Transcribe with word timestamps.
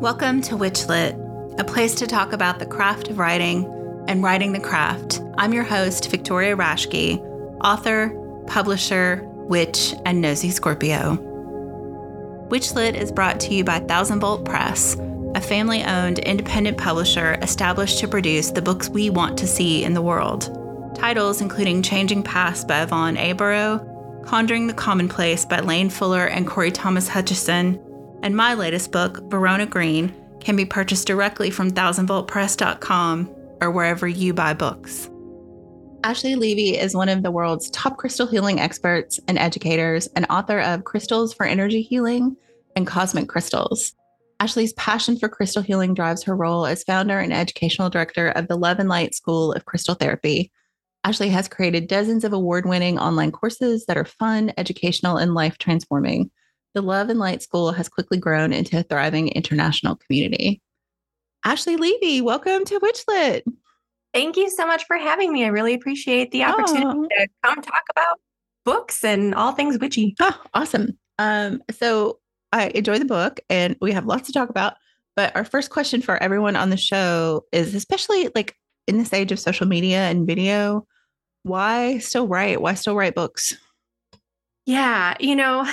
Welcome 0.00 0.40
to 0.44 0.56
Witchlit, 0.56 1.60
a 1.60 1.64
place 1.64 1.94
to 1.96 2.06
talk 2.06 2.32
about 2.32 2.58
the 2.58 2.64
craft 2.64 3.08
of 3.08 3.18
writing 3.18 3.66
and 4.08 4.22
writing 4.22 4.54
the 4.54 4.58
craft. 4.58 5.20
I'm 5.36 5.52
your 5.52 5.62
host, 5.62 6.10
Victoria 6.10 6.56
Raschke, 6.56 7.18
author, 7.62 8.08
publisher, 8.46 9.20
witch, 9.26 9.92
and 10.06 10.22
nosy 10.22 10.48
Scorpio. 10.48 11.18
Witchlit 12.48 12.94
is 12.94 13.12
brought 13.12 13.40
to 13.40 13.54
you 13.54 13.62
by 13.62 13.80
Thousand 13.80 14.20
Volt 14.20 14.46
Press, 14.46 14.96
a 15.34 15.40
family 15.42 15.84
owned 15.84 16.20
independent 16.20 16.78
publisher 16.78 17.34
established 17.42 17.98
to 17.98 18.08
produce 18.08 18.52
the 18.52 18.62
books 18.62 18.88
we 18.88 19.10
want 19.10 19.36
to 19.36 19.46
see 19.46 19.84
in 19.84 19.92
the 19.92 20.00
world. 20.00 20.48
Titles 20.94 21.42
including 21.42 21.82
Changing 21.82 22.22
Paths 22.22 22.64
by 22.64 22.84
Yvonne 22.84 23.16
Aburrow, 23.16 24.24
Conjuring 24.24 24.66
the 24.66 24.72
Commonplace 24.72 25.44
by 25.44 25.60
Laine 25.60 25.90
Fuller 25.90 26.24
and 26.24 26.46
Cory 26.46 26.70
Thomas 26.70 27.06
Hutcheson, 27.06 27.78
and 28.22 28.36
my 28.36 28.54
latest 28.54 28.92
book, 28.92 29.20
Verona 29.30 29.66
Green, 29.66 30.14
can 30.40 30.56
be 30.56 30.64
purchased 30.64 31.06
directly 31.06 31.50
from 31.50 31.70
thousandvoltpress.com 31.70 33.34
or 33.60 33.70
wherever 33.70 34.08
you 34.08 34.32
buy 34.32 34.54
books. 34.54 35.10
Ashley 36.02 36.34
Leavy 36.34 36.78
is 36.78 36.94
one 36.94 37.10
of 37.10 37.22
the 37.22 37.30
world's 37.30 37.68
top 37.70 37.98
crystal 37.98 38.26
healing 38.26 38.58
experts 38.58 39.20
and 39.28 39.38
educators 39.38 40.06
and 40.16 40.26
author 40.30 40.60
of 40.60 40.84
Crystals 40.84 41.34
for 41.34 41.44
Energy 41.44 41.82
Healing 41.82 42.36
and 42.74 42.86
Cosmic 42.86 43.28
Crystals. 43.28 43.94
Ashley's 44.40 44.72
passion 44.72 45.18
for 45.18 45.28
crystal 45.28 45.62
healing 45.62 45.92
drives 45.92 46.22
her 46.22 46.34
role 46.34 46.64
as 46.64 46.84
founder 46.84 47.18
and 47.18 47.32
educational 47.32 47.90
director 47.90 48.28
of 48.28 48.48
the 48.48 48.56
Love 48.56 48.78
and 48.78 48.88
Light 48.88 49.14
School 49.14 49.52
of 49.52 49.66
Crystal 49.66 49.94
Therapy, 49.94 50.50
Ashley 51.02 51.30
has 51.30 51.48
created 51.48 51.88
dozens 51.88 52.24
of 52.24 52.32
award 52.32 52.66
winning 52.66 52.98
online 52.98 53.32
courses 53.32 53.86
that 53.86 53.96
are 53.96 54.04
fun, 54.04 54.52
educational, 54.58 55.16
and 55.16 55.34
life 55.34 55.56
transforming. 55.56 56.30
The 56.74 56.82
Love 56.82 57.08
and 57.08 57.18
Light 57.18 57.42
School 57.42 57.72
has 57.72 57.88
quickly 57.88 58.16
grown 58.16 58.52
into 58.52 58.78
a 58.78 58.82
thriving 58.84 59.28
international 59.28 59.96
community. 59.96 60.60
Ashley 61.44 61.76
Leavy, 61.76 62.22
welcome 62.22 62.64
to 62.66 62.78
Witchlit. 62.78 63.42
Thank 64.14 64.36
you 64.36 64.48
so 64.50 64.66
much 64.66 64.84
for 64.84 64.96
having 64.96 65.32
me. 65.32 65.44
I 65.44 65.48
really 65.48 65.74
appreciate 65.74 66.30
the 66.30 66.44
opportunity 66.44 66.84
oh. 66.86 67.08
to 67.08 67.28
come 67.42 67.60
talk 67.60 67.82
about 67.90 68.20
books 68.64 69.02
and 69.02 69.34
all 69.34 69.52
things 69.52 69.78
witchy. 69.80 70.14
Oh, 70.20 70.40
awesome. 70.54 70.98
Um, 71.18 71.62
so 71.70 72.18
I 72.52 72.68
enjoy 72.68 72.98
the 72.98 73.04
book 73.04 73.40
and 73.48 73.76
we 73.80 73.92
have 73.92 74.06
lots 74.06 74.26
to 74.26 74.32
talk 74.32 74.48
about. 74.48 74.74
But 75.16 75.34
our 75.34 75.44
first 75.44 75.70
question 75.70 76.02
for 76.02 76.22
everyone 76.22 76.56
on 76.56 76.70
the 76.70 76.76
show 76.76 77.46
is 77.52 77.74
especially 77.74 78.30
like 78.34 78.56
in 78.86 78.98
this 78.98 79.12
age 79.12 79.32
of 79.32 79.40
social 79.40 79.66
media 79.66 80.08
and 80.08 80.26
video, 80.26 80.86
why 81.42 81.98
still 81.98 82.28
write? 82.28 82.60
Why 82.60 82.74
still 82.74 82.94
write 82.94 83.14
books? 83.14 83.56
Yeah, 84.66 85.16
you 85.18 85.34
know, 85.34 85.66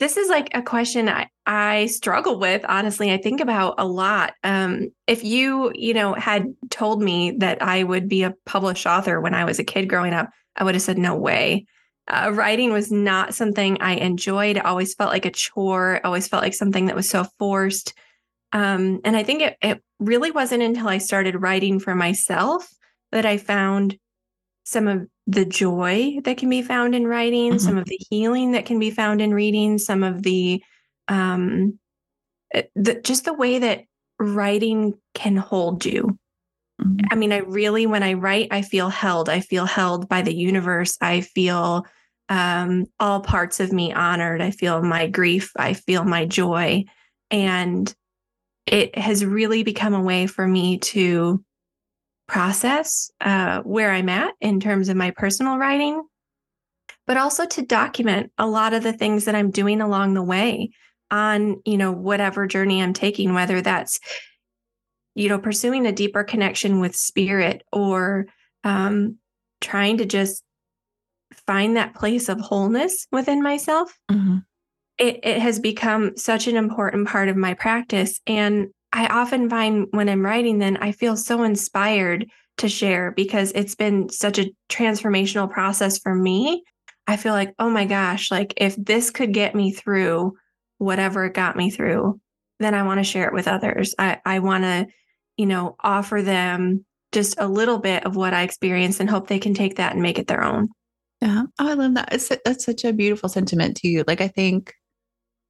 this 0.00 0.16
is 0.16 0.28
like 0.28 0.50
a 0.54 0.62
question 0.62 1.08
I, 1.08 1.28
I 1.46 1.86
struggle 1.86 2.38
with, 2.38 2.64
honestly. 2.68 3.12
I 3.12 3.18
think 3.18 3.40
about 3.40 3.74
a 3.78 3.86
lot. 3.86 4.34
Um, 4.42 4.90
if 5.06 5.22
you, 5.22 5.70
you 5.74 5.94
know, 5.94 6.14
had 6.14 6.54
told 6.70 7.00
me 7.00 7.32
that 7.38 7.62
I 7.62 7.84
would 7.84 8.08
be 8.08 8.24
a 8.24 8.34
published 8.44 8.86
author 8.86 9.20
when 9.20 9.34
I 9.34 9.44
was 9.44 9.58
a 9.58 9.64
kid 9.64 9.88
growing 9.88 10.12
up, 10.12 10.30
I 10.56 10.64
would 10.64 10.74
have 10.74 10.82
said, 10.82 10.98
no 10.98 11.14
way. 11.14 11.66
Uh, 12.08 12.30
writing 12.34 12.72
was 12.72 12.90
not 12.90 13.34
something 13.34 13.80
I 13.80 13.94
enjoyed. 13.94 14.56
It 14.56 14.64
always 14.64 14.94
felt 14.94 15.12
like 15.12 15.24
a 15.26 15.30
chore. 15.30 15.94
It 15.94 16.04
always 16.04 16.28
felt 16.28 16.42
like 16.42 16.54
something 16.54 16.86
that 16.86 16.96
was 16.96 17.08
so 17.08 17.26
forced. 17.38 17.94
Um, 18.52 19.00
and 19.04 19.16
I 19.16 19.22
think 19.22 19.42
it, 19.42 19.56
it 19.62 19.82
really 19.98 20.30
wasn't 20.30 20.62
until 20.62 20.88
I 20.88 20.98
started 20.98 21.40
writing 21.40 21.80
for 21.80 21.94
myself 21.94 22.68
that 23.10 23.24
I 23.24 23.38
found 23.38 23.96
some 24.64 24.88
of 24.88 25.06
the 25.26 25.44
joy 25.44 26.18
that 26.24 26.38
can 26.38 26.50
be 26.50 26.62
found 26.62 26.94
in 26.94 27.06
writing, 27.06 27.52
mm-hmm. 27.52 27.58
some 27.58 27.78
of 27.78 27.84
the 27.84 27.98
healing 28.10 28.52
that 28.52 28.66
can 28.66 28.78
be 28.78 28.90
found 28.90 29.20
in 29.20 29.32
reading, 29.32 29.78
some 29.78 30.02
of 30.02 30.22
the 30.22 30.62
um 31.08 31.78
eh, 32.52 32.62
the 32.74 33.00
just 33.00 33.24
the 33.24 33.34
way 33.34 33.58
that 33.58 33.84
writing 34.18 34.94
can 35.14 35.36
hold 35.36 35.84
you. 35.84 36.18
Mm-hmm. 36.80 37.06
I 37.10 37.14
mean, 37.14 37.32
I 37.32 37.38
really 37.38 37.86
when 37.86 38.02
I 38.02 38.14
write, 38.14 38.48
I 38.50 38.62
feel 38.62 38.88
held. 38.88 39.28
I 39.28 39.40
feel 39.40 39.66
held 39.66 40.08
by 40.08 40.22
the 40.22 40.34
universe. 40.34 40.96
I 41.00 41.20
feel 41.20 41.86
um 42.30 42.86
all 42.98 43.20
parts 43.20 43.60
of 43.60 43.72
me 43.72 43.92
honored. 43.92 44.40
I 44.40 44.50
feel 44.50 44.82
my 44.82 45.06
grief, 45.06 45.52
I 45.56 45.74
feel 45.74 46.04
my 46.04 46.24
joy. 46.24 46.84
And 47.30 47.94
it 48.66 48.96
has 48.96 49.24
really 49.24 49.62
become 49.62 49.92
a 49.92 50.02
way 50.02 50.26
for 50.26 50.46
me 50.46 50.78
to 50.78 51.44
process 52.34 53.12
uh, 53.20 53.60
where 53.60 53.92
I'm 53.92 54.08
at 54.08 54.34
in 54.40 54.58
terms 54.58 54.88
of 54.88 54.96
my 54.96 55.12
personal 55.12 55.56
writing, 55.56 56.02
but 57.06 57.16
also 57.16 57.46
to 57.46 57.62
document 57.62 58.32
a 58.38 58.46
lot 58.48 58.74
of 58.74 58.82
the 58.82 58.92
things 58.92 59.26
that 59.26 59.36
I'm 59.36 59.52
doing 59.52 59.80
along 59.80 60.14
the 60.14 60.22
way 60.22 60.70
on, 61.12 61.62
you 61.64 61.76
know, 61.76 61.92
whatever 61.92 62.48
journey 62.48 62.82
I'm 62.82 62.92
taking, 62.92 63.34
whether 63.34 63.62
that's, 63.62 64.00
you 65.14 65.28
know, 65.28 65.38
pursuing 65.38 65.86
a 65.86 65.92
deeper 65.92 66.24
connection 66.24 66.80
with 66.80 66.96
spirit 66.96 67.62
or 67.72 68.26
um, 68.64 69.18
trying 69.60 69.98
to 69.98 70.04
just 70.04 70.42
find 71.46 71.76
that 71.76 71.94
place 71.94 72.28
of 72.28 72.40
wholeness 72.40 73.06
within 73.12 73.44
myself. 73.44 73.96
Mm-hmm. 74.10 74.38
It, 74.98 75.20
it 75.22 75.40
has 75.40 75.60
become 75.60 76.16
such 76.16 76.48
an 76.48 76.56
important 76.56 77.06
part 77.06 77.28
of 77.28 77.36
my 77.36 77.54
practice. 77.54 78.20
And 78.26 78.70
I 78.94 79.08
often 79.08 79.50
find 79.50 79.88
when 79.90 80.08
I'm 80.08 80.24
writing, 80.24 80.58
then 80.58 80.76
I 80.76 80.92
feel 80.92 81.16
so 81.16 81.42
inspired 81.42 82.30
to 82.58 82.68
share 82.68 83.10
because 83.10 83.50
it's 83.52 83.74
been 83.74 84.08
such 84.08 84.38
a 84.38 84.50
transformational 84.68 85.50
process 85.50 85.98
for 85.98 86.14
me. 86.14 86.62
I 87.08 87.16
feel 87.16 87.32
like, 87.32 87.54
oh 87.58 87.68
my 87.68 87.86
gosh, 87.86 88.30
like 88.30 88.54
if 88.56 88.76
this 88.76 89.10
could 89.10 89.34
get 89.34 89.54
me 89.54 89.72
through 89.72 90.34
whatever 90.78 91.24
it 91.24 91.34
got 91.34 91.56
me 91.56 91.70
through, 91.70 92.20
then 92.60 92.72
I 92.72 92.84
want 92.84 93.00
to 93.00 93.04
share 93.04 93.26
it 93.26 93.34
with 93.34 93.48
others. 93.48 93.96
I, 93.98 94.20
I 94.24 94.38
want 94.38 94.62
to, 94.62 94.86
you 95.36 95.46
know, 95.46 95.74
offer 95.80 96.22
them 96.22 96.86
just 97.10 97.34
a 97.38 97.48
little 97.48 97.78
bit 97.78 98.06
of 98.06 98.14
what 98.14 98.32
I 98.32 98.42
experienced 98.42 99.00
and 99.00 99.10
hope 99.10 99.26
they 99.26 99.40
can 99.40 99.54
take 99.54 99.76
that 99.76 99.92
and 99.92 100.02
make 100.02 100.20
it 100.20 100.28
their 100.28 100.44
own. 100.44 100.68
Yeah. 101.20 101.42
Oh, 101.58 101.68
I 101.68 101.74
love 101.74 101.94
that. 101.94 102.12
It's 102.12 102.28
that's 102.44 102.64
such 102.64 102.84
a 102.84 102.92
beautiful 102.92 103.28
sentiment 103.28 103.76
to 103.78 103.88
you. 103.88 104.04
Like 104.06 104.20
I 104.20 104.28
think 104.28 104.72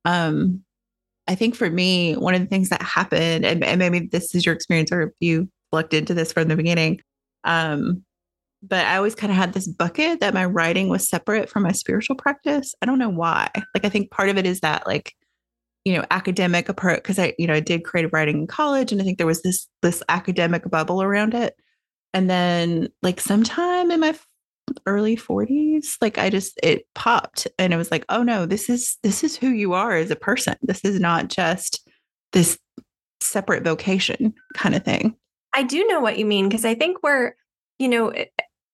um 0.07 0.64
I 1.27 1.35
think 1.35 1.55
for 1.55 1.71
me, 1.71 2.15
one 2.15 2.35
of 2.35 2.41
the 2.41 2.47
things 2.47 2.69
that 2.69 2.83
happened, 2.83 3.45
and, 3.47 3.65
and 3.65 3.79
maybe 3.79 4.01
this 4.01 4.35
is 4.35 4.45
your 4.45 4.55
experience 4.55 4.93
or 4.93 5.03
if 5.03 5.11
you 5.21 5.49
looked 5.73 5.95
into 5.95 6.15
this 6.15 6.33
from 6.33 6.49
the 6.49 6.57
beginning, 6.57 7.01
um, 7.45 8.05
but 8.63 8.87
I 8.87 8.97
always 8.97 9.15
kind 9.15 9.31
of 9.31 9.37
had 9.37 9.53
this 9.53 9.69
bucket 9.69 10.21
that 10.21 10.35
my 10.35 10.45
writing 10.45 10.89
was 10.89 11.09
separate 11.09 11.51
from 11.51 11.65
my 11.65 11.73
spiritual 11.73 12.17
practice. 12.17 12.75
I 12.81 12.87
don't 12.87 12.99
know 12.99 13.11
why. 13.11 13.51
Like, 13.75 13.85
I 13.85 13.91
think 13.91 14.11
part 14.11 14.31
of 14.31 14.39
it 14.39 14.47
is 14.47 14.61
that, 14.61 14.87
like, 14.87 15.15
you 15.85 15.93
know, 15.93 16.05
academic 16.11 16.71
approach, 16.71 16.97
because 16.99 17.19
I, 17.19 17.35
you 17.39 17.47
know, 17.47 17.53
I 17.53 17.61
did 17.61 17.85
creative 17.85 18.13
writing 18.15 18.39
in 18.39 18.47
college, 18.47 18.91
and 18.91 19.03
I 19.03 19.05
think 19.05 19.19
there 19.19 19.27
was 19.27 19.43
this 19.43 19.69
this 19.83 20.03
academic 20.09 20.71
bubble 20.71 21.03
around 21.03 21.35
it. 21.35 21.55
And 22.15 22.31
then, 22.31 22.89
like, 23.03 23.21
sometime 23.21 23.91
in 23.91 24.01
my 24.01 24.19
early 24.87 25.17
40s 25.17 25.97
like 26.01 26.19
i 26.19 26.31
just 26.31 26.59
it 26.63 26.87
popped 26.95 27.47
and 27.59 27.73
it 27.73 27.77
was 27.77 27.91
like 27.91 28.05
oh 28.09 28.23
no 28.23 28.47
this 28.47 28.69
is 28.69 28.99
this 29.03 29.25
is 29.25 29.37
who 29.37 29.49
you 29.49 29.73
are 29.73 29.97
as 29.97 30.11
a 30.11 30.17
person 30.17 30.57
this 30.63 30.81
is 30.85 31.01
not 31.01 31.29
just 31.29 31.89
this 32.33 32.59
separate 33.21 33.65
vocation 33.65 34.35
kind 34.55 34.75
of 34.75 34.85
thing 34.85 35.17
i 35.55 35.63
do 35.63 35.87
know 35.87 36.01
what 36.01 36.19
you 36.19 36.25
mean 36.25 36.49
because 36.49 36.65
i 36.65 36.75
think 36.75 36.99
we're 37.03 37.35
you 37.79 37.89
know 37.89 38.09
eh, 38.09 38.27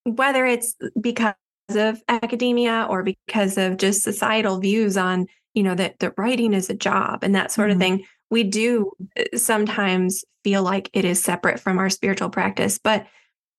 whether 0.04 0.46
it's 0.46 0.76
because 1.00 1.34
of 1.70 2.02
academia 2.08 2.86
or 2.88 3.02
because 3.02 3.56
of 3.58 3.76
just 3.76 4.02
societal 4.02 4.58
views 4.58 4.96
on 4.96 5.26
you 5.54 5.62
know 5.62 5.74
that 5.74 5.98
that 6.00 6.14
writing 6.16 6.52
is 6.52 6.70
a 6.70 6.74
job 6.74 7.22
and 7.22 7.34
that 7.34 7.52
sort 7.52 7.70
mm-hmm. 7.70 7.76
of 7.76 7.80
thing 7.80 8.04
we 8.30 8.42
do 8.42 8.90
eh, 9.16 9.24
sometimes 9.36 10.24
feel 10.42 10.62
like 10.62 10.90
it 10.92 11.04
is 11.04 11.22
separate 11.22 11.60
from 11.60 11.78
our 11.78 11.90
spiritual 11.90 12.30
practice 12.30 12.78
but 12.82 13.06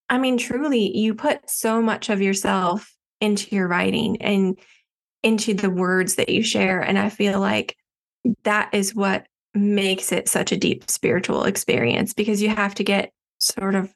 I 0.08 0.18
mean, 0.18 0.38
truly, 0.38 0.96
you 0.96 1.14
put 1.14 1.48
so 1.48 1.80
much 1.80 2.10
of 2.10 2.20
yourself 2.20 2.94
into 3.20 3.54
your 3.54 3.68
writing 3.68 4.20
and 4.20 4.58
into 5.22 5.54
the 5.54 5.70
words 5.70 6.16
that 6.16 6.28
you 6.28 6.42
share. 6.42 6.80
And 6.80 6.98
I 6.98 7.08
feel 7.08 7.40
like 7.40 7.76
that 8.44 8.70
is 8.72 8.94
what 8.94 9.26
makes 9.54 10.12
it 10.12 10.28
such 10.28 10.52
a 10.52 10.56
deep 10.56 10.90
spiritual 10.90 11.44
experience 11.44 12.14
because 12.14 12.42
you 12.42 12.48
have 12.48 12.74
to 12.74 12.84
get 12.84 13.12
sort 13.38 13.74
of 13.74 13.92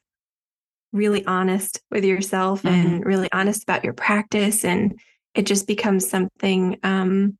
really 0.93 1.25
honest 1.25 1.81
with 1.91 2.03
yourself 2.03 2.63
mm-hmm. 2.63 2.87
and 2.87 3.05
really 3.05 3.31
honest 3.31 3.63
about 3.63 3.83
your 3.83 3.93
practice. 3.93 4.63
And 4.63 4.99
it 5.35 5.45
just 5.45 5.67
becomes 5.67 6.09
something 6.09 6.77
um, 6.83 7.37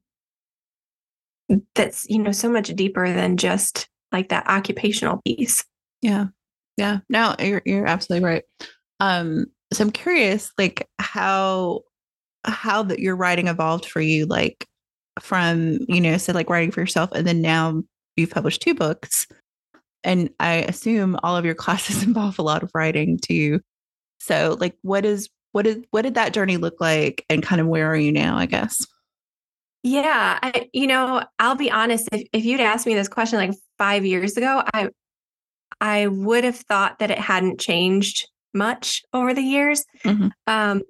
that's, 1.76 2.06
you 2.10 2.20
know, 2.20 2.32
so 2.32 2.50
much 2.50 2.68
deeper 2.70 3.12
than 3.12 3.38
just 3.38 3.88
like 4.12 4.30
that 4.30 4.48
occupational 4.48 5.22
piece. 5.26 5.64
Yeah. 6.02 6.28
Yeah, 6.78 7.00
no, 7.10 7.36
you're 7.40 7.62
you're 7.66 7.88
absolutely 7.88 8.26
right. 8.26 8.44
Um, 9.00 9.48
so 9.74 9.84
I'm 9.84 9.92
curious, 9.92 10.52
like 10.58 10.88
how 11.00 11.82
how 12.46 12.84
that 12.84 13.00
your 13.00 13.16
writing 13.16 13.48
evolved 13.48 13.86
for 13.86 14.00
you, 14.00 14.26
like 14.26 14.68
from 15.20 15.80
you 15.88 16.00
know, 16.00 16.18
so 16.18 16.34
like 16.34 16.50
writing 16.50 16.72
for 16.72 16.82
yourself, 16.82 17.12
and 17.14 17.26
then 17.26 17.42
now 17.42 17.82
you've 18.16 18.30
published 18.30 18.62
two 18.62 18.76
books, 18.76 19.28
and 20.04 20.30
I 20.40 20.58
assume 20.58 21.18
all 21.24 21.36
of 21.36 21.46
your 21.46 21.56
classes 21.56 22.04
involve 22.04 22.40
a 22.40 22.44
lot 22.44 22.64
of 22.64 22.72
writing 22.74 23.18
too. 23.18 23.60
So, 24.20 24.58
like, 24.60 24.76
what 24.84 25.06
is 25.06 25.30
what 25.52 25.68
is 25.68 25.84
what 25.92 26.04
did 26.04 26.16
that 26.16 26.34
journey 26.34 26.58
look 26.58 26.80
like, 26.80 27.26
and 27.30 27.44
kind 27.44 27.60
of 27.60 27.68
where 27.68 27.92
are 27.92 27.98
you 27.98 28.12
now? 28.12 28.38
I 28.38 28.46
guess. 28.46 28.86
Yeah, 29.84 30.40
I, 30.42 30.70
you 30.74 30.88
know, 30.88 31.24
I'll 31.40 31.56
be 31.56 31.72
honest. 31.72 32.10
If, 32.12 32.28
if 32.34 32.46
you'd 32.46 32.60
asked 32.60 32.86
me 32.86 32.94
this 32.94 33.08
question 33.08 33.40
like 33.40 33.54
five 33.78 34.06
years 34.06 34.36
ago, 34.36 34.64
I 34.74 34.90
I 35.82 36.08
would 36.08 36.44
have 36.44 36.58
thought 36.58 37.00
that 37.00 37.12
it 37.12 37.20
hadn't 37.20 37.60
changed 37.60 38.28
much 38.54 39.04
over 39.14 39.34
the 39.34 39.42
years. 39.42 39.86
Mm-hmm. 40.04 40.30
Um, 40.48 40.82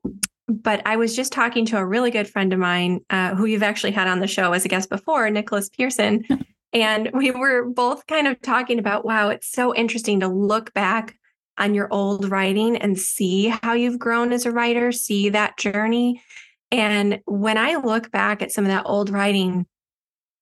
but 0.48 0.82
I 0.86 0.96
was 0.96 1.16
just 1.16 1.34
talking 1.34 1.66
to 1.68 1.78
a 1.78 1.86
really 1.86 2.10
good 2.10 2.30
friend 2.30 2.54
of 2.54 2.60
mine 2.60 3.02
uh, 3.10 3.36
who 3.36 3.46
you've 3.46 3.64
actually 3.64 3.92
had 3.92 4.08
on 4.08 4.22
the 4.22 4.28
show 4.28 4.54
as 4.54 4.64
a 4.64 4.70
guest 4.70 4.90
before, 4.90 5.30
Nicholas 5.30 5.70
Pearson. 5.70 6.26
and 6.74 7.10
we 7.14 7.32
were 7.32 7.66
both 7.66 8.08
kind 8.08 8.28
of 8.28 8.42
talking 8.42 8.80
about 8.80 9.06
wow, 9.06 9.30
it's 9.30 9.52
so 9.52 9.76
interesting 9.76 10.22
to 10.22 10.28
look 10.28 10.74
back 10.74 11.18
on 11.58 11.74
your 11.74 11.92
old 11.92 12.30
writing 12.30 12.78
and 12.78 12.98
see 12.98 13.48
how 13.48 13.74
you've 13.74 14.00
grown 14.00 14.32
as 14.32 14.46
a 14.46 14.52
writer, 14.52 14.92
see 14.92 15.30
that 15.30 15.58
journey. 15.58 16.22
And 16.72 17.20
when 17.26 17.58
I 17.58 17.76
look 17.76 18.12
back 18.12 18.42
at 18.42 18.52
some 18.52 18.66
of 18.66 18.70
that 18.70 18.86
old 18.86 19.10
writing, 19.10 19.66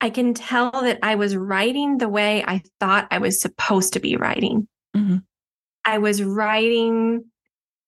I 0.01 0.09
can 0.09 0.33
tell 0.33 0.71
that 0.71 0.99
I 1.01 1.15
was 1.15 1.35
writing 1.35 1.97
the 1.97 2.09
way 2.09 2.43
I 2.45 2.61
thought 2.79 3.07
I 3.11 3.17
was 3.19 3.41
supposed 3.41 3.93
to 3.93 3.99
be 3.99 4.17
writing. 4.17 4.67
Mm-hmm. 4.95 5.17
I 5.85 5.97
was 5.99 6.21
writing 6.21 7.25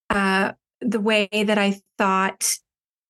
uh, 0.09 0.53
the 0.81 0.99
way 0.99 1.27
that 1.31 1.57
I 1.57 1.79
thought 1.97 2.57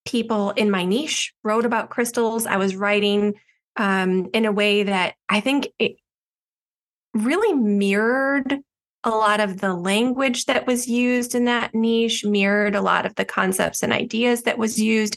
people 0.04 0.50
in 0.52 0.70
my 0.70 0.84
niche 0.84 1.32
wrote 1.44 1.64
about 1.64 1.90
crystals. 1.90 2.46
I 2.46 2.56
was 2.56 2.74
writing 2.74 3.34
um, 3.76 4.30
in 4.32 4.46
a 4.46 4.52
way 4.52 4.82
that 4.82 5.14
I 5.28 5.40
think 5.40 5.68
it 5.78 5.96
really 7.14 7.54
mirrored 7.54 8.60
a 9.04 9.10
lot 9.10 9.40
of 9.40 9.60
the 9.60 9.74
language 9.74 10.46
that 10.46 10.66
was 10.66 10.88
used 10.88 11.34
in 11.34 11.44
that 11.44 11.74
niche, 11.74 12.24
mirrored 12.24 12.74
a 12.74 12.80
lot 12.80 13.06
of 13.06 13.14
the 13.14 13.24
concepts 13.24 13.82
and 13.82 13.92
ideas 13.92 14.42
that 14.42 14.58
was 14.58 14.80
used. 14.80 15.16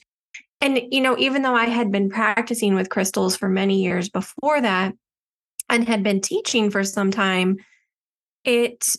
And, 0.61 0.79
you 0.91 1.01
know, 1.01 1.17
even 1.17 1.41
though 1.41 1.55
I 1.55 1.65
had 1.65 1.91
been 1.91 2.09
practicing 2.09 2.75
with 2.75 2.89
crystals 2.89 3.35
for 3.35 3.49
many 3.49 3.81
years 3.81 4.09
before 4.09 4.61
that 4.61 4.93
and 5.69 5.87
had 5.87 6.03
been 6.03 6.21
teaching 6.21 6.69
for 6.69 6.83
some 6.83 7.11
time, 7.11 7.57
it 8.43 8.95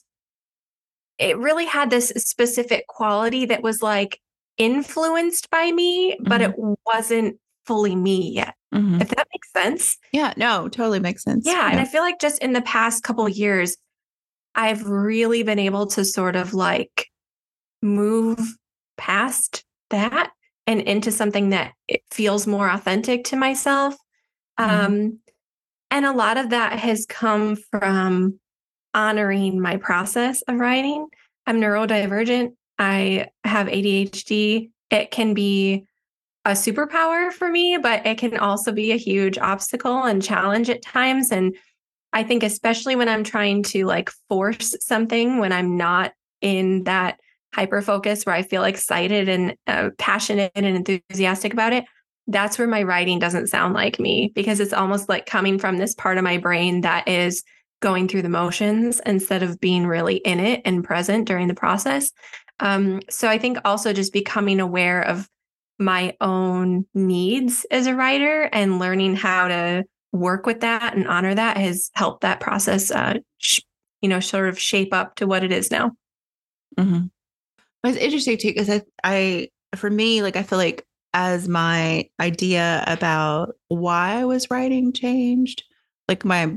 it 1.19 1.39
really 1.39 1.67
had 1.67 1.89
this 1.89 2.09
specific 2.17 2.87
quality 2.89 3.47
that 3.47 3.63
was 3.63 3.81
like 3.81 4.19
influenced 4.59 5.51
by 5.51 5.71
me, 5.71 6.13
mm-hmm. 6.13 6.25
but 6.29 6.41
it 6.41 6.53
wasn't 6.85 7.39
fully 7.65 7.95
me 7.95 8.33
yet. 8.33 8.55
Mm-hmm. 8.75 9.01
If 9.01 9.11
that 9.11 9.29
makes 9.33 9.53
sense. 9.53 9.99
Yeah, 10.13 10.33
no, 10.37 10.69
totally 10.69 10.99
makes 10.99 11.23
sense. 11.23 11.47
Yeah, 11.47 11.53
yeah. 11.53 11.71
And 11.71 11.81
I 11.81 11.85
feel 11.85 12.03
like 12.03 12.21
just 12.21 12.43
in 12.43 12.55
the 12.55 12.63
past 12.63 13.05
couple 13.05 13.29
years, 13.29 13.77
I've 14.55 14.87
really 14.87 15.43
been 15.43 15.59
able 15.59 15.87
to 15.89 16.05
sort 16.05 16.35
of 16.35 16.55
like 16.55 17.07
move 17.83 18.39
past 18.97 19.65
that 19.91 20.31
and 20.67 20.81
into 20.81 21.11
something 21.11 21.51
that 21.51 21.73
feels 22.11 22.47
more 22.47 22.69
authentic 22.69 23.25
to 23.25 23.37
myself. 23.37 23.97
Mm-hmm. 24.59 24.87
Um, 24.87 25.19
and 25.91 26.07
a 26.07 26.13
lot 26.13 26.39
of 26.39 26.51
that 26.51 26.79
has 26.79 27.07
come 27.07 27.57
from 27.57 28.39
honoring 28.95 29.61
my 29.61 29.77
process 29.77 30.43
of 30.43 30.59
writing. 30.59 31.07
I'm 31.47 31.61
neurodivergent. 31.61 32.53
I 32.79 33.29
have 33.45 33.67
ADHD. 33.67 34.71
It 34.91 35.11
can 35.11 35.35
be 35.35 35.85
a 36.45 36.53
superpower 36.53 37.33
for 37.33 37.49
me, 37.49 37.79
but 37.81 38.07
it 38.07 38.19
can 38.19 38.37
also 38.39 38.73
be 38.73 38.93
a 38.93 38.97
huge 38.97 39.39
obstacle 39.39 40.03
and 40.05 40.23
challenge 40.23 40.69
at 40.71 40.83
times. 40.83 41.31
And 41.31 41.57
I 42.13 42.25
think, 42.25 42.43
especially 42.43 42.97
when 42.97 43.09
I'm 43.09 43.25
trying 43.25 43.63
to 43.65 43.87
like 43.87 44.11
force 44.29 44.75
something, 44.81 45.39
when 45.39 45.53
I'm 45.53 45.77
not 45.77 46.13
in 46.41 46.85
that 46.85 47.21
hyper 47.55 47.83
focus 47.83 48.25
where 48.25 48.35
I 48.35 48.43
feel 48.43 48.65
excited 48.65 49.29
and 49.29 49.55
uh, 49.67 49.91
passionate 49.99 50.53
and 50.55 50.67
enthusiastic 50.67 51.53
about 51.53 51.73
it, 51.73 51.85
that's 52.27 52.59
where 52.59 52.69
my 52.69 52.83
writing 52.83 53.19
doesn't 53.19 53.49
sound 53.49 53.75
like 53.75 53.99
me 53.99 54.33
because 54.35 54.61
it's 54.61 54.73
almost 54.73 55.09
like 55.09 55.27
coming 55.27 55.59
from 55.59 55.79
this 55.79 55.95
part 55.95 56.19
of 56.19 56.25
my 56.25 56.39
brain 56.39 56.83
that 56.83 57.09
is 57.09 57.43
going 57.81 58.07
through 58.09 58.23
the 58.23 58.29
motions 58.29 59.01
instead 59.05 59.43
of 59.43 59.61
being 59.61 59.87
really 59.87 60.17
in 60.17 60.39
it 60.39 60.63
and 60.65 60.85
present 60.85 61.27
during 61.27 61.49
the 61.49 61.55
process. 61.55 62.13
Um, 62.61 63.01
so 63.11 63.29
I 63.29 63.39
think 63.39 63.59
also 63.65 63.93
just 63.93 64.13
becoming 64.13 64.61
aware 64.61 65.03
of 65.03 65.29
my 65.79 66.17
own 66.21 66.87
needs 66.95 67.67
as 67.71 67.87
a 67.87 67.95
writer 67.95 68.43
and 68.53 68.79
learning 68.79 69.17
how 69.17 69.49
to 69.49 69.85
work 70.13 70.47
with 70.47 70.61
that 70.61 70.95
and 70.95 71.09
honor 71.09 71.35
that 71.35 71.57
has 71.57 71.91
helped 71.95 72.21
that 72.21 72.39
process, 72.39 72.91
uh, 72.91 73.15
sh- 73.39 73.63
you 74.01 74.09
know, 74.09 74.21
sort 74.21 74.49
of 74.49 74.59
shape 74.59 74.95
up 74.95 75.17
to 75.17 75.27
what 75.27 75.43
it 75.43 75.51
is 75.51 75.71
now. 75.71 75.91
Mm-hmm. 76.79 77.07
It's 77.85 77.99
interesting 77.99 78.39
too 78.39 78.49
because 78.49 78.71
I, 78.71 78.83
I, 79.03 79.49
for 79.77 79.91
me, 79.91 80.23
like 80.23 80.37
I 80.37 80.43
feel 80.43 80.59
like 80.59 80.87
as 81.15 81.49
my 81.49 82.09
idea 82.21 82.85
about 82.87 83.55
why 83.69 84.15
I 84.21 84.25
was 84.25 84.51
writing 84.51 84.93
changed, 84.93 85.65
like 86.09 86.25
my 86.25 86.57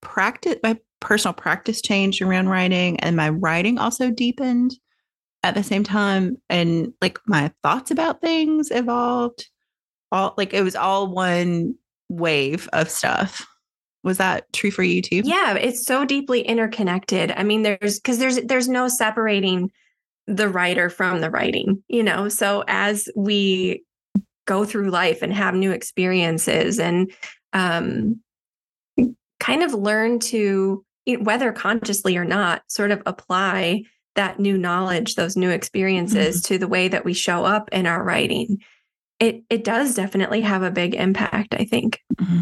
practice, 0.00 0.56
my 0.62 0.78
personal 1.00 1.34
practice 1.34 1.82
changed 1.82 2.22
around 2.22 2.48
writing, 2.48 2.98
and 3.00 3.16
my 3.16 3.28
writing 3.28 3.78
also 3.78 4.10
deepened 4.10 4.74
at 5.42 5.54
the 5.54 5.62
same 5.62 5.84
time. 5.84 6.36
And 6.48 6.92
like 7.00 7.18
my 7.26 7.52
thoughts 7.62 7.90
about 7.90 8.20
things 8.20 8.70
evolved. 8.70 9.48
All 10.10 10.34
like 10.36 10.52
it 10.52 10.62
was 10.62 10.76
all 10.76 11.12
one 11.12 11.74
wave 12.08 12.68
of 12.72 12.90
stuff. 12.90 13.46
Was 14.04 14.18
that 14.18 14.52
true 14.52 14.70
for 14.70 14.82
you 14.82 15.00
too? 15.00 15.22
Yeah, 15.24 15.54
it's 15.54 15.86
so 15.86 16.04
deeply 16.04 16.42
interconnected. 16.42 17.32
I 17.36 17.44
mean, 17.44 17.62
there's 17.62 18.00
because 18.00 18.18
there's 18.18 18.40
there's 18.42 18.68
no 18.68 18.88
separating 18.88 19.70
the 20.26 20.48
writer 20.48 20.88
from 20.88 21.20
the 21.20 21.30
writing, 21.30 21.82
you 21.88 22.02
know. 22.02 22.28
So 22.28 22.64
as 22.66 23.08
we 23.16 23.84
go 24.46 24.64
through 24.64 24.90
life 24.90 25.22
and 25.22 25.32
have 25.32 25.54
new 25.54 25.72
experiences 25.72 26.78
and 26.78 27.12
um 27.52 28.20
kind 29.40 29.64
of 29.64 29.74
learn 29.74 30.20
to, 30.20 30.84
whether 31.18 31.50
consciously 31.50 32.16
or 32.16 32.24
not, 32.24 32.62
sort 32.68 32.92
of 32.92 33.02
apply 33.06 33.82
that 34.14 34.38
new 34.38 34.56
knowledge, 34.56 35.16
those 35.16 35.36
new 35.36 35.50
experiences 35.50 36.36
mm-hmm. 36.36 36.54
to 36.54 36.58
the 36.58 36.68
way 36.68 36.86
that 36.86 37.04
we 37.04 37.12
show 37.12 37.44
up 37.44 37.68
in 37.72 37.86
our 37.86 38.02
writing. 38.02 38.58
It 39.18 39.42
it 39.50 39.64
does 39.64 39.94
definitely 39.94 40.42
have 40.42 40.62
a 40.62 40.70
big 40.70 40.94
impact, 40.94 41.54
I 41.54 41.64
think. 41.64 42.00
Mm-hmm. 42.16 42.40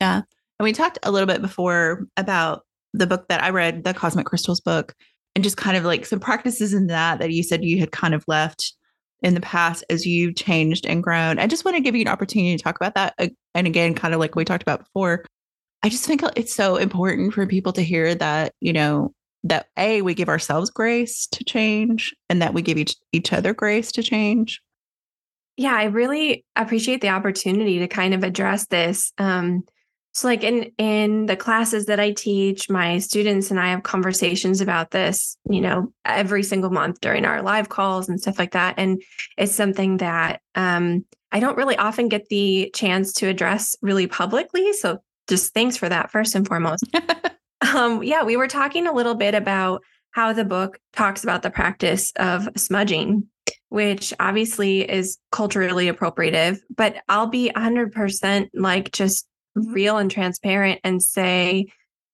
Yeah. 0.00 0.16
And 0.58 0.64
we 0.64 0.72
talked 0.72 0.98
a 1.02 1.10
little 1.10 1.26
bit 1.26 1.40
before 1.40 2.06
about 2.16 2.64
the 2.92 3.06
book 3.06 3.28
that 3.28 3.42
I 3.42 3.50
read, 3.50 3.84
the 3.84 3.94
Cosmic 3.94 4.26
Crystals 4.26 4.60
book, 4.60 4.94
and 5.34 5.44
just 5.44 5.56
kind 5.56 5.76
of 5.76 5.84
like 5.84 6.04
some 6.06 6.20
practices 6.20 6.74
in 6.74 6.88
that 6.88 7.18
that 7.18 7.32
you 7.32 7.42
said 7.42 7.64
you 7.64 7.78
had 7.78 7.92
kind 7.92 8.14
of 8.14 8.24
left 8.28 8.74
in 9.22 9.34
the 9.34 9.40
past 9.40 9.84
as 9.88 10.04
you've 10.04 10.34
changed 10.34 10.84
and 10.86 11.02
grown. 11.02 11.38
I 11.38 11.46
just 11.46 11.64
want 11.64 11.76
to 11.76 11.82
give 11.82 11.94
you 11.94 12.02
an 12.02 12.08
opportunity 12.08 12.56
to 12.56 12.62
talk 12.62 12.76
about 12.76 12.94
that. 12.94 13.14
And 13.54 13.66
again, 13.66 13.94
kind 13.94 14.14
of 14.14 14.20
like 14.20 14.34
we 14.34 14.44
talked 14.44 14.62
about 14.62 14.80
before, 14.80 15.24
I 15.82 15.88
just 15.88 16.04
think 16.04 16.22
it's 16.36 16.54
so 16.54 16.76
important 16.76 17.32
for 17.32 17.46
people 17.46 17.72
to 17.74 17.82
hear 17.82 18.14
that, 18.16 18.52
you 18.60 18.72
know, 18.72 19.14
that 19.44 19.66
A, 19.76 20.02
we 20.02 20.14
give 20.14 20.28
ourselves 20.28 20.70
grace 20.70 21.26
to 21.28 21.44
change 21.44 22.14
and 22.28 22.42
that 22.42 22.54
we 22.54 22.62
give 22.62 22.78
each, 22.78 22.96
each 23.12 23.32
other 23.32 23.54
grace 23.54 23.90
to 23.92 24.02
change. 24.02 24.60
Yeah, 25.56 25.74
I 25.74 25.84
really 25.84 26.44
appreciate 26.56 27.00
the 27.00 27.10
opportunity 27.10 27.78
to 27.80 27.88
kind 27.88 28.14
of 28.14 28.24
address 28.24 28.66
this. 28.68 29.12
Um, 29.18 29.64
so 30.12 30.28
like 30.28 30.44
in 30.44 30.72
in 30.76 31.26
the 31.26 31.36
classes 31.36 31.86
that 31.86 31.98
I 31.98 32.12
teach, 32.12 32.68
my 32.68 32.98
students 32.98 33.50
and 33.50 33.58
I 33.58 33.70
have 33.70 33.82
conversations 33.82 34.60
about 34.60 34.90
this, 34.90 35.38
you 35.48 35.60
know, 35.60 35.92
every 36.04 36.42
single 36.42 36.70
month 36.70 37.00
during 37.00 37.24
our 37.24 37.42
live 37.42 37.70
calls 37.70 38.08
and 38.08 38.20
stuff 38.20 38.38
like 38.38 38.52
that. 38.52 38.74
And 38.76 39.02
it's 39.38 39.54
something 39.54 39.96
that 39.98 40.42
um, 40.54 41.06
I 41.32 41.40
don't 41.40 41.56
really 41.56 41.76
often 41.76 42.08
get 42.08 42.28
the 42.28 42.70
chance 42.74 43.14
to 43.14 43.28
address 43.28 43.74
really 43.80 44.06
publicly. 44.06 44.74
So 44.74 44.98
just 45.28 45.54
thanks 45.54 45.78
for 45.78 45.88
that 45.88 46.10
first 46.10 46.34
and 46.34 46.46
foremost. 46.46 46.84
um, 47.74 48.02
yeah, 48.02 48.22
we 48.22 48.36
were 48.36 48.48
talking 48.48 48.86
a 48.86 48.92
little 48.92 49.14
bit 49.14 49.34
about 49.34 49.82
how 50.10 50.34
the 50.34 50.44
book 50.44 50.78
talks 50.92 51.24
about 51.24 51.40
the 51.40 51.50
practice 51.50 52.12
of 52.16 52.50
smudging, 52.54 53.28
which 53.70 54.12
obviously 54.20 54.82
is 54.82 55.16
culturally 55.30 55.90
appropriative, 55.90 56.58
but 56.76 56.96
I'll 57.08 57.28
be 57.28 57.50
100% 57.56 58.50
like 58.52 58.92
just 58.92 59.26
real 59.54 59.98
and 59.98 60.10
transparent 60.10 60.80
and 60.84 61.02
say, 61.02 61.66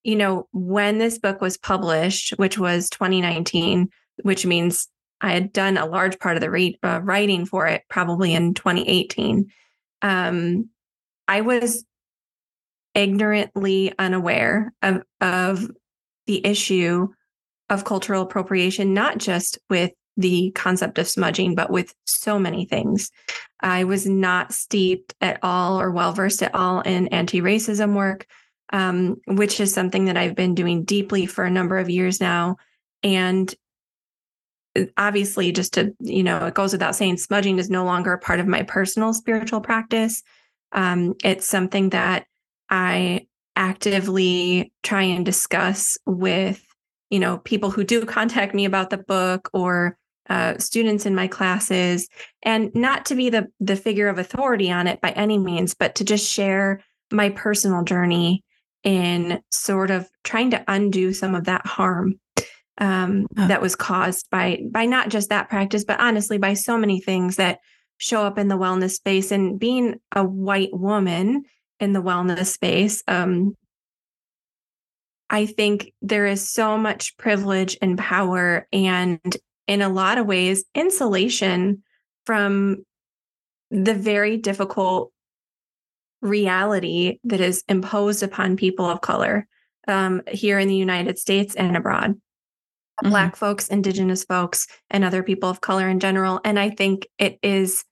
you 0.02 0.16
know, 0.16 0.48
when 0.52 0.98
this 0.98 1.18
book 1.18 1.40
was 1.40 1.56
published, 1.56 2.30
which 2.36 2.58
was 2.58 2.90
2019, 2.90 3.88
which 4.22 4.46
means 4.46 4.88
I 5.20 5.32
had 5.32 5.52
done 5.52 5.76
a 5.76 5.86
large 5.86 6.18
part 6.18 6.36
of 6.36 6.40
the 6.40 6.50
re- 6.50 6.78
uh, 6.82 7.00
writing 7.02 7.44
for 7.44 7.66
it 7.66 7.82
probably 7.88 8.34
in 8.34 8.54
2018. 8.54 9.50
Um, 10.02 10.70
I 11.26 11.40
was 11.40 11.84
ignorantly 12.94 13.92
unaware 13.98 14.72
of, 14.82 15.02
of 15.20 15.70
the 16.26 16.44
issue 16.46 17.08
of 17.68 17.84
cultural 17.84 18.22
appropriation, 18.22 18.94
not 18.94 19.18
just 19.18 19.58
with 19.68 19.92
the 20.18 20.50
concept 20.50 20.98
of 20.98 21.08
smudging, 21.08 21.54
but 21.54 21.70
with 21.70 21.94
so 22.04 22.38
many 22.38 22.66
things. 22.66 23.10
I 23.60 23.84
was 23.84 24.06
not 24.06 24.52
steeped 24.52 25.14
at 25.20 25.38
all 25.42 25.80
or 25.80 25.90
well 25.90 26.12
versed 26.12 26.42
at 26.42 26.54
all 26.54 26.80
in 26.80 27.08
anti 27.08 27.40
racism 27.40 27.94
work, 27.94 28.26
um, 28.72 29.20
which 29.26 29.60
is 29.60 29.72
something 29.72 30.04
that 30.06 30.16
I've 30.16 30.34
been 30.34 30.54
doing 30.54 30.84
deeply 30.84 31.24
for 31.24 31.44
a 31.44 31.50
number 31.50 31.78
of 31.78 31.88
years 31.88 32.20
now. 32.20 32.56
And 33.02 33.52
uh, 34.76 34.84
obviously, 34.96 35.52
just 35.52 35.74
to, 35.74 35.94
you 36.00 36.24
know, 36.24 36.46
it 36.46 36.54
goes 36.54 36.72
without 36.72 36.96
saying, 36.96 37.18
smudging 37.18 37.58
is 37.58 37.70
no 37.70 37.84
longer 37.84 38.12
a 38.12 38.18
part 38.18 38.40
of 38.40 38.48
my 38.48 38.64
personal 38.64 39.14
spiritual 39.14 39.60
practice. 39.60 40.22
Um, 40.72 41.14
it's 41.24 41.48
something 41.48 41.90
that 41.90 42.26
I 42.68 43.26
actively 43.54 44.72
try 44.82 45.02
and 45.02 45.24
discuss 45.24 45.96
with 46.06 46.64
you 47.10 47.18
know 47.18 47.38
people 47.38 47.70
who 47.70 47.84
do 47.84 48.04
contact 48.06 48.54
me 48.54 48.64
about 48.64 48.90
the 48.90 48.98
book 48.98 49.48
or 49.52 49.96
uh, 50.28 50.58
students 50.58 51.06
in 51.06 51.14
my 51.14 51.26
classes 51.26 52.08
and 52.42 52.70
not 52.74 53.06
to 53.06 53.14
be 53.14 53.30
the 53.30 53.46
the 53.60 53.76
figure 53.76 54.08
of 54.08 54.18
authority 54.18 54.70
on 54.70 54.86
it 54.86 55.00
by 55.00 55.10
any 55.10 55.38
means 55.38 55.74
but 55.74 55.94
to 55.94 56.04
just 56.04 56.28
share 56.28 56.82
my 57.10 57.30
personal 57.30 57.82
journey 57.82 58.44
in 58.84 59.40
sort 59.50 59.90
of 59.90 60.08
trying 60.24 60.50
to 60.50 60.62
undo 60.68 61.12
some 61.12 61.34
of 61.34 61.44
that 61.44 61.66
harm 61.66 62.18
um, 62.78 63.26
oh. 63.36 63.48
that 63.48 63.62
was 63.62 63.74
caused 63.74 64.28
by 64.30 64.60
by 64.70 64.86
not 64.86 65.08
just 65.08 65.30
that 65.30 65.48
practice 65.48 65.84
but 65.84 66.00
honestly 66.00 66.38
by 66.38 66.54
so 66.54 66.78
many 66.78 67.00
things 67.00 67.36
that 67.36 67.58
show 67.96 68.22
up 68.22 68.38
in 68.38 68.48
the 68.48 68.58
wellness 68.58 68.92
space 68.92 69.32
and 69.32 69.58
being 69.58 69.98
a 70.14 70.22
white 70.22 70.70
woman 70.72 71.42
in 71.80 71.92
the 71.92 72.02
wellness 72.02 72.46
space 72.46 73.02
um, 73.08 73.56
I 75.30 75.46
think 75.46 75.92
there 76.00 76.26
is 76.26 76.48
so 76.48 76.78
much 76.78 77.16
privilege 77.18 77.76
and 77.82 77.98
power, 77.98 78.66
and 78.72 79.20
in 79.68 79.82
a 79.82 79.88
lot 79.88 80.18
of 80.18 80.26
ways, 80.26 80.64
insulation 80.74 81.84
from 82.26 82.84
the 83.70 83.94
very 83.94 84.38
difficult 84.38 85.12
reality 86.20 87.20
that 87.24 87.40
is 87.40 87.62
imposed 87.68 88.22
upon 88.22 88.56
people 88.56 88.86
of 88.86 89.00
color 89.00 89.46
um, 89.86 90.22
here 90.26 90.58
in 90.58 90.68
the 90.68 90.74
United 90.74 91.18
States 91.18 91.54
and 91.54 91.76
abroad. 91.76 92.12
Mm-hmm. 92.12 93.10
Black 93.10 93.36
folks, 93.36 93.68
Indigenous 93.68 94.24
folks, 94.24 94.66
and 94.90 95.04
other 95.04 95.22
people 95.22 95.48
of 95.48 95.60
color 95.60 95.88
in 95.88 96.00
general. 96.00 96.40
And 96.44 96.58
I 96.58 96.70
think 96.70 97.06
it 97.18 97.38
is 97.42 97.84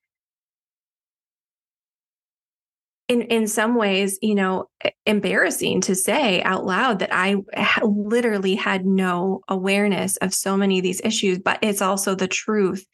in 3.08 3.22
in 3.22 3.46
some 3.46 3.76
ways 3.76 4.18
you 4.22 4.34
know 4.34 4.68
embarrassing 5.04 5.80
to 5.80 5.94
say 5.94 6.42
out 6.42 6.64
loud 6.64 6.98
that 6.98 7.12
i 7.12 7.36
literally 7.82 8.54
had 8.54 8.84
no 8.84 9.40
awareness 9.48 10.16
of 10.18 10.34
so 10.34 10.56
many 10.56 10.78
of 10.78 10.82
these 10.82 11.00
issues 11.04 11.38
but 11.38 11.58
it's 11.62 11.82
also 11.82 12.14
the 12.14 12.28
truth 12.28 12.86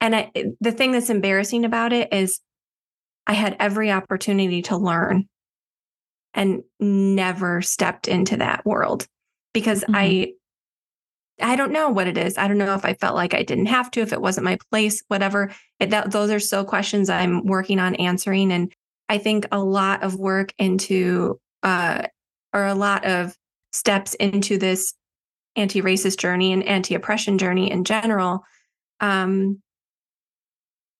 and 0.00 0.14
I, 0.14 0.30
the 0.60 0.72
thing 0.72 0.92
that's 0.92 1.08
embarrassing 1.08 1.64
about 1.64 1.92
it 1.92 2.12
is 2.12 2.40
i 3.26 3.32
had 3.32 3.56
every 3.58 3.90
opportunity 3.90 4.62
to 4.62 4.76
learn 4.76 5.28
and 6.34 6.62
never 6.80 7.62
stepped 7.62 8.08
into 8.08 8.38
that 8.38 8.66
world 8.66 9.06
because 9.52 9.82
mm-hmm. 9.82 9.94
i 9.96 10.32
I 11.42 11.56
don't 11.56 11.72
know 11.72 11.88
what 11.88 12.06
it 12.06 12.16
is. 12.16 12.38
I 12.38 12.46
don't 12.46 12.58
know 12.58 12.74
if 12.74 12.84
I 12.84 12.94
felt 12.94 13.16
like 13.16 13.34
I 13.34 13.42
didn't 13.42 13.66
have 13.66 13.90
to, 13.92 14.00
if 14.00 14.12
it 14.12 14.20
wasn't 14.20 14.44
my 14.44 14.56
place, 14.70 15.02
whatever. 15.08 15.52
It, 15.80 15.90
that, 15.90 16.12
those 16.12 16.30
are 16.30 16.38
still 16.38 16.64
questions 16.64 17.10
I'm 17.10 17.44
working 17.44 17.80
on 17.80 17.96
answering. 17.96 18.52
And 18.52 18.72
I 19.14 19.18
think 19.18 19.46
a 19.52 19.60
lot 19.60 20.02
of 20.02 20.16
work 20.16 20.52
into, 20.58 21.40
uh, 21.62 22.02
or 22.52 22.66
a 22.66 22.74
lot 22.74 23.04
of 23.04 23.36
steps 23.70 24.14
into 24.14 24.58
this 24.58 24.92
anti 25.54 25.80
racist 25.82 26.18
journey 26.18 26.52
and 26.52 26.64
anti 26.64 26.96
oppression 26.96 27.38
journey 27.38 27.70
in 27.70 27.84
general. 27.84 28.42
Um, 28.98 29.62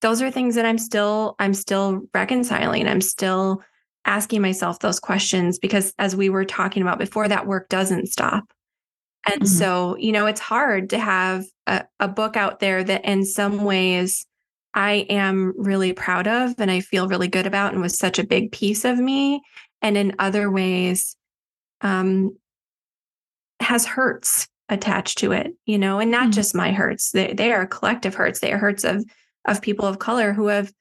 those 0.00 0.22
are 0.22 0.30
things 0.30 0.54
that 0.54 0.64
I'm 0.64 0.78
still, 0.78 1.34
I'm 1.40 1.54
still 1.54 2.02
reconciling. 2.14 2.86
I'm 2.86 3.00
still 3.00 3.64
asking 4.04 4.42
myself 4.42 4.78
those 4.78 5.00
questions 5.00 5.58
because 5.58 5.92
as 5.98 6.14
we 6.14 6.28
were 6.28 6.44
talking 6.44 6.82
about 6.82 7.00
before, 7.00 7.26
that 7.26 7.48
work 7.48 7.68
doesn't 7.68 8.06
stop. 8.06 8.44
And 9.26 9.42
mm-hmm. 9.42 9.46
so, 9.46 9.96
you 9.96 10.12
know, 10.12 10.26
it's 10.26 10.40
hard 10.40 10.90
to 10.90 11.00
have 11.00 11.46
a, 11.66 11.82
a 11.98 12.06
book 12.06 12.36
out 12.36 12.60
there 12.60 12.84
that 12.84 13.04
in 13.04 13.24
some 13.24 13.64
ways 13.64 14.24
I 14.74 15.06
am 15.08 15.54
really 15.56 15.92
proud 15.92 16.26
of 16.26 16.54
and 16.58 16.70
I 16.70 16.80
feel 16.80 17.08
really 17.08 17.28
good 17.28 17.46
about 17.46 17.72
and 17.72 17.80
was 17.80 17.96
such 17.96 18.18
a 18.18 18.26
big 18.26 18.52
piece 18.52 18.84
of 18.84 18.98
me. 18.98 19.40
And 19.80 19.96
in 19.96 20.16
other 20.18 20.50
ways, 20.50 21.16
um, 21.80 22.36
has 23.60 23.86
hurts 23.86 24.48
attached 24.68 25.18
to 25.18 25.32
it, 25.32 25.54
you 25.66 25.78
know, 25.78 26.00
and 26.00 26.10
not 26.10 26.24
mm-hmm. 26.24 26.32
just 26.32 26.54
my 26.54 26.72
hurts. 26.72 27.12
They, 27.12 27.32
they 27.32 27.52
are 27.52 27.66
collective 27.66 28.14
hurts. 28.14 28.40
They 28.40 28.52
are 28.52 28.58
hurts 28.58 28.84
of 28.84 29.04
of 29.46 29.60
people 29.60 29.86
of 29.86 29.98
color 29.98 30.32
who 30.32 30.46
have 30.46 30.72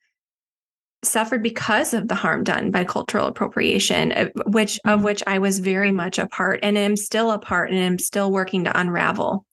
suffered 1.04 1.42
because 1.42 1.92
of 1.92 2.08
the 2.08 2.14
harm 2.14 2.44
done 2.44 2.70
by 2.70 2.82
cultural 2.82 3.26
appropriation, 3.26 4.10
uh, 4.12 4.28
which 4.46 4.74
mm-hmm. 4.76 4.90
of 4.90 5.04
which 5.04 5.22
I 5.26 5.38
was 5.38 5.58
very 5.58 5.92
much 5.92 6.18
a 6.18 6.26
part 6.26 6.60
and 6.62 6.76
am 6.76 6.96
still 6.96 7.30
a 7.30 7.38
part 7.38 7.70
and 7.70 7.78
am 7.78 7.98
still 7.98 8.32
working 8.32 8.64
to 8.64 8.78
unravel. 8.78 9.44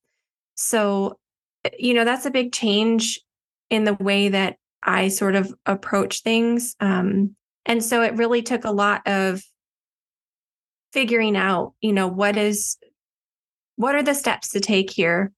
So, 0.56 1.18
you 1.78 1.94
know, 1.94 2.06
that's 2.06 2.26
a 2.26 2.32
big 2.32 2.54
change 2.54 3.20
in 3.72 3.86
the 3.86 3.96
way 3.96 4.30
that 4.30 4.58
I 4.84 5.08
sort 5.08 5.36
of 5.36 5.52
approach 5.66 6.22
things. 6.22 6.76
Um, 6.80 7.36
and 7.66 7.84
so 7.84 8.04
it 8.04 8.18
really 8.18 8.44
took 8.44 8.66
a 8.66 8.72
lot 8.72 9.02
of 9.08 9.42
figuring 10.94 11.38
out, 11.38 11.74
you 11.82 11.94
know, 11.94 12.08
what 12.08 12.38
is 12.38 12.78
what 13.78 13.96
are 13.96 14.04
the 14.04 14.14
steps 14.14 14.50
to 14.50 14.60
take 14.60 14.92
here 14.92 15.32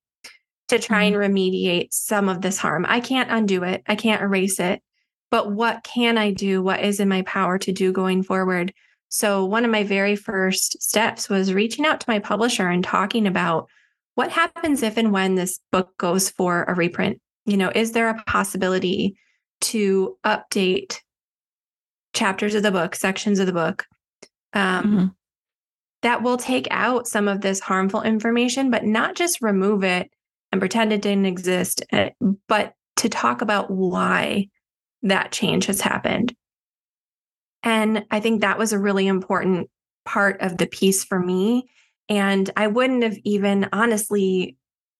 to 0.67 0.79
try 0.79 1.03
and 1.03 1.15
mm-hmm. 1.15 1.33
remediate 1.33 1.93
some 1.93 2.27
of 2.27 2.41
this 2.41 2.57
harm. 2.57 2.85
I 2.89 2.99
can't 2.99 3.31
undo 3.31 3.63
it. 3.63 3.83
I 3.87 3.95
can't 3.95 4.21
erase 4.21 4.59
it. 4.59 4.81
But 5.29 5.51
what 5.51 5.83
can 5.83 6.17
I 6.17 6.31
do? 6.31 6.61
What 6.61 6.83
is 6.83 6.99
in 6.99 7.07
my 7.07 7.21
power 7.23 7.57
to 7.59 7.71
do 7.71 7.91
going 7.91 8.23
forward? 8.23 8.73
So, 9.09 9.45
one 9.45 9.65
of 9.65 9.71
my 9.71 9.83
very 9.83 10.15
first 10.15 10.81
steps 10.81 11.29
was 11.29 11.53
reaching 11.53 11.85
out 11.85 11.99
to 11.99 12.09
my 12.09 12.19
publisher 12.19 12.67
and 12.67 12.83
talking 12.83 13.27
about 13.27 13.67
what 14.15 14.31
happens 14.31 14.83
if 14.83 14.97
and 14.97 15.11
when 15.11 15.35
this 15.35 15.59
book 15.71 15.95
goes 15.97 16.29
for 16.29 16.63
a 16.63 16.73
reprint 16.73 17.19
you 17.45 17.57
know, 17.57 17.71
is 17.73 17.91
there 17.91 18.09
a 18.09 18.23
possibility 18.23 19.15
to 19.61 20.17
update 20.25 20.97
chapters 22.13 22.55
of 22.55 22.63
the 22.63 22.71
book, 22.71 22.95
sections 22.95 23.39
of 23.39 23.47
the 23.47 23.53
book 23.53 23.85
um, 24.53 24.83
mm-hmm. 24.83 25.05
that 26.03 26.21
will 26.21 26.37
take 26.37 26.67
out 26.71 27.07
some 27.07 27.27
of 27.27 27.41
this 27.41 27.59
harmful 27.59 28.01
information, 28.01 28.69
but 28.69 28.85
not 28.85 29.15
just 29.15 29.41
remove 29.41 29.83
it 29.83 30.09
and 30.51 30.61
pretend 30.61 30.93
it 30.93 31.01
didn't 31.01 31.25
exist, 31.25 31.83
eh, 31.91 32.11
but 32.47 32.73
to 32.97 33.09
talk 33.09 33.41
about 33.41 33.71
why 33.71 34.47
that 35.01 35.31
change 35.31 35.65
has 35.65 35.81
happened. 35.81 36.35
And 37.63 38.05
I 38.11 38.19
think 38.19 38.41
that 38.41 38.59
was 38.59 38.73
a 38.73 38.79
really 38.79 39.07
important 39.07 39.69
part 40.05 40.41
of 40.41 40.57
the 40.57 40.67
piece 40.67 41.03
for 41.03 41.19
me. 41.19 41.69
And 42.09 42.49
I 42.55 42.67
wouldn't 42.67 43.03
have 43.03 43.17
even 43.23 43.69
honestly 43.71 44.57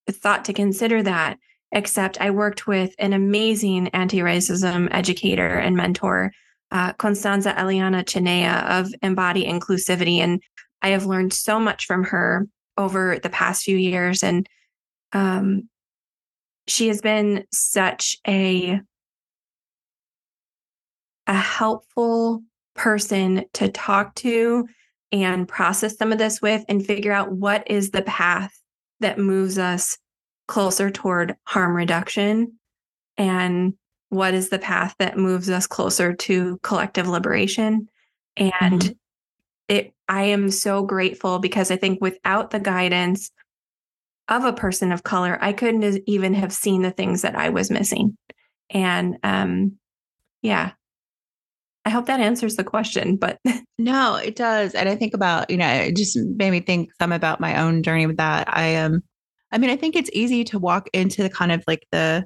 thought 0.10 0.46
to 0.46 0.54
consider 0.54 1.04
that 1.04 1.38
except 1.74 2.22
I 2.22 2.30
worked 2.30 2.68
with 2.68 2.96
an 3.00 3.14
amazing 3.14 3.90
anti 3.90 4.20
racism 4.20 4.88
educator 4.92 5.58
and 5.58 5.76
mentor, 5.76 6.32
uh, 6.72 6.94
Constanza 6.94 7.54
Eliana 7.54 8.04
Chinea 8.04 8.80
of 8.80 8.94
Embody 9.02 9.46
Inclusivity. 9.46 10.20
And 10.20 10.42
I 10.82 10.90
have 10.90 11.06
learned 11.06 11.34
so 11.34 11.60
much 11.60 11.86
from 11.86 12.04
her 12.06 12.48
over 12.78 13.20
the 13.22 13.30
past 13.30 13.64
few 13.64 13.78
years. 13.78 14.24
And 14.24 14.48
um, 15.12 15.70
she 16.68 16.88
has 16.88 17.02
been 17.02 17.46
such 17.52 18.18
a 18.28 18.80
a 21.26 21.34
helpful 21.34 22.44
person 22.76 23.46
to 23.54 23.70
talk 23.70 24.14
to 24.16 24.68
and 25.14 25.48
process 25.48 25.98
some 25.98 26.12
of 26.12 26.18
this 26.18 26.42
with 26.42 26.66
and 26.68 26.86
figure 26.86 27.14
out 27.14 27.32
what 27.32 27.64
is 27.68 27.92
the 27.92 28.02
path 28.02 28.52
that 29.00 29.18
moves 29.18 29.58
us 29.58 29.98
closer 30.48 30.90
toward 30.90 31.36
harm 31.46 31.76
reduction? 31.76 32.54
And 33.18 33.74
what 34.10 34.34
is 34.34 34.50
the 34.50 34.60
path 34.60 34.96
that 35.00 35.18
moves 35.18 35.50
us 35.50 35.68
closer 35.68 36.14
to 36.14 36.60
collective 36.62 37.08
liberation? 37.08 37.90
And 38.38 38.82
mm-hmm. 38.82 38.94
it 39.70 39.94
i 40.08 40.24
am 40.24 40.50
so 40.52 40.84
grateful 40.84 41.40
because 41.40 41.72
i 41.72 41.76
think 41.76 42.02
without 42.02 42.50
the 42.52 42.60
guidance 42.60 43.32
of 44.28 44.44
a 44.44 44.54
person 44.54 44.92
of 44.92 45.04
color 45.04 45.38
i 45.42 45.54
couldn't 45.54 46.02
even 46.08 46.34
have 46.34 46.52
seen 46.52 46.82
the 46.82 46.92
things 46.92 47.22
that 47.22 47.36
i 47.36 47.50
was 47.50 47.72
missing. 47.72 48.18
And 48.70 49.18
um 49.24 49.74
yeah. 50.42 50.72
I 51.86 51.90
hope 51.90 52.06
that 52.06 52.20
answers 52.20 52.56
the 52.56 52.64
question 52.64 53.18
but 53.18 53.40
no 53.78 54.16
it 54.16 54.36
does. 54.36 54.74
And 54.74 54.90
i 54.90 54.96
think 54.96 55.14
about 55.14 55.50
you 55.50 55.58
know 55.58 55.68
it 55.68 55.96
just 55.96 56.18
made 56.18 56.52
me 56.52 56.60
think 56.60 56.90
some 57.00 57.12
about 57.12 57.40
my 57.40 57.62
own 57.62 57.84
journey 57.84 58.08
with 58.08 58.18
that. 58.18 58.48
I 58.56 58.64
am 58.64 58.96
um, 58.96 59.04
I 59.54 59.60
mean, 59.60 59.70
I 59.70 59.78
think 59.78 59.96
it's 59.96 60.10
easy 60.14 60.44
to 60.46 60.60
walk 60.60 60.90
into 60.94 61.22
the 61.24 61.30
kind 61.30 61.52
of 61.52 61.64
like 61.68 61.86
the 61.92 62.26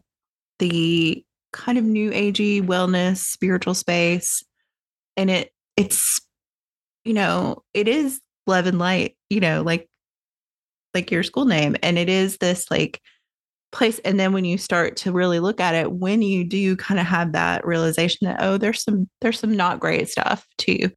the 0.60 1.24
kind 1.54 1.78
of 1.78 1.84
new 1.84 2.10
agey 2.12 2.62
wellness 2.66 3.18
spiritual 3.18 3.74
space 3.74 4.44
and 5.18 5.30
it 5.30 5.52
it's 5.76 6.22
you 7.04 7.14
know, 7.14 7.64
it 7.74 7.88
is 7.88 8.20
love 8.48 8.66
and 8.66 8.80
light, 8.80 9.16
you 9.30 9.40
know, 9.40 9.62
like 9.62 9.88
like 10.94 11.12
your 11.12 11.24
school 11.24 11.46
name 11.46 11.76
and 11.84 11.98
it 11.98 12.10
is 12.10 12.38
this 12.38 12.72
like 12.72 13.02
place 13.72 14.00
and 14.00 14.20
then 14.20 14.32
when 14.34 14.46
you 14.46 14.58
start 14.58 14.96
to 14.96 15.12
really 15.12 15.40
look 15.40 15.60
at 15.60 15.76
it 15.76 15.92
when 15.92 16.22
you 16.22 16.46
do 16.46 16.76
kind 16.78 17.00
of 17.00 17.06
have 17.06 17.34
that 17.34 17.66
realization 17.68 18.26
that 18.26 18.38
oh 18.40 18.58
there's 18.58 18.82
some 18.82 19.08
there's 19.22 19.40
some 19.40 19.56
not 19.56 19.80
great 19.80 20.10
stuff 20.10 20.48
too 20.58 20.90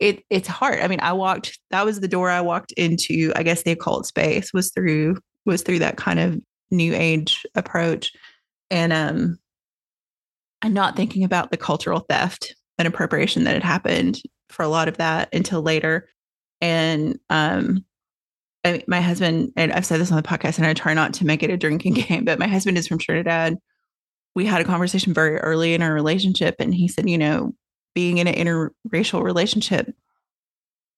it 0.00 0.24
it's 0.28 0.48
hard. 0.48 0.80
I 0.80 0.88
mean 0.88 1.00
i 1.00 1.12
walked 1.12 1.58
that 1.70 1.84
was 1.84 2.00
the 2.00 2.08
door 2.08 2.28
i 2.28 2.40
walked 2.40 2.72
into 2.72 3.32
i 3.36 3.42
guess 3.44 3.62
the 3.62 3.70
occult 3.70 4.06
space 4.06 4.52
was 4.52 4.72
through 4.72 5.16
was 5.46 5.62
through 5.62 5.78
that 5.80 5.96
kind 5.96 6.18
of 6.18 6.40
new 6.70 6.94
age 6.94 7.44
approach 7.54 8.12
and 8.70 8.92
um 8.92 9.38
i'm 10.62 10.72
not 10.72 10.96
thinking 10.96 11.24
about 11.24 11.50
the 11.50 11.56
cultural 11.56 12.00
theft 12.08 12.54
and 12.78 12.86
appropriation 12.86 13.44
that 13.44 13.54
had 13.54 13.64
happened 13.64 14.20
for 14.48 14.62
a 14.62 14.68
lot 14.68 14.88
of 14.88 14.96
that 14.98 15.28
until 15.32 15.62
later 15.62 16.08
And 16.60 17.18
um, 17.30 17.84
I, 18.64 18.82
my 18.86 19.00
husband, 19.00 19.52
and 19.56 19.72
I've 19.72 19.86
said 19.86 20.00
this 20.00 20.10
on 20.10 20.16
the 20.16 20.28
podcast, 20.28 20.58
and 20.58 20.66
I 20.66 20.74
try 20.74 20.92
not 20.94 21.14
to 21.14 21.26
make 21.26 21.42
it 21.42 21.50
a 21.50 21.56
drinking 21.56 21.94
game, 22.08 22.24
but 22.24 22.38
my 22.38 22.46
husband 22.46 22.76
is 22.76 22.86
from 22.86 22.98
Trinidad. 22.98 23.56
We 24.34 24.46
had 24.46 24.60
a 24.60 24.64
conversation 24.64 25.14
very 25.14 25.38
early 25.38 25.74
in 25.74 25.82
our 25.82 25.92
relationship, 25.92 26.56
and 26.58 26.74
he 26.74 26.88
said, 26.88 27.08
you 27.08 27.18
know, 27.18 27.54
being 27.94 28.18
in 28.18 28.28
an 28.28 28.34
interracial 28.34 29.22
relationship 29.22 29.92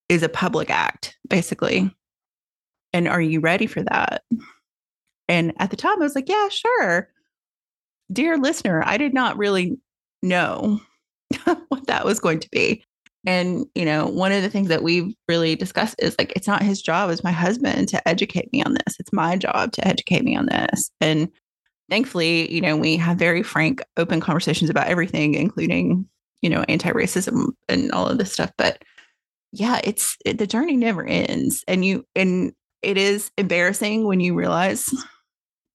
is 0.09 0.23
a 0.23 0.29
public 0.29 0.71
act, 0.71 1.17
basically. 1.29 1.95
And 2.93 3.09
are 3.09 3.21
you 3.21 3.41
ready 3.41 3.67
for 3.67 3.83
that? 3.83 4.23
And 5.29 5.53
at 5.59 5.71
the 5.71 5.77
time, 5.77 6.01
I 6.01 6.05
was 6.05 6.15
like, 6.15 6.29
yeah, 6.29 6.49
sure. 6.49 7.09
Dear 8.13 8.37
listener, 8.37 8.83
I 8.85 8.99
did 8.99 9.15
not 9.15 9.39
really 9.39 9.79
know 10.23 10.81
what 11.69 11.87
that 11.87 12.05
was 12.05 12.21
going 12.21 12.41
to 12.41 12.51
be. 12.51 12.85
And, 13.25 13.67
you 13.75 13.85
know, 13.85 14.07
one 14.07 14.33
of 14.33 14.43
the 14.43 14.51
things 14.51 14.69
that 14.69 14.83
we've 14.83 15.15
really 15.29 15.55
discussed 15.55 15.95
is 16.01 16.17
like, 16.19 16.33
it's 16.35 16.49
not 16.49 16.63
his 16.63 16.83
job 16.83 17.11
as 17.11 17.23
my 17.23 17.31
husband 17.31 17.89
to 17.89 18.09
educate 18.09 18.53
me 18.53 18.63
on 18.65 18.75
this. 18.75 18.97
It's 18.99 19.13
my 19.13 19.37
job 19.37 19.73
to 19.73 19.87
educate 19.87 20.25
me 20.25 20.37
on 20.37 20.47
this. 20.47 20.91
And 21.01 21.31
thankfully, 21.89 22.53
you 22.53 22.61
know, 22.61 22.77
we 22.77 22.97
have 22.97 23.19
very 23.19 23.43
frank, 23.45 23.81
open 23.97 24.21
conversations 24.21 24.71
about 24.71 24.89
everything, 24.89 25.35
including, 25.35 26.07
you 26.41 26.51
know, 26.51 26.65
anti 26.69 26.91
racism 26.91 27.53
and 27.69 27.93
all 27.93 28.09
of 28.09 28.19
this 28.19 28.33
stuff. 28.33 28.51
But 28.59 28.83
yeah, 29.53 29.81
it's 29.85 30.17
it, 30.25 30.39
the 30.39 30.47
journey 30.47 30.77
never 30.77 31.05
ends. 31.05 31.65
And 31.69 31.85
you, 31.85 32.05
and 32.17 32.53
it 32.83 32.97
is 32.97 33.31
embarrassing 33.39 34.07
when 34.07 34.21
you 34.21 34.35
realize, 34.35 34.89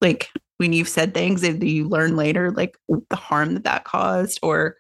like, 0.02 0.30
when 0.58 0.74
you've 0.74 0.90
said 0.90 1.14
things 1.14 1.42
that 1.42 1.62
you 1.64 1.88
learn 1.88 2.16
later, 2.16 2.52
like 2.52 2.78
the 2.88 3.16
harm 3.16 3.54
that 3.54 3.64
that 3.64 3.84
caused, 3.84 4.40
or, 4.42 4.76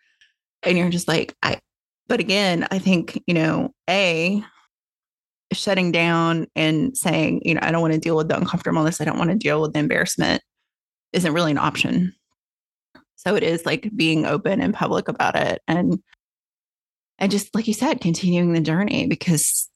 and 0.63 0.77
you're 0.77 0.89
just 0.89 1.07
like, 1.07 1.35
I, 1.43 1.59
but 2.07 2.19
again, 2.19 2.67
I 2.71 2.79
think, 2.79 3.21
you 3.27 3.33
know, 3.33 3.73
A, 3.89 4.43
shutting 5.53 5.91
down 5.91 6.47
and 6.55 6.97
saying, 6.97 7.41
you 7.45 7.53
know, 7.53 7.61
I 7.63 7.71
don't 7.71 7.81
want 7.81 7.93
to 7.93 7.99
deal 7.99 8.17
with 8.17 8.27
the 8.27 8.37
uncomfortableness, 8.37 8.99
I 8.99 9.05
don't 9.05 9.19
want 9.19 9.29
to 9.29 9.35
deal 9.35 9.61
with 9.61 9.73
the 9.73 9.79
embarrassment 9.79 10.41
isn't 11.13 11.33
really 11.33 11.51
an 11.51 11.57
option. 11.57 12.13
So 13.15 13.35
it 13.35 13.43
is 13.43 13.65
like 13.65 13.89
being 13.95 14.25
open 14.25 14.61
and 14.61 14.73
public 14.73 15.07
about 15.07 15.35
it. 15.35 15.61
And 15.67 15.99
and 17.19 17.31
just 17.31 17.55
like 17.55 17.67
you 17.67 17.73
said, 17.73 18.01
continuing 18.01 18.53
the 18.53 18.61
journey 18.61 19.07
because 19.07 19.69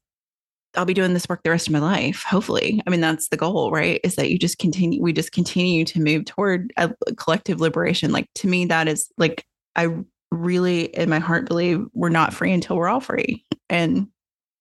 I'll 0.75 0.85
be 0.85 0.93
doing 0.93 1.13
this 1.13 1.27
work 1.27 1.41
the 1.43 1.49
rest 1.49 1.67
of 1.67 1.73
my 1.73 1.79
life, 1.79 2.23
hopefully. 2.23 2.81
I 2.85 2.89
mean, 2.89 3.01
that's 3.01 3.27
the 3.29 3.37
goal, 3.37 3.71
right? 3.71 3.99
Is 4.03 4.15
that 4.15 4.29
you 4.29 4.39
just 4.39 4.57
continue, 4.57 5.01
we 5.01 5.13
just 5.13 5.31
continue 5.31 5.83
to 5.85 5.99
move 5.99 6.25
toward 6.25 6.71
a 6.77 6.93
collective 7.17 7.59
liberation. 7.59 8.11
Like 8.11 8.27
to 8.35 8.47
me, 8.47 8.65
that 8.65 8.87
is 8.87 9.09
like, 9.17 9.45
I 9.75 9.89
really 10.31 10.83
in 10.95 11.09
my 11.09 11.19
heart 11.19 11.47
believe 11.47 11.85
we're 11.93 12.09
not 12.09 12.33
free 12.33 12.53
until 12.53 12.77
we're 12.77 12.87
all 12.87 13.01
free. 13.01 13.45
And 13.69 14.07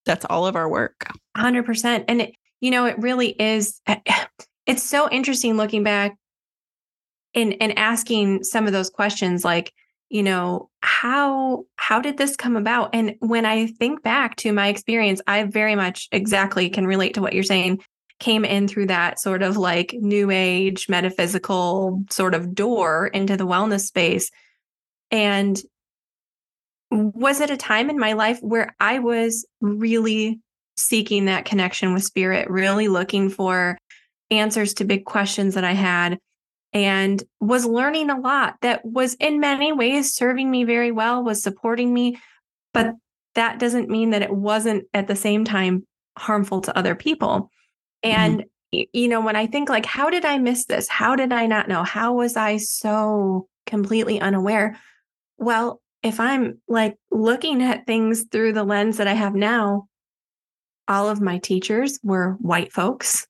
that's 0.04 0.24
all 0.24 0.46
of 0.46 0.56
our 0.56 0.68
work. 0.68 1.08
100%. 1.36 2.04
And 2.08 2.22
it, 2.22 2.34
you 2.60 2.70
know, 2.70 2.86
it 2.86 2.98
really 2.98 3.30
is 3.40 3.80
eh, 3.86 4.00
it's 4.66 4.82
so 4.82 5.08
interesting 5.10 5.56
looking 5.56 5.82
back 5.82 6.16
and 7.34 7.56
and 7.60 7.78
asking 7.78 8.44
some 8.44 8.66
of 8.66 8.72
those 8.72 8.90
questions 8.90 9.44
like, 9.44 9.72
you 10.10 10.22
know, 10.22 10.68
how 10.82 11.64
how 11.76 12.00
did 12.00 12.18
this 12.18 12.36
come 12.36 12.56
about? 12.56 12.90
And 12.94 13.14
when 13.20 13.46
I 13.46 13.66
think 13.66 14.02
back 14.02 14.36
to 14.36 14.52
my 14.52 14.68
experience, 14.68 15.20
I 15.26 15.44
very 15.44 15.76
much 15.76 16.08
exactly 16.12 16.68
can 16.68 16.86
relate 16.86 17.14
to 17.14 17.22
what 17.22 17.32
you're 17.32 17.42
saying 17.42 17.80
came 18.18 18.44
in 18.44 18.68
through 18.68 18.86
that 18.86 19.18
sort 19.18 19.42
of 19.42 19.56
like 19.56 19.94
new 19.98 20.30
age 20.30 20.90
metaphysical 20.90 22.04
sort 22.10 22.34
of 22.34 22.54
door 22.54 23.06
into 23.06 23.34
the 23.34 23.46
wellness 23.46 23.86
space 23.86 24.30
and 25.10 25.62
was 26.90 27.40
it 27.40 27.50
a 27.50 27.56
time 27.56 27.88
in 27.88 27.98
my 27.98 28.12
life 28.14 28.38
where 28.40 28.74
I 28.80 28.98
was 28.98 29.46
really 29.60 30.40
seeking 30.76 31.26
that 31.26 31.44
connection 31.44 31.92
with 31.94 32.04
spirit, 32.04 32.50
really 32.50 32.88
looking 32.88 33.30
for 33.30 33.78
answers 34.30 34.74
to 34.74 34.84
big 34.84 35.04
questions 35.04 35.54
that 35.54 35.64
I 35.64 35.72
had, 35.72 36.18
and 36.72 37.22
was 37.40 37.64
learning 37.64 38.10
a 38.10 38.20
lot 38.20 38.56
that 38.62 38.84
was 38.84 39.14
in 39.14 39.40
many 39.40 39.72
ways 39.72 40.14
serving 40.14 40.50
me 40.50 40.64
very 40.64 40.92
well, 40.92 41.24
was 41.24 41.42
supporting 41.42 41.92
me. 41.92 42.18
But 42.72 42.94
that 43.34 43.58
doesn't 43.58 43.88
mean 43.88 44.10
that 44.10 44.22
it 44.22 44.34
wasn't 44.34 44.84
at 44.94 45.08
the 45.08 45.16
same 45.16 45.44
time 45.44 45.86
harmful 46.16 46.60
to 46.62 46.76
other 46.76 46.94
people. 46.94 47.50
And, 48.02 48.44
mm-hmm. 48.72 48.80
you 48.92 49.08
know, 49.08 49.20
when 49.20 49.36
I 49.36 49.46
think 49.46 49.68
like, 49.68 49.86
how 49.86 50.10
did 50.10 50.24
I 50.24 50.38
miss 50.38 50.66
this? 50.66 50.88
How 50.88 51.16
did 51.16 51.32
I 51.32 51.46
not 51.46 51.68
know? 51.68 51.82
How 51.82 52.14
was 52.14 52.36
I 52.36 52.56
so 52.58 53.48
completely 53.66 54.20
unaware? 54.20 54.78
Well, 55.38 55.80
if 56.02 56.20
I'm 56.20 56.60
like 56.68 56.96
looking 57.10 57.62
at 57.62 57.86
things 57.86 58.24
through 58.30 58.52
the 58.52 58.64
lens 58.64 58.96
that 58.98 59.06
I 59.06 59.14
have 59.14 59.34
now, 59.34 59.86
all 60.88 61.08
of 61.08 61.20
my 61.20 61.38
teachers 61.38 62.00
were 62.02 62.36
white 62.40 62.72
folks. 62.72 63.26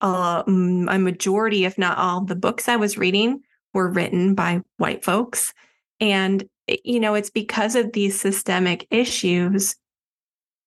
Uh, 0.00 0.42
a 0.46 0.98
majority, 0.98 1.64
if 1.64 1.78
not 1.78 1.98
all, 1.98 2.22
the 2.22 2.36
books 2.36 2.68
I 2.68 2.76
was 2.76 2.98
reading 2.98 3.40
were 3.72 3.88
written 3.88 4.34
by 4.34 4.60
white 4.76 5.04
folks. 5.04 5.54
And, 6.00 6.48
you 6.84 7.00
know, 7.00 7.14
it's 7.14 7.30
because 7.30 7.76
of 7.76 7.92
these 7.92 8.20
systemic 8.20 8.86
issues 8.90 9.76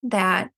that 0.04 0.50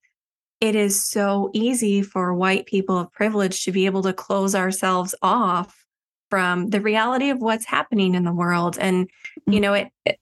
it 0.61 0.75
is 0.75 1.03
so 1.03 1.49
easy 1.53 2.01
for 2.01 2.33
white 2.33 2.65
people 2.65 2.97
of 2.97 3.11
privilege 3.11 3.65
to 3.65 3.71
be 3.71 3.85
able 3.87 4.03
to 4.03 4.13
close 4.13 4.55
ourselves 4.55 5.15
off 5.21 5.83
from 6.29 6.69
the 6.69 6.79
reality 6.79 7.29
of 7.29 7.39
what's 7.39 7.65
happening 7.65 8.15
in 8.15 8.23
the 8.23 8.31
world. 8.31 8.77
And, 8.79 9.09
you 9.47 9.59
mm. 9.59 9.61
know, 9.61 9.73
it, 9.73 9.89
it 10.05 10.19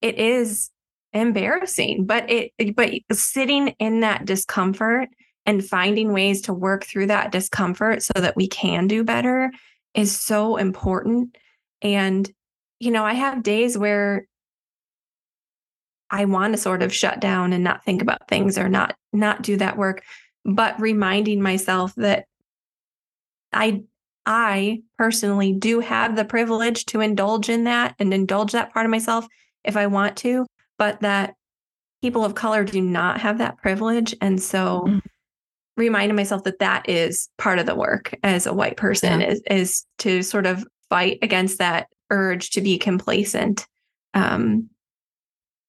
it 0.00 0.18
is 0.18 0.70
embarrassing 1.12 2.04
but 2.04 2.30
it 2.30 2.52
but 2.76 2.92
sitting 3.12 3.68
in 3.78 4.00
that 4.00 4.24
discomfort 4.24 5.08
and 5.50 5.64
finding 5.64 6.12
ways 6.12 6.42
to 6.42 6.52
work 6.52 6.84
through 6.84 7.06
that 7.06 7.32
discomfort 7.32 8.02
so 8.02 8.12
that 8.14 8.36
we 8.36 8.46
can 8.46 8.86
do 8.86 9.02
better 9.02 9.50
is 9.94 10.16
so 10.16 10.56
important 10.56 11.36
and 11.82 12.30
you 12.78 12.90
know 12.90 13.04
i 13.04 13.14
have 13.14 13.42
days 13.42 13.76
where 13.76 14.26
i 16.10 16.24
want 16.24 16.52
to 16.52 16.58
sort 16.58 16.82
of 16.82 16.94
shut 16.94 17.20
down 17.20 17.52
and 17.52 17.64
not 17.64 17.84
think 17.84 18.00
about 18.00 18.28
things 18.28 18.56
or 18.56 18.68
not 18.68 18.94
not 19.12 19.42
do 19.42 19.56
that 19.56 19.76
work 19.76 20.02
but 20.44 20.80
reminding 20.80 21.42
myself 21.42 21.92
that 21.96 22.26
i 23.52 23.82
i 24.26 24.80
personally 24.96 25.52
do 25.52 25.80
have 25.80 26.14
the 26.14 26.24
privilege 26.24 26.86
to 26.86 27.00
indulge 27.00 27.48
in 27.48 27.64
that 27.64 27.94
and 27.98 28.14
indulge 28.14 28.52
that 28.52 28.72
part 28.72 28.86
of 28.86 28.90
myself 28.90 29.26
if 29.64 29.76
I 29.76 29.86
want 29.86 30.16
to, 30.18 30.46
but 30.78 31.00
that 31.00 31.34
people 32.02 32.24
of 32.24 32.34
color 32.34 32.64
do 32.64 32.80
not 32.80 33.20
have 33.20 33.38
that 33.38 33.58
privilege. 33.58 34.14
And 34.20 34.42
so 34.42 34.84
mm-hmm. 34.86 34.98
Reminding 35.80 36.16
myself 36.16 36.44
that 36.44 36.60
that 36.60 36.88
is 36.88 37.28
part 37.38 37.58
of 37.58 37.66
the 37.66 37.74
work 37.74 38.14
as 38.22 38.46
a 38.46 38.54
white 38.54 38.76
person 38.76 39.20
yeah. 39.20 39.28
is, 39.28 39.42
is 39.50 39.86
to 39.98 40.22
sort 40.22 40.46
of 40.46 40.64
fight 40.88 41.18
against 41.22 41.58
that 41.58 41.88
urge 42.10 42.50
to 42.50 42.60
be 42.60 42.78
complacent. 42.78 43.66
Um, 44.14 44.68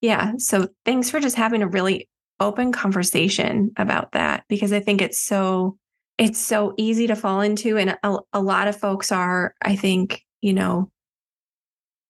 yeah. 0.02 0.34
So 0.38 0.68
thanks 0.86 1.10
for 1.10 1.20
just 1.20 1.36
having 1.36 1.62
a 1.62 1.68
really 1.68 2.08
open 2.40 2.72
conversation 2.72 3.72
about 3.78 4.12
that 4.14 4.44
because 4.50 4.74
I 4.74 4.80
think 4.80 5.02
it's 5.02 5.22
so 5.22 5.78
it's 6.18 6.40
so 6.40 6.74
easy 6.78 7.08
to 7.08 7.16
fall 7.16 7.42
into 7.42 7.78
and 7.78 7.98
a, 8.04 8.18
a 8.34 8.42
lot 8.42 8.68
of 8.68 8.76
folks 8.76 9.12
are 9.12 9.54
I 9.62 9.76
think 9.76 10.24
you 10.42 10.54
know 10.54 10.92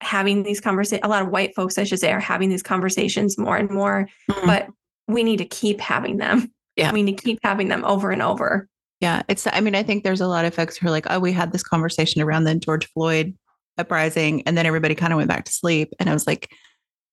having 0.01 0.43
these 0.43 0.59
conversations, 0.59 1.05
a 1.05 1.09
lot 1.09 1.21
of 1.21 1.29
white 1.29 1.55
folks, 1.55 1.77
I 1.77 1.83
should 1.83 1.99
say, 1.99 2.11
are 2.11 2.19
having 2.19 2.49
these 2.49 2.63
conversations 2.63 3.37
more 3.37 3.55
and 3.55 3.69
more, 3.69 4.09
mm-hmm. 4.29 4.45
but 4.47 4.67
we 5.07 5.23
need 5.23 5.37
to 5.37 5.45
keep 5.45 5.79
having 5.79 6.17
them. 6.17 6.51
Yeah. 6.81 6.91
We 6.91 7.03
need 7.03 7.17
to 7.17 7.23
keep 7.23 7.39
having 7.43 7.67
them 7.67 7.85
over 7.85 8.11
and 8.11 8.21
over. 8.21 8.67
Yeah. 8.99 9.23
It's, 9.27 9.47
I 9.47 9.61
mean, 9.61 9.75
I 9.75 9.83
think 9.83 10.03
there's 10.03 10.21
a 10.21 10.27
lot 10.27 10.45
of 10.45 10.53
folks 10.53 10.77
who 10.77 10.87
are 10.87 10.91
like, 10.91 11.07
oh, 11.09 11.19
we 11.19 11.31
had 11.31 11.51
this 11.51 11.63
conversation 11.63 12.21
around 12.21 12.43
the 12.43 12.55
George 12.55 12.87
Floyd 12.87 13.35
uprising, 13.77 14.43
and 14.43 14.57
then 14.57 14.65
everybody 14.65 14.95
kind 14.95 15.13
of 15.13 15.17
went 15.17 15.29
back 15.29 15.45
to 15.45 15.51
sleep. 15.51 15.93
And 15.99 16.09
I 16.09 16.13
was 16.13 16.27
like, 16.27 16.49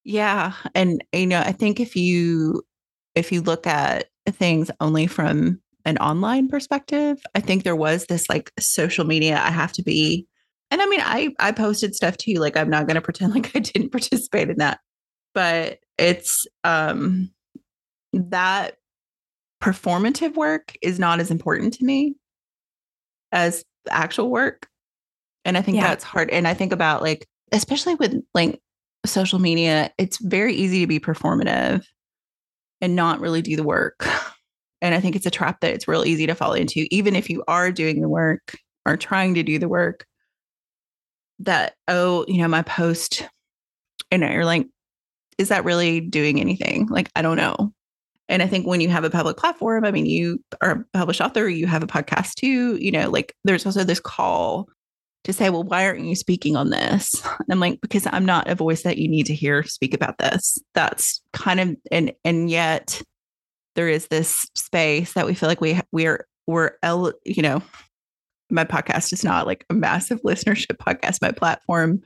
yeah. 0.04 0.52
And, 0.74 1.02
you 1.12 1.26
know, 1.26 1.40
I 1.40 1.52
think 1.52 1.80
if 1.80 1.96
you, 1.96 2.62
if 3.14 3.32
you 3.32 3.40
look 3.40 3.66
at 3.66 4.06
things 4.28 4.70
only 4.80 5.06
from 5.06 5.60
an 5.84 5.96
online 5.98 6.48
perspective, 6.48 7.18
I 7.34 7.40
think 7.40 7.62
there 7.64 7.76
was 7.76 8.06
this 8.06 8.28
like 8.28 8.50
social 8.58 9.06
media, 9.06 9.38
I 9.38 9.50
have 9.50 9.72
to 9.74 9.82
be 9.82 10.26
and 10.70 10.82
I 10.82 10.86
mean, 10.86 11.00
I 11.02 11.30
I 11.38 11.52
posted 11.52 11.94
stuff 11.94 12.16
too. 12.16 12.34
Like 12.34 12.56
I'm 12.56 12.70
not 12.70 12.86
going 12.86 12.96
to 12.96 13.00
pretend 13.00 13.34
like 13.34 13.54
I 13.54 13.60
didn't 13.60 13.90
participate 13.90 14.50
in 14.50 14.58
that, 14.58 14.80
but 15.34 15.78
it's 15.96 16.46
um 16.64 17.30
that 18.12 18.76
performative 19.62 20.34
work 20.34 20.76
is 20.82 20.98
not 20.98 21.20
as 21.20 21.30
important 21.30 21.74
to 21.74 21.84
me 21.84 22.14
as 23.32 23.64
the 23.84 23.92
actual 23.92 24.30
work. 24.30 24.68
And 25.44 25.56
I 25.56 25.62
think 25.62 25.76
yeah. 25.76 25.88
that's 25.88 26.04
hard. 26.04 26.30
And 26.30 26.46
I 26.46 26.54
think 26.54 26.72
about 26.72 27.02
like, 27.02 27.26
especially 27.52 27.94
with 27.94 28.14
like 28.34 28.60
social 29.06 29.38
media, 29.38 29.90
it's 29.98 30.18
very 30.18 30.54
easy 30.54 30.80
to 30.80 30.86
be 30.86 31.00
performative 31.00 31.84
and 32.80 32.94
not 32.94 33.20
really 33.20 33.42
do 33.42 33.56
the 33.56 33.64
work. 33.64 34.06
And 34.80 34.94
I 34.94 35.00
think 35.00 35.16
it's 35.16 35.26
a 35.26 35.30
trap 35.30 35.60
that 35.60 35.74
it's 35.74 35.88
real 35.88 36.04
easy 36.04 36.26
to 36.26 36.34
fall 36.34 36.52
into, 36.52 36.86
even 36.90 37.16
if 37.16 37.28
you 37.28 37.42
are 37.48 37.72
doing 37.72 38.00
the 38.00 38.08
work 38.08 38.56
or 38.86 38.96
trying 38.96 39.34
to 39.34 39.42
do 39.42 39.58
the 39.58 39.68
work 39.68 40.06
that, 41.40 41.74
oh, 41.88 42.24
you 42.28 42.38
know, 42.38 42.48
my 42.48 42.62
post, 42.62 43.28
and 44.10 44.22
you're 44.22 44.44
like, 44.44 44.66
is 45.36 45.48
that 45.48 45.64
really 45.64 46.00
doing 46.00 46.40
anything? 46.40 46.86
Like, 46.86 47.10
I 47.14 47.22
don't 47.22 47.36
know. 47.36 47.72
And 48.28 48.42
I 48.42 48.46
think 48.46 48.66
when 48.66 48.80
you 48.80 48.88
have 48.90 49.04
a 49.04 49.10
public 49.10 49.36
platform, 49.36 49.84
I 49.84 49.90
mean, 49.90 50.06
you 50.06 50.42
are 50.60 50.84
a 50.92 50.98
published 50.98 51.20
author, 51.20 51.48
you 51.48 51.66
have 51.66 51.82
a 51.82 51.86
podcast 51.86 52.34
too, 52.34 52.76
you 52.76 52.90
know, 52.90 53.08
like 53.10 53.34
there's 53.44 53.64
also 53.64 53.84
this 53.84 54.00
call 54.00 54.68
to 55.24 55.32
say, 55.32 55.50
well, 55.50 55.64
why 55.64 55.86
aren't 55.86 56.04
you 56.04 56.14
speaking 56.14 56.56
on 56.56 56.70
this? 56.70 57.22
And 57.24 57.46
I'm 57.50 57.60
like, 57.60 57.80
because 57.80 58.06
I'm 58.10 58.24
not 58.24 58.48
a 58.48 58.54
voice 58.54 58.82
that 58.82 58.98
you 58.98 59.08
need 59.08 59.26
to 59.26 59.34
hear 59.34 59.62
speak 59.62 59.94
about 59.94 60.18
this. 60.18 60.58
That's 60.74 61.22
kind 61.32 61.60
of 61.60 61.76
and 61.90 62.12
and 62.24 62.50
yet 62.50 63.02
there 63.74 63.88
is 63.88 64.08
this 64.08 64.46
space 64.54 65.12
that 65.14 65.26
we 65.26 65.34
feel 65.34 65.48
like 65.48 65.60
we 65.60 65.80
we're 65.92 66.26
we're 66.46 66.72
you 67.24 67.42
know, 67.42 67.62
my 68.50 68.64
podcast 68.64 69.12
is 69.12 69.24
not 69.24 69.46
like 69.46 69.64
a 69.70 69.74
massive 69.74 70.20
listenership 70.26 70.76
podcast. 70.76 71.22
My 71.22 71.32
platform 71.32 72.02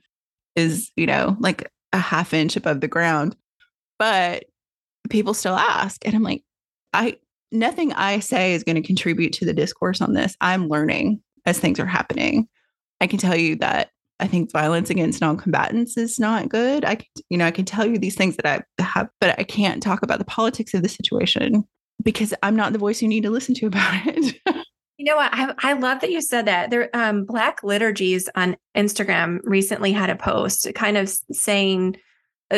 is, 0.54 0.90
you 0.96 1.06
know, 1.06 1.36
like 1.40 1.70
a 1.92 1.98
half 1.98 2.34
inch 2.34 2.56
above 2.56 2.80
the 2.80 2.88
ground. 2.88 3.36
But 3.98 4.44
people 5.10 5.34
still 5.34 5.56
ask. 5.56 6.04
And 6.06 6.14
I'm 6.14 6.22
like, 6.22 6.42
I 6.92 7.18
nothing 7.50 7.92
I 7.92 8.20
say 8.20 8.54
is 8.54 8.64
going 8.64 8.76
to 8.76 8.86
contribute 8.86 9.32
to 9.34 9.44
the 9.44 9.52
discourse 9.52 10.00
on 10.00 10.14
this. 10.14 10.36
I'm 10.40 10.68
learning 10.68 11.20
as 11.44 11.58
things 11.58 11.78
are 11.78 11.86
happening. 11.86 12.48
I 13.00 13.06
can 13.06 13.18
tell 13.18 13.36
you 13.36 13.56
that 13.56 13.90
I 14.20 14.26
think 14.26 14.52
violence 14.52 14.88
against 14.88 15.20
non-combatants 15.20 15.96
is 15.96 16.18
not 16.18 16.48
good. 16.48 16.84
I 16.84 16.98
you 17.28 17.36
know, 17.36 17.46
I 17.46 17.50
can 17.50 17.64
tell 17.64 17.86
you 17.86 17.98
these 17.98 18.14
things 18.14 18.36
that 18.36 18.46
I 18.78 18.82
have, 18.82 19.08
but 19.20 19.38
I 19.38 19.44
can't 19.44 19.82
talk 19.82 20.02
about 20.02 20.18
the 20.18 20.24
politics 20.24 20.74
of 20.74 20.82
the 20.82 20.88
situation 20.88 21.64
because 22.02 22.32
I'm 22.42 22.56
not 22.56 22.72
the 22.72 22.78
voice 22.78 23.02
you 23.02 23.08
need 23.08 23.24
to 23.24 23.30
listen 23.30 23.54
to 23.56 23.66
about 23.66 24.06
it. 24.06 24.36
you 24.96 25.04
know 25.04 25.16
what? 25.16 25.30
I, 25.32 25.54
I 25.58 25.72
love 25.74 26.00
that 26.00 26.10
you 26.10 26.20
said 26.20 26.46
that. 26.46 26.70
There, 26.70 26.88
um, 26.94 27.24
Black 27.24 27.62
Liturgies 27.62 28.28
on 28.34 28.56
Instagram 28.76 29.40
recently 29.42 29.92
had 29.92 30.10
a 30.10 30.16
post 30.16 30.68
kind 30.74 30.96
of 30.96 31.08
saying, 31.32 31.96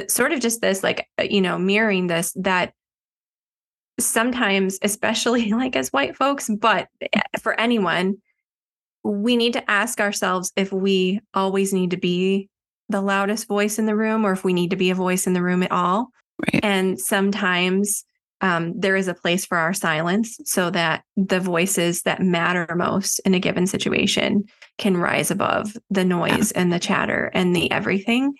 sort 0.09 0.33
of 0.33 0.40
just 0.40 0.61
this, 0.61 0.83
like, 0.83 1.09
uh, 1.18 1.24
you 1.24 1.40
know, 1.40 1.59
mirroring 1.59 2.07
this 2.07 2.33
that 2.37 2.72
sometimes, 3.98 4.78
especially 4.83 5.50
like 5.52 5.76
as 5.76 5.92
white 5.92 6.16
folks, 6.16 6.50
but 6.61 6.88
eh, 7.00 7.20
for 7.40 7.59
anyone, 7.59 8.16
we 9.02 9.37
need 9.37 9.52
to 9.52 9.70
ask 9.70 10.00
ourselves 10.00 10.52
if 10.57 10.72
we 10.72 11.20
always 11.35 11.72
need 11.72 11.90
to 11.90 11.96
be 11.96 12.48
the 12.88 13.00
loudest 13.00 13.48
voice 13.48 13.78
in 13.78 13.87
the 13.87 13.96
room 13.96 14.24
or 14.24 14.33
if 14.33 14.44
we 14.44 14.52
need 14.52 14.70
to 14.70 14.76
be 14.76 14.90
a 14.90 14.94
voice 14.94 15.26
in 15.26 15.33
the 15.33 15.42
room 15.42 15.62
at 15.62 15.72
all. 15.72 16.09
Right. 16.52 16.64
And 16.64 16.98
sometimes 16.98 18.04
um, 18.40 18.78
there 18.78 18.96
is 18.96 19.09
a 19.09 19.14
place 19.14 19.46
for 19.46 19.57
our 19.57 19.72
silence 19.72 20.38
so 20.44 20.70
that 20.70 21.04
the 21.16 21.40
voices 21.40 22.02
that 22.02 22.20
matter 22.20 22.66
most 22.76 23.20
in 23.20 23.35
a 23.35 23.40
given 23.40 23.66
situation 23.66 24.44
can 24.78 24.96
rise 24.96 25.30
above 25.30 25.76
the 25.90 26.04
noise 26.04 26.52
yeah. 26.54 26.61
and 26.61 26.72
the 26.72 26.80
chatter 26.80 27.30
and 27.33 27.54
the 27.54 27.70
everything. 27.70 28.35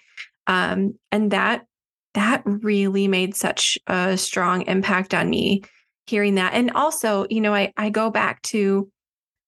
Um, 0.47 0.99
and 1.11 1.31
that 1.31 1.67
that 2.15 2.43
really 2.45 3.09
made 3.09 3.35
such 3.35 3.79
a 3.87 4.17
strong 4.17 4.63
impact 4.63 5.15
on 5.15 5.29
me 5.29 5.63
hearing 6.07 6.37
that. 6.37 6.55
And 6.55 6.71
also, 6.73 7.27
you 7.31 7.41
know, 7.41 7.55
I 7.55 7.73
I 7.77 7.91
go 7.91 8.11
back 8.11 8.43
to 8.43 8.91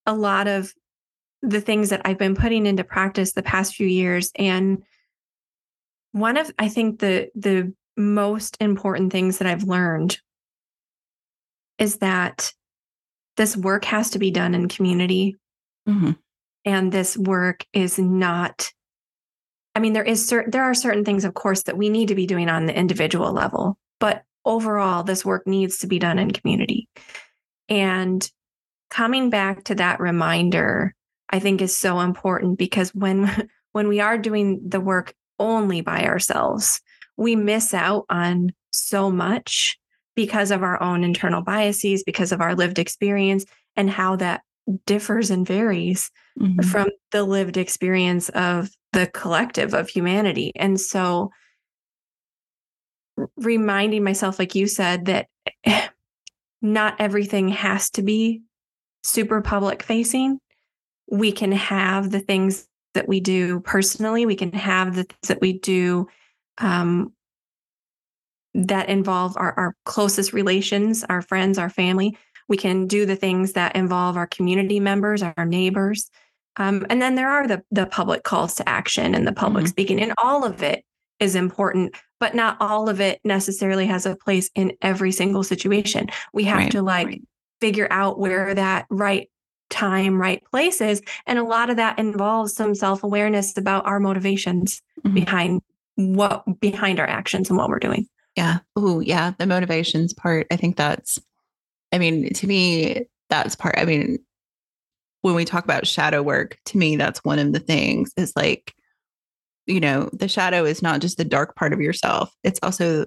a 0.05 0.13
lot 0.13 0.47
of 0.47 0.73
the 1.41 1.61
things 1.61 1.89
that 1.89 2.01
I've 2.03 2.17
been 2.17 2.35
putting 2.35 2.65
into 2.65 2.83
practice 2.83 3.33
the 3.33 3.43
past 3.43 3.75
few 3.75 3.87
years. 3.87 4.31
And 4.35 4.81
one 6.11 6.35
of, 6.35 6.51
I 6.57 6.67
think, 6.67 6.99
the, 6.99 7.29
the 7.35 7.73
most 7.95 8.57
important 8.59 9.11
things 9.11 9.37
that 9.37 9.47
I've 9.47 9.63
learned 9.63 10.19
is 11.77 11.97
that 11.97 12.53
this 13.35 13.55
work 13.55 13.85
has 13.85 14.09
to 14.11 14.19
be 14.19 14.31
done 14.31 14.55
in 14.55 14.67
community. 14.67 15.35
Mm-hmm. 15.87 16.13
And 16.65 16.91
this 16.91 17.15
work 17.15 17.65
is 17.71 17.99
not, 17.99 18.71
I 19.77 19.79
mean, 19.79 19.93
there 19.93 20.03
is 20.03 20.27
certain, 20.27 20.49
there 20.49 20.63
are 20.63 20.73
certain 20.73 21.05
things, 21.05 21.23
of 21.23 21.35
course, 21.35 21.61
that 21.63 21.77
we 21.77 21.89
need 21.89 22.07
to 22.07 22.15
be 22.15 22.25
doing 22.25 22.49
on 22.49 22.65
the 22.65 22.75
individual 22.75 23.31
level, 23.31 23.77
but 23.99 24.23
overall, 24.43 25.03
this 25.03 25.23
work 25.23 25.45
needs 25.45 25.77
to 25.77 25.87
be 25.87 25.99
done 25.99 26.17
in 26.17 26.31
community. 26.31 26.89
And 27.69 28.27
coming 28.89 29.29
back 29.29 29.65
to 29.65 29.75
that 29.75 29.99
reminder 29.99 30.95
I 31.29 31.37
think 31.37 31.61
is 31.61 31.77
so 31.77 31.99
important 31.99 32.57
because 32.57 32.89
when 32.95 33.47
when 33.73 33.87
we 33.87 33.99
are 33.99 34.17
doing 34.17 34.61
the 34.67 34.79
work 34.79 35.13
only 35.37 35.81
by 35.81 36.05
ourselves, 36.05 36.81
we 37.15 37.35
miss 37.35 37.71
out 37.71 38.05
on 38.09 38.53
so 38.71 39.11
much 39.11 39.77
because 40.15 40.49
of 40.49 40.63
our 40.63 40.81
own 40.81 41.03
internal 41.03 41.43
biases, 41.43 42.03
because 42.03 42.31
of 42.31 42.41
our 42.41 42.55
lived 42.55 42.79
experience 42.79 43.45
and 43.75 43.91
how 43.91 44.15
that 44.15 44.41
differs 44.87 45.29
and 45.29 45.45
varies 45.45 46.09
mm-hmm. 46.39 46.61
from 46.61 46.89
the 47.11 47.23
lived 47.23 47.57
experience 47.57 48.29
of 48.29 48.71
the 48.93 49.07
collective 49.07 49.73
of 49.73 49.89
humanity. 49.89 50.51
And 50.55 50.79
so 50.79 51.31
reminding 53.35 54.03
myself 54.03 54.37
like 54.37 54.55
you 54.55 54.67
said 54.67 55.05
that 55.05 55.27
not 56.61 56.95
everything 56.99 57.49
has 57.49 57.89
to 57.91 58.01
be 58.01 58.41
super 59.03 59.41
public 59.41 59.81
facing 59.81 60.39
we 61.09 61.31
can 61.31 61.51
have 61.51 62.11
the 62.11 62.19
things 62.19 62.67
that 62.93 63.07
we 63.07 63.19
do 63.19 63.59
personally, 63.61 64.25
we 64.25 64.35
can 64.35 64.51
have 64.53 64.95
the 64.95 65.03
things 65.03 65.27
that 65.27 65.41
we 65.41 65.53
do 65.59 66.07
um, 66.57 67.13
that 68.53 68.89
involve 68.89 69.37
our, 69.37 69.53
our 69.53 69.75
closest 69.85 70.33
relations, 70.33 71.03
our 71.07 71.21
friends, 71.21 71.57
our 71.57 71.69
family. 71.69 72.17
We 72.49 72.57
can 72.57 72.87
do 72.87 73.05
the 73.05 73.15
things 73.15 73.53
that 73.53 73.75
involve 73.75 74.17
our 74.17 74.27
community 74.27 74.79
members, 74.79 75.21
our 75.21 75.45
neighbors. 75.45 76.09
Um, 76.57 76.85
and 76.89 77.01
then 77.01 77.15
there 77.15 77.29
are 77.29 77.47
the, 77.47 77.63
the 77.71 77.85
public 77.85 78.23
calls 78.23 78.55
to 78.55 78.67
action 78.67 79.15
and 79.15 79.27
the 79.27 79.31
public 79.31 79.63
mm-hmm. 79.65 79.69
speaking, 79.69 80.01
and 80.01 80.13
all 80.17 80.43
of 80.43 80.61
it 80.61 80.83
is 81.19 81.35
important, 81.35 81.95
but 82.19 82.35
not 82.35 82.57
all 82.59 82.89
of 82.89 83.01
it 83.01 83.19
necessarily 83.23 83.85
has 83.87 84.05
a 84.05 84.15
place 84.15 84.49
in 84.55 84.73
every 84.81 85.11
single 85.11 85.43
situation. 85.43 86.07
We 86.33 86.43
have 86.45 86.57
right, 86.57 86.71
to 86.71 86.81
like 86.81 87.07
right. 87.07 87.21
figure 87.59 87.87
out 87.89 88.19
where 88.19 88.53
that 88.53 88.85
right 88.89 89.29
time, 89.69 90.19
right 90.19 90.43
places. 90.51 91.01
And 91.25 91.39
a 91.39 91.43
lot 91.43 91.69
of 91.69 91.77
that 91.77 91.99
involves 91.99 92.53
some 92.53 92.75
self 92.75 93.03
awareness 93.03 93.57
about 93.57 93.85
our 93.85 93.99
motivations 93.99 94.81
mm-hmm. 95.03 95.13
behind 95.15 95.61
what, 95.95 96.43
behind 96.59 96.99
our 96.99 97.07
actions 97.07 97.49
and 97.49 97.57
what 97.57 97.69
we're 97.69 97.79
doing. 97.79 98.07
Yeah. 98.35 98.59
Oh, 98.75 98.99
yeah. 98.99 99.33
The 99.37 99.47
motivations 99.47 100.13
part. 100.13 100.47
I 100.51 100.55
think 100.57 100.77
that's, 100.77 101.19
I 101.91 101.97
mean, 101.97 102.31
to 102.33 102.47
me, 102.47 103.07
that's 103.29 103.55
part. 103.55 103.75
I 103.77 103.85
mean, 103.85 104.19
when 105.27 105.35
we 105.35 105.45
talk 105.45 105.63
about 105.63 105.87
shadow 105.87 106.23
work, 106.23 106.57
to 106.65 106.77
me, 106.77 106.95
that's 106.95 107.23
one 107.23 107.39
of 107.39 107.53
the 107.53 107.59
things 107.59 108.11
is 108.17 108.33
like, 108.35 108.73
you 109.65 109.79
know, 109.79 110.09
the 110.13 110.27
shadow 110.27 110.63
is 110.65 110.81
not 110.81 111.01
just 111.01 111.17
the 111.17 111.25
dark 111.25 111.55
part 111.55 111.73
of 111.73 111.81
yourself, 111.81 112.33
it's 112.43 112.59
also 112.63 113.05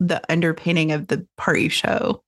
the 0.00 0.20
underpinning 0.30 0.92
of 0.92 1.08
the 1.08 1.26
part 1.36 1.60
you 1.60 1.68
show. 1.68 2.22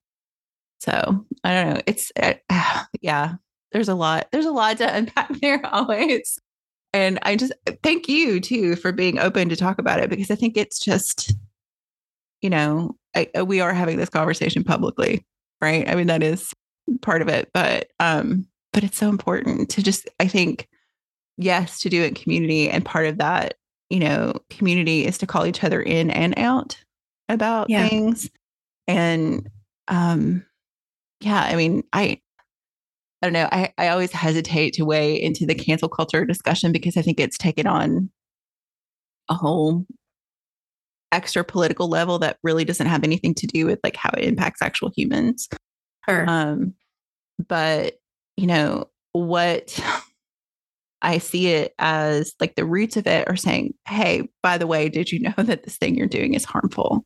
So 0.79 1.25
I 1.43 1.53
don't 1.53 1.73
know. 1.73 1.81
It's, 1.85 2.11
uh, 2.19 2.33
yeah, 3.01 3.35
there's 3.71 3.89
a 3.89 3.95
lot 3.95 4.27
there's 4.31 4.45
a 4.45 4.51
lot 4.51 4.77
to 4.77 4.95
unpack 4.95 5.29
there 5.41 5.65
always 5.65 6.39
and 6.93 7.19
i 7.23 7.35
just 7.35 7.53
thank 7.83 8.07
you 8.07 8.39
too 8.39 8.75
for 8.75 8.91
being 8.91 9.19
open 9.19 9.49
to 9.49 9.55
talk 9.55 9.79
about 9.79 9.99
it 9.99 10.09
because 10.09 10.31
i 10.31 10.35
think 10.35 10.57
it's 10.57 10.79
just 10.79 11.33
you 12.41 12.49
know 12.49 12.95
I, 13.15 13.29
uh, 13.37 13.45
we 13.45 13.61
are 13.61 13.73
having 13.73 13.97
this 13.97 14.09
conversation 14.09 14.63
publicly 14.63 15.25
right 15.61 15.87
i 15.89 15.95
mean 15.95 16.07
that 16.07 16.23
is 16.23 16.53
part 17.01 17.21
of 17.21 17.27
it 17.27 17.49
but 17.53 17.89
um 17.99 18.47
but 18.77 18.83
it's 18.83 18.97
so 18.97 19.09
important 19.09 19.71
to 19.71 19.81
just 19.81 20.07
i 20.19 20.27
think 20.27 20.67
yes 21.37 21.79
to 21.79 21.89
do 21.89 22.03
it 22.03 22.09
in 22.09 22.13
community 22.13 22.69
and 22.69 22.85
part 22.85 23.07
of 23.07 23.17
that 23.17 23.55
you 23.89 23.97
know 23.97 24.33
community 24.51 25.03
is 25.03 25.17
to 25.17 25.25
call 25.25 25.47
each 25.47 25.63
other 25.63 25.81
in 25.81 26.11
and 26.11 26.37
out 26.37 26.77
about 27.27 27.71
yeah. 27.71 27.87
things 27.87 28.29
and 28.87 29.49
um 29.87 30.45
yeah 31.21 31.41
i 31.41 31.55
mean 31.55 31.83
i 31.91 32.21
I 33.19 33.25
don't 33.25 33.33
know. 33.33 33.49
I, 33.51 33.73
I 33.79 33.87
always 33.87 34.11
hesitate 34.11 34.73
to 34.73 34.85
weigh 34.85 35.19
into 35.19 35.47
the 35.47 35.55
cancel 35.55 35.89
culture 35.89 36.23
discussion 36.23 36.71
because 36.71 36.97
I 36.97 37.01
think 37.01 37.19
it's 37.19 37.35
taken 37.35 37.65
on 37.65 38.11
a 39.27 39.33
whole 39.33 39.87
extra 41.11 41.43
political 41.43 41.89
level 41.89 42.19
that 42.19 42.37
really 42.43 42.63
doesn't 42.63 42.85
have 42.85 43.03
anything 43.03 43.33
to 43.33 43.47
do 43.47 43.65
with 43.65 43.79
like 43.83 43.95
how 43.95 44.11
it 44.15 44.23
impacts 44.23 44.61
actual 44.61 44.91
humans. 44.95 45.49
Sure. 46.07 46.29
Um, 46.29 46.75
but 47.47 47.95
you 48.37 48.47
know 48.47 48.87
what 49.13 49.79
I 51.01 51.17
see 51.17 51.47
it 51.47 51.73
as 51.79 52.33
like 52.39 52.55
the 52.55 52.65
roots 52.65 52.97
of 52.97 53.07
it 53.07 53.27
are 53.27 53.35
saying, 53.35 53.73
hey, 53.87 54.29
by 54.41 54.57
the 54.57 54.67
way, 54.67 54.89
did 54.89 55.11
you 55.11 55.19
know 55.19 55.33
that 55.37 55.63
this 55.63 55.77
thing 55.77 55.95
you're 55.95 56.07
doing 56.07 56.33
is 56.33 56.45
harmful? 56.45 57.05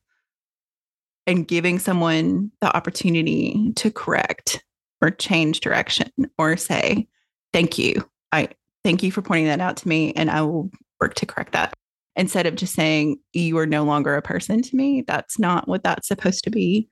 And 1.27 1.47
giving 1.47 1.79
someone 1.79 2.51
the 2.61 2.75
opportunity 2.75 3.73
to 3.75 3.91
correct 3.91 4.63
or 5.01 5.11
change 5.11 5.59
direction 5.59 6.11
or 6.37 6.57
say, 6.57 7.07
thank 7.53 7.77
you. 7.77 8.07
I 8.31 8.49
thank 8.83 9.03
you 9.03 9.11
for 9.11 9.21
pointing 9.21 9.45
that 9.45 9.61
out 9.61 9.77
to 9.77 9.87
me 9.87 10.13
and 10.13 10.31
I 10.31 10.41
will 10.41 10.71
work 10.99 11.13
to 11.15 11.25
correct 11.25 11.53
that. 11.53 11.73
Instead 12.15 12.45
of 12.47 12.55
just 12.55 12.73
saying, 12.73 13.17
you 13.33 13.57
are 13.57 13.67
no 13.67 13.83
longer 13.83 14.15
a 14.15 14.21
person 14.21 14.61
to 14.61 14.75
me. 14.75 15.03
That's 15.07 15.39
not 15.39 15.67
what 15.67 15.83
that's 15.83 16.07
supposed 16.07 16.43
to 16.43 16.49
be. 16.49 16.89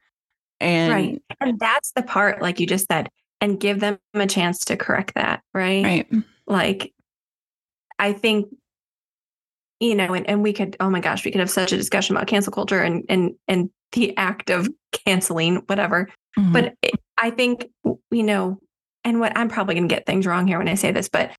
And 0.61 0.93
right. 0.93 1.21
And 1.41 1.59
that's 1.59 1.91
the 1.93 2.03
part, 2.03 2.41
like 2.41 2.59
you 2.59 2.67
just 2.67 2.87
said, 2.87 3.09
and 3.41 3.59
give 3.59 3.79
them 3.79 3.99
a 4.13 4.27
chance 4.27 4.65
to 4.65 4.77
correct 4.77 5.15
that. 5.15 5.41
Right. 5.53 5.83
Right. 5.83 6.07
Like, 6.47 6.93
I 7.97 8.13
think 8.13 8.47
you 9.79 9.95
know, 9.95 10.13
and, 10.13 10.27
and 10.29 10.43
we 10.43 10.53
could, 10.53 10.75
oh 10.79 10.89
my 10.89 10.99
gosh, 10.99 11.23
we 11.23 11.31
could 11.31 11.39
have 11.39 11.49
such 11.49 11.71
a 11.71 11.77
discussion 11.77 12.15
about 12.15 12.27
cancel 12.27 12.51
culture 12.51 12.81
and 12.81 13.03
and 13.09 13.35
and 13.47 13.69
the 13.93 14.15
act 14.17 14.49
of 14.49 14.69
canceling, 15.05 15.57
whatever. 15.67 16.09
Mm-hmm. 16.37 16.53
But 16.53 16.75
it, 16.81 16.95
I 17.17 17.31
think, 17.31 17.69
you 18.11 18.23
know, 18.23 18.59
and 19.03 19.19
what 19.19 19.37
I'm 19.37 19.49
probably 19.49 19.75
going 19.75 19.87
to 19.87 19.95
get 19.95 20.05
things 20.05 20.25
wrong 20.25 20.47
here 20.47 20.57
when 20.57 20.67
I 20.67 20.75
say 20.75 20.91
this, 20.91 21.09
but 21.09 21.31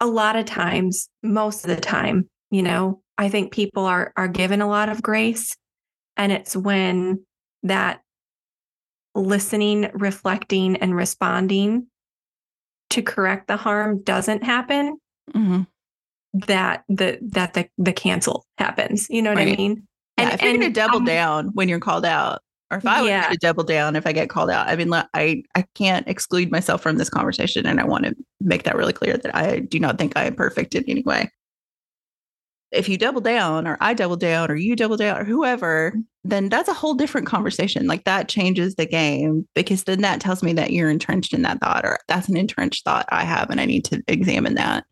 a 0.00 0.06
lot 0.06 0.36
of 0.36 0.44
times, 0.44 1.08
most 1.22 1.64
of 1.64 1.74
the 1.74 1.80
time, 1.80 2.28
you 2.50 2.62
know, 2.62 3.00
I 3.16 3.30
think 3.30 3.52
people 3.52 3.86
are 3.86 4.12
are 4.16 4.28
given 4.28 4.60
a 4.60 4.68
lot 4.68 4.90
of 4.90 5.02
grace, 5.02 5.56
and 6.16 6.30
it's 6.30 6.54
when 6.54 7.24
that 7.62 8.02
listening, 9.16 9.90
reflecting, 9.94 10.76
and 10.76 10.94
responding 10.94 11.86
to 12.90 13.02
correct 13.02 13.48
the 13.48 13.56
harm 13.56 14.02
doesn't 14.02 14.44
happen. 14.44 14.98
Mm-hmm. 15.34 15.62
That 16.46 16.84
the 16.88 17.18
that 17.30 17.54
the 17.54 17.68
the 17.78 17.92
cancel 17.92 18.46
happens. 18.58 19.06
You 19.08 19.22
know 19.22 19.30
what 19.30 19.38
right. 19.38 19.54
I 19.54 19.56
mean? 19.56 19.86
Yeah, 20.18 20.24
and, 20.24 20.34
if 20.34 20.42
you're 20.42 20.52
going 20.52 20.72
to 20.72 20.80
double 20.80 20.98
um, 20.98 21.04
down 21.04 21.48
when 21.54 21.68
you're 21.68 21.80
called 21.80 22.04
out, 22.04 22.40
or 22.70 22.78
if 22.78 22.86
I 22.86 23.06
yeah. 23.06 23.28
to 23.28 23.36
double 23.36 23.64
down 23.64 23.96
if 23.96 24.06
I 24.06 24.12
get 24.12 24.28
called 24.28 24.50
out, 24.50 24.68
I 24.68 24.76
mean, 24.76 24.92
I 24.92 25.42
I 25.54 25.64
can't 25.74 26.06
exclude 26.08 26.50
myself 26.50 26.82
from 26.82 26.96
this 26.98 27.08
conversation, 27.08 27.66
and 27.66 27.80
I 27.80 27.84
want 27.84 28.04
to 28.04 28.14
make 28.40 28.64
that 28.64 28.76
really 28.76 28.92
clear 28.92 29.16
that 29.16 29.34
I 29.34 29.60
do 29.60 29.80
not 29.80 29.98
think 29.98 30.12
I 30.16 30.24
am 30.24 30.34
perfect 30.34 30.74
in 30.74 30.84
any 30.88 31.02
way. 31.02 31.30
If 32.72 32.88
you 32.88 32.98
double 32.98 33.20
down, 33.20 33.66
or 33.66 33.76
I 33.80 33.94
double 33.94 34.16
down, 34.16 34.50
or 34.50 34.56
you 34.56 34.74
double 34.74 34.96
down, 34.96 35.18
or 35.18 35.24
whoever, 35.24 35.94
then 36.24 36.48
that's 36.48 36.68
a 36.68 36.74
whole 36.74 36.94
different 36.94 37.26
conversation. 37.26 37.86
Like 37.86 38.04
that 38.04 38.28
changes 38.28 38.74
the 38.74 38.86
game 38.86 39.46
because 39.54 39.84
then 39.84 40.02
that 40.02 40.20
tells 40.20 40.42
me 40.42 40.52
that 40.54 40.72
you're 40.72 40.90
entrenched 40.90 41.32
in 41.32 41.42
that 41.42 41.60
thought, 41.60 41.84
or 41.84 41.98
that's 42.08 42.28
an 42.28 42.36
entrenched 42.36 42.84
thought 42.84 43.06
I 43.10 43.24
have, 43.24 43.50
and 43.50 43.60
I 43.60 43.66
need 43.66 43.84
to 43.86 44.02
examine 44.08 44.54
that. 44.54 44.84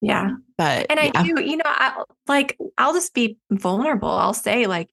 Yeah. 0.00 0.30
But 0.58 0.86
and 0.90 1.00
I 1.00 1.10
yeah. 1.14 1.22
do, 1.22 1.42
you 1.42 1.56
know, 1.56 1.64
I, 1.66 2.02
like 2.26 2.56
I'll 2.78 2.94
just 2.94 3.14
be 3.14 3.38
vulnerable. 3.50 4.08
I'll 4.08 4.34
say 4.34 4.66
like, 4.66 4.88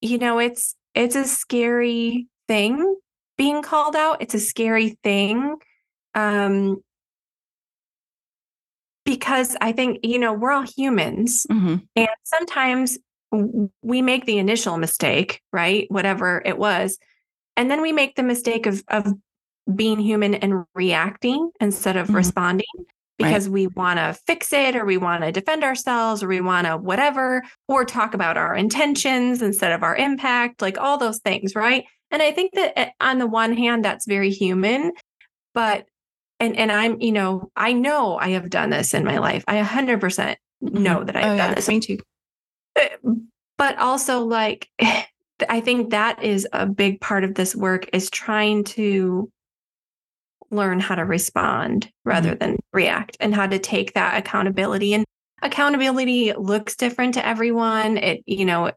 you 0.00 0.18
know, 0.18 0.38
it's 0.38 0.74
it's 0.94 1.16
a 1.16 1.24
scary 1.24 2.28
thing 2.48 2.96
being 3.36 3.62
called 3.62 3.96
out. 3.96 4.22
It's 4.22 4.34
a 4.34 4.40
scary 4.40 4.98
thing. 5.02 5.56
Um 6.14 6.82
because 9.04 9.56
I 9.60 9.72
think, 9.72 10.00
you 10.02 10.18
know, 10.18 10.32
we're 10.32 10.52
all 10.52 10.62
humans. 10.62 11.46
Mm-hmm. 11.50 11.76
And 11.96 12.08
sometimes 12.24 12.98
we 13.82 14.02
make 14.02 14.26
the 14.26 14.38
initial 14.38 14.76
mistake, 14.76 15.40
right? 15.52 15.90
Whatever 15.90 16.42
it 16.44 16.58
was. 16.58 16.98
And 17.56 17.70
then 17.70 17.82
we 17.82 17.92
make 17.92 18.16
the 18.16 18.22
mistake 18.22 18.66
of 18.66 18.82
of 18.88 19.06
being 19.74 19.98
human 19.98 20.34
and 20.34 20.64
reacting 20.74 21.50
instead 21.60 21.96
of 21.96 22.06
mm-hmm. 22.06 22.16
responding 22.16 22.66
because 23.18 23.46
right. 23.46 23.52
we 23.52 23.66
want 23.68 23.98
to 23.98 24.18
fix 24.26 24.52
it 24.52 24.74
or 24.74 24.84
we 24.84 24.96
want 24.96 25.22
to 25.22 25.32
defend 25.32 25.62
ourselves 25.62 26.22
or 26.22 26.28
we 26.28 26.40
want 26.40 26.66
to 26.66 26.76
whatever 26.76 27.42
or 27.68 27.84
talk 27.84 28.14
about 28.14 28.36
our 28.36 28.54
intentions 28.54 29.42
instead 29.42 29.72
of 29.72 29.82
our 29.82 29.94
impact 29.96 30.60
like 30.62 30.78
all 30.78 30.98
those 30.98 31.20
things 31.20 31.54
right 31.54 31.84
and 32.10 32.22
i 32.22 32.32
think 32.32 32.52
that 32.54 32.76
eh, 32.78 32.90
on 33.00 33.18
the 33.18 33.26
one 33.26 33.56
hand 33.56 33.84
that's 33.84 34.06
very 34.06 34.30
human 34.30 34.92
but 35.54 35.86
and 36.42 36.56
and 36.56 36.72
i'm 36.72 37.00
you 37.00 37.12
know 37.12 37.50
i 37.56 37.72
know 37.72 38.16
i 38.18 38.30
have 38.30 38.50
done 38.50 38.70
this 38.70 38.94
in 38.94 39.04
my 39.04 39.18
life. 39.18 39.44
I 39.48 39.60
100% 39.62 40.00
mm-hmm. 40.00 40.82
know 40.82 41.04
that 41.04 41.16
i've 41.16 41.24
oh, 41.24 41.36
done 41.36 41.50
yeah, 41.50 41.54
this. 41.54 41.68
Me 41.68 41.80
too. 41.80 41.98
Eh, 42.76 42.88
but 43.58 43.78
also 43.78 44.24
like 44.24 44.68
i 45.48 45.60
think 45.60 45.90
that 45.90 46.22
is 46.22 46.46
a 46.52 46.66
big 46.66 47.00
part 47.00 47.24
of 47.24 47.34
this 47.34 47.56
work 47.56 47.88
is 47.92 48.10
trying 48.10 48.64
to 48.64 49.30
learn 50.52 50.78
how 50.78 50.94
to 50.94 51.04
respond 51.04 51.90
rather 52.04 52.30
mm-hmm. 52.30 52.38
than 52.38 52.58
react 52.72 53.16
and 53.18 53.34
how 53.34 53.46
to 53.46 53.58
take 53.58 53.94
that 53.94 54.18
accountability. 54.18 54.94
And 54.94 55.04
accountability 55.40 56.32
looks 56.34 56.76
different 56.76 57.14
to 57.14 57.26
everyone. 57.26 57.96
It 57.96 58.22
you 58.26 58.44
know 58.44 58.70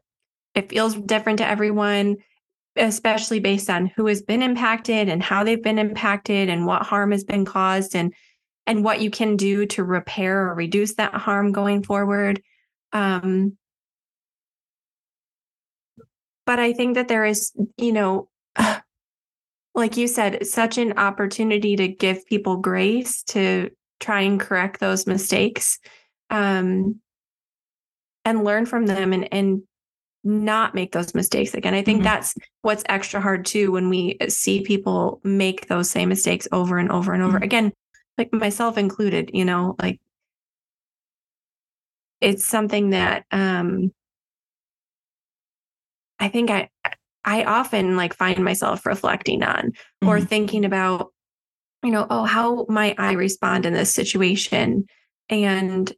it 0.54 0.70
feels 0.70 0.94
different 0.94 1.38
to 1.38 1.46
everyone 1.46 2.16
especially 2.76 3.40
based 3.40 3.70
on 3.70 3.86
who 3.86 4.06
has 4.06 4.22
been 4.22 4.42
impacted 4.42 5.08
and 5.08 5.22
how 5.22 5.44
they've 5.44 5.62
been 5.62 5.78
impacted 5.78 6.48
and 6.48 6.66
what 6.66 6.82
harm 6.82 7.12
has 7.12 7.24
been 7.24 7.44
caused 7.44 7.94
and 7.94 8.12
and 8.68 8.82
what 8.82 9.00
you 9.00 9.10
can 9.10 9.36
do 9.36 9.64
to 9.66 9.84
repair 9.84 10.48
or 10.48 10.54
reduce 10.54 10.94
that 10.94 11.14
harm 11.14 11.52
going 11.52 11.82
forward. 11.82 12.42
Um 12.92 13.56
but 16.44 16.60
i 16.60 16.72
think 16.72 16.94
that 16.94 17.08
there 17.08 17.24
is 17.24 17.52
you 17.76 17.92
know 17.92 18.28
like 19.76 19.98
you 19.98 20.08
said, 20.08 20.46
such 20.46 20.78
an 20.78 20.98
opportunity 20.98 21.76
to 21.76 21.86
give 21.86 22.26
people 22.26 22.56
grace 22.56 23.22
to 23.24 23.70
try 24.00 24.22
and 24.22 24.40
correct 24.40 24.80
those 24.80 25.06
mistakes 25.06 25.78
um, 26.30 26.98
and 28.24 28.42
learn 28.42 28.64
from 28.66 28.86
them 28.86 29.12
and, 29.12 29.32
and 29.32 29.62
not 30.26 30.74
make 30.74 30.92
those 30.92 31.14
mistakes 31.14 31.54
again. 31.54 31.74
I 31.74 31.82
think 31.82 31.98
mm-hmm. 31.98 32.04
that's 32.04 32.34
what's 32.62 32.84
extra 32.88 33.20
hard 33.20 33.46
too 33.46 33.72
when 33.72 33.88
we 33.88 34.18
see 34.28 34.62
people 34.62 35.20
make 35.24 35.68
those 35.68 35.88
same 35.88 36.08
mistakes 36.08 36.48
over 36.52 36.78
and 36.78 36.90
over 36.90 37.12
and 37.12 37.22
over 37.22 37.36
mm-hmm. 37.36 37.44
again, 37.44 37.72
like 38.18 38.32
myself 38.32 38.76
included, 38.76 39.30
you 39.32 39.44
know, 39.44 39.76
like 39.80 40.00
it's 42.20 42.44
something 42.44 42.90
that 42.90 43.24
um 43.30 43.92
I 46.18 46.28
think 46.28 46.50
I 46.50 46.68
I 47.24 47.44
often 47.44 47.96
like 47.96 48.14
find 48.14 48.44
myself 48.44 48.86
reflecting 48.86 49.42
on 49.42 49.70
mm-hmm. 49.70 50.08
or 50.08 50.20
thinking 50.20 50.64
about, 50.64 51.12
you 51.82 51.90
know, 51.90 52.06
oh, 52.08 52.24
how 52.24 52.66
might 52.68 52.98
I 52.98 53.12
respond 53.12 53.66
in 53.66 53.74
this 53.74 53.92
situation? 53.92 54.86
And 55.28 55.92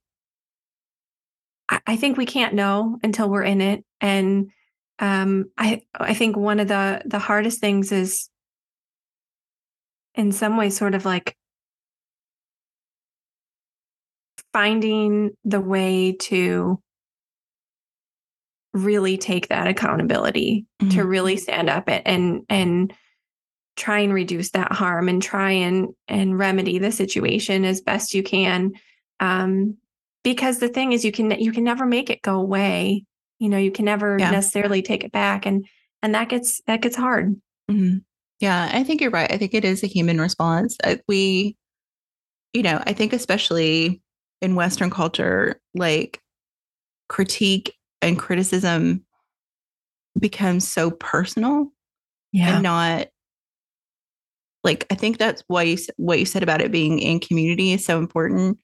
I, 1.69 1.81
I 1.87 1.97
think 1.97 2.17
we 2.17 2.27
can't 2.27 2.55
know 2.55 2.99
until 3.03 3.29
we're 3.29 3.43
in 3.43 3.61
it. 3.61 3.85
And 4.01 4.51
um, 4.99 5.47
I 5.57 5.83
I 5.95 6.15
think 6.15 6.37
one 6.37 6.61
of 6.61 6.69
the 6.69 7.03
the 7.05 7.19
hardest 7.19 7.61
things 7.61 7.93
is 7.93 8.29
in 10.15 10.33
some 10.33 10.57
ways 10.57 10.77
sort 10.77 10.95
of 10.95 11.05
like 11.05 11.37
finding 14.53 15.31
the 15.45 15.61
way 15.61 16.13
to 16.13 16.83
really 18.75 19.17
take 19.17 19.49
that 19.49 19.67
accountability 19.67 20.67
mm-hmm. 20.81 20.91
to 20.91 21.05
really 21.05 21.37
stand 21.37 21.69
up 21.71 21.85
and 21.89 22.43
and 22.49 22.93
try 23.77 24.01
and 24.01 24.13
reduce 24.13 24.51
that 24.51 24.73
harm 24.73 25.09
and 25.09 25.23
try 25.23 25.53
and 25.53 25.89
and 26.09 26.39
remedy 26.39 26.79
the 26.79 26.91
situation 26.91 27.65
as 27.65 27.81
best 27.81 28.15
you 28.15 28.23
can 28.23 28.73
um 29.21 29.77
because 30.29 30.59
the 30.59 30.69
thing 30.69 30.93
is 30.93 31.07
you 31.07 31.11
can 31.11 31.31
you 31.31 31.51
can 31.53 31.65
never 31.65 31.87
make 31.87 32.11
it 32.11 32.21
go 32.21 32.39
away 32.39 33.03
you 33.39 33.49
know 33.49 33.57
you 33.57 33.71
can 33.71 33.87
never 33.87 34.19
yeah. 34.19 34.31
necessarily 34.31 34.83
take 34.83 35.03
it 35.03 35.11
back 35.11 35.47
and 35.47 35.65
and 36.03 36.15
that 36.15 36.29
gets 36.29 36.61
that 36.67 36.83
gets 36.83 36.97
hard 36.97 37.35
mm-hmm. 37.71 37.97
yeah 38.39 38.69
i 38.75 38.85
think 38.85 39.01
you're 39.01 39.11
right 39.11 39.33
i 39.33 39.39
think 39.39 39.55
it 39.55 39.65
is 39.65 39.83
a 39.83 39.87
human 39.87 40.21
response 40.21 40.77
we 41.09 41.57
you 42.53 42.63
know 42.63 42.83
i 42.87 42.93
think 42.93 43.15
especially 43.15 44.03
in 44.43 44.55
western 44.55 44.91
culture 44.91 45.59
like 45.75 46.21
critique 47.09 47.75
and 48.03 48.19
criticism 48.19 49.03
becomes 50.19 50.69
so 50.69 50.91
personal 50.91 51.73
yeah. 52.33 52.53
and 52.53 52.63
not 52.63 53.07
like 54.63 54.85
I 54.91 54.97
think 54.97 55.17
that's 55.17 55.43
why 55.47 55.63
you 55.63 55.79
what 55.97 56.19
you 56.19 56.27
said 56.27 56.43
about 56.43 56.61
it 56.61 56.73
being 56.73 56.99
in 56.99 57.21
community 57.21 57.73
is 57.73 57.85
so 57.85 57.97
important. 57.97 58.59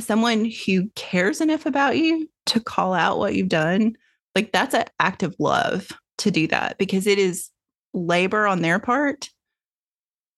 Someone 0.00 0.50
who 0.66 0.88
cares 0.90 1.40
enough 1.40 1.66
about 1.66 1.96
you 1.96 2.28
to 2.46 2.60
call 2.60 2.94
out 2.94 3.18
what 3.18 3.34
you've 3.34 3.48
done, 3.48 3.96
like 4.34 4.52
that's 4.52 4.74
an 4.74 4.84
act 5.00 5.22
of 5.22 5.36
love 5.38 5.88
to 6.18 6.30
do 6.30 6.46
that 6.48 6.78
because 6.78 7.06
it 7.06 7.18
is 7.18 7.50
labor 7.94 8.46
on 8.46 8.62
their 8.62 8.78
part. 8.78 9.30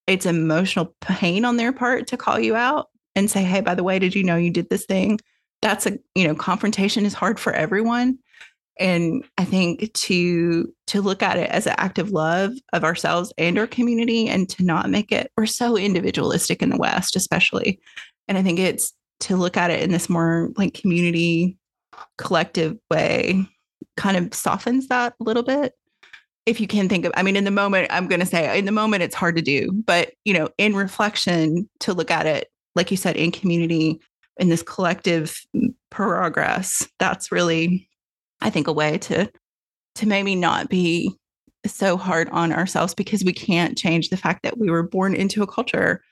It's 0.07 0.27
emotional 0.27 0.94
pain 1.01 1.44
on 1.44 1.57
their 1.57 1.73
part 1.73 2.09
to 2.09 2.16
call 2.16 2.38
you 2.38 2.57
out 2.57 2.88
and 3.14 3.31
say, 3.31 3.42
"Hey, 3.42 3.61
by 3.61 3.75
the 3.75 3.85
way, 3.85 3.99
did 3.99 4.14
you 4.14 4.25
know 4.25 4.37
you 4.37 4.51
did 4.51 4.68
this 4.70 4.87
thing?" 4.87 5.20
that's 5.62 5.87
a 5.87 5.99
you 6.14 6.27
know 6.27 6.35
confrontation 6.35 7.05
is 7.05 7.14
hard 7.14 7.38
for 7.38 7.53
everyone 7.53 8.18
and 8.79 9.25
i 9.38 9.44
think 9.44 9.92
to 9.92 10.73
to 10.87 11.01
look 11.03 11.23
at 11.23 11.37
it 11.37 11.51
as 11.51 11.66
an 11.66 11.75
act 11.79 11.99
of 11.99 12.11
love 12.11 12.53
of 12.73 12.85
ourselves 12.85 13.33
and 13.38 13.59
our 13.59 13.66
community 13.66 14.29
and 14.29 14.49
to 14.49 14.64
not 14.64 14.90
make 14.90 15.12
it 15.12 15.31
we're 15.37 15.46
so 15.46 15.77
individualistic 15.77 16.62
in 16.62 16.70
the 16.70 16.79
west 16.79 17.16
especially 17.16 17.81
and 18.29 18.38
i 18.38 18.42
think 18.42 18.59
it's 18.59 18.92
to 19.21 19.37
look 19.37 19.57
at 19.57 19.71
it 19.71 19.83
in 19.83 19.91
this 19.91 20.09
more 20.09 20.51
like 20.57 20.75
community 20.75 21.59
collective 22.19 22.77
way 22.91 23.47
kind 23.97 24.17
of 24.17 24.35
softens 24.35 24.89
that 24.89 25.15
a 25.21 25.25
little 25.25 25.43
bit 25.43 25.75
if 26.47 26.61
you 26.61 26.67
can 26.67 26.89
think 26.89 27.05
of 27.05 27.13
i 27.17 27.23
mean 27.23 27.37
in 27.37 27.45
the 27.45 27.51
moment 27.51 27.87
i'm 27.91 28.09
going 28.09 28.21
to 28.21 28.27
say 28.27 28.59
in 28.59 28.65
the 28.65 28.73
moment 28.73 29.03
it's 29.03 29.15
hard 29.15 29.37
to 29.37 29.43
do 29.43 29.71
but 29.85 30.13
you 30.25 30.33
know 30.33 30.49
in 30.59 30.75
reflection 30.75 31.69
to 31.81 31.93
look 31.93 32.11
at 32.11 32.27
it 32.27 32.49
like 32.75 32.91
you 32.91 32.97
said 32.97 33.17
in 33.17 33.31
community 33.31 34.01
in 34.39 34.49
this 34.49 34.63
collective 34.63 35.39
progress 35.91 36.87
that's 36.99 37.31
really 37.31 37.89
i 38.41 38.49
think 38.49 38.67
a 38.67 38.73
way 38.73 38.97
to 38.99 39.31
to 39.95 40.07
maybe 40.07 40.35
not 40.35 40.69
be 40.69 41.15
so 41.67 41.97
hard 41.97 42.29
on 42.31 42.53
ourselves 42.53 42.95
because 42.95 43.25
we 43.25 43.33
can't 43.33 43.77
change 43.77 44.09
the 44.09 44.17
fact 44.17 44.43
that 44.43 44.57
we 44.57 44.71
were 44.71 44.83
born 44.83 45.15
into 45.15 45.43
a 45.43 45.47
culture 45.47 46.03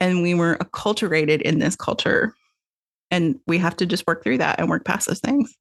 and 0.00 0.22
we 0.22 0.34
were 0.34 0.56
acculturated 0.56 1.42
in 1.42 1.58
this 1.58 1.76
culture 1.76 2.34
and 3.10 3.38
we 3.46 3.58
have 3.58 3.76
to 3.76 3.86
just 3.86 4.06
work 4.06 4.22
through 4.22 4.38
that 4.38 4.58
and 4.58 4.68
work 4.68 4.84
past 4.84 5.06
those 5.06 5.20
things. 5.20 5.54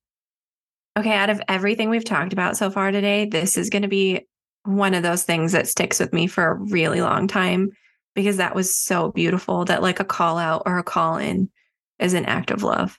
Okay, 0.97 1.13
out 1.13 1.29
of 1.29 1.41
everything 1.47 1.89
we've 1.89 2.05
talked 2.05 2.33
about 2.33 2.57
so 2.57 2.69
far 2.69 2.91
today, 2.91 3.25
this 3.25 3.57
is 3.57 3.69
going 3.69 3.81
to 3.81 3.87
be 3.87 4.25
one 4.63 4.93
of 4.93 5.03
those 5.03 5.23
things 5.23 5.51
that 5.51 5.67
sticks 5.67 5.99
with 5.99 6.13
me 6.13 6.27
for 6.27 6.45
a 6.45 6.55
really 6.55 7.01
long 7.01 7.27
time 7.27 7.69
because 8.15 8.37
that 8.37 8.55
was 8.55 8.75
so 8.75 9.11
beautiful 9.11 9.65
that 9.65 9.81
like 9.81 9.99
a 9.99 10.05
call 10.05 10.37
out 10.37 10.63
or 10.65 10.77
a 10.77 10.83
call 10.83 11.17
in 11.17 11.49
is 11.99 12.13
an 12.13 12.25
act 12.25 12.49
of 12.49 12.63
love. 12.63 12.97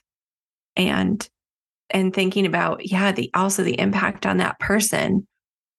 And 0.75 1.27
and 1.89 2.13
thinking 2.13 2.45
about 2.45 2.89
yeah, 2.89 3.11
the 3.11 3.31
also 3.33 3.63
the 3.63 3.79
impact 3.79 4.25
on 4.25 4.37
that 4.37 4.59
person 4.59 5.27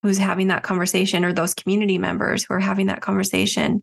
who's 0.03 0.19
having 0.19 0.49
that 0.49 0.63
conversation 0.63 1.25
or 1.25 1.33
those 1.33 1.55
community 1.55 1.99
members 1.99 2.45
who 2.45 2.55
are 2.55 2.61
having 2.61 2.87
that 2.87 3.01
conversation. 3.01 3.83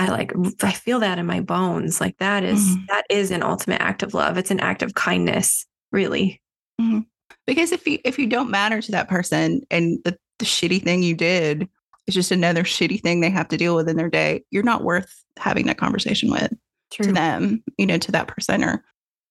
I 0.00 0.08
like 0.08 0.32
I 0.62 0.72
feel 0.72 1.00
that 1.00 1.18
in 1.18 1.26
my 1.26 1.40
bones. 1.40 2.00
Like 2.00 2.16
that 2.18 2.42
is, 2.42 2.66
mm-hmm. 2.66 2.86
that 2.88 3.04
is 3.10 3.30
an 3.30 3.42
ultimate 3.42 3.82
act 3.82 4.02
of 4.02 4.14
love. 4.14 4.38
It's 4.38 4.50
an 4.50 4.60
act 4.60 4.82
of 4.82 4.94
kindness, 4.94 5.66
really. 5.92 6.40
Mm-hmm. 6.80 7.00
Because 7.46 7.70
if 7.70 7.86
you 7.86 7.98
if 8.02 8.18
you 8.18 8.26
don't 8.26 8.50
matter 8.50 8.80
to 8.80 8.92
that 8.92 9.10
person 9.10 9.60
and 9.70 9.98
the, 10.06 10.16
the 10.38 10.46
shitty 10.46 10.82
thing 10.82 11.02
you 11.02 11.14
did 11.14 11.68
is 12.06 12.14
just 12.14 12.30
another 12.30 12.62
shitty 12.62 13.02
thing 13.02 13.20
they 13.20 13.28
have 13.28 13.48
to 13.48 13.58
deal 13.58 13.76
with 13.76 13.90
in 13.90 13.96
their 13.96 14.08
day, 14.08 14.42
you're 14.50 14.62
not 14.62 14.84
worth 14.84 15.22
having 15.38 15.66
that 15.66 15.76
conversation 15.76 16.30
with 16.30 16.50
True. 16.90 17.08
to 17.08 17.12
them, 17.12 17.62
you 17.76 17.84
know, 17.84 17.98
to 17.98 18.12
that 18.12 18.26
person 18.26 18.64
or 18.64 18.82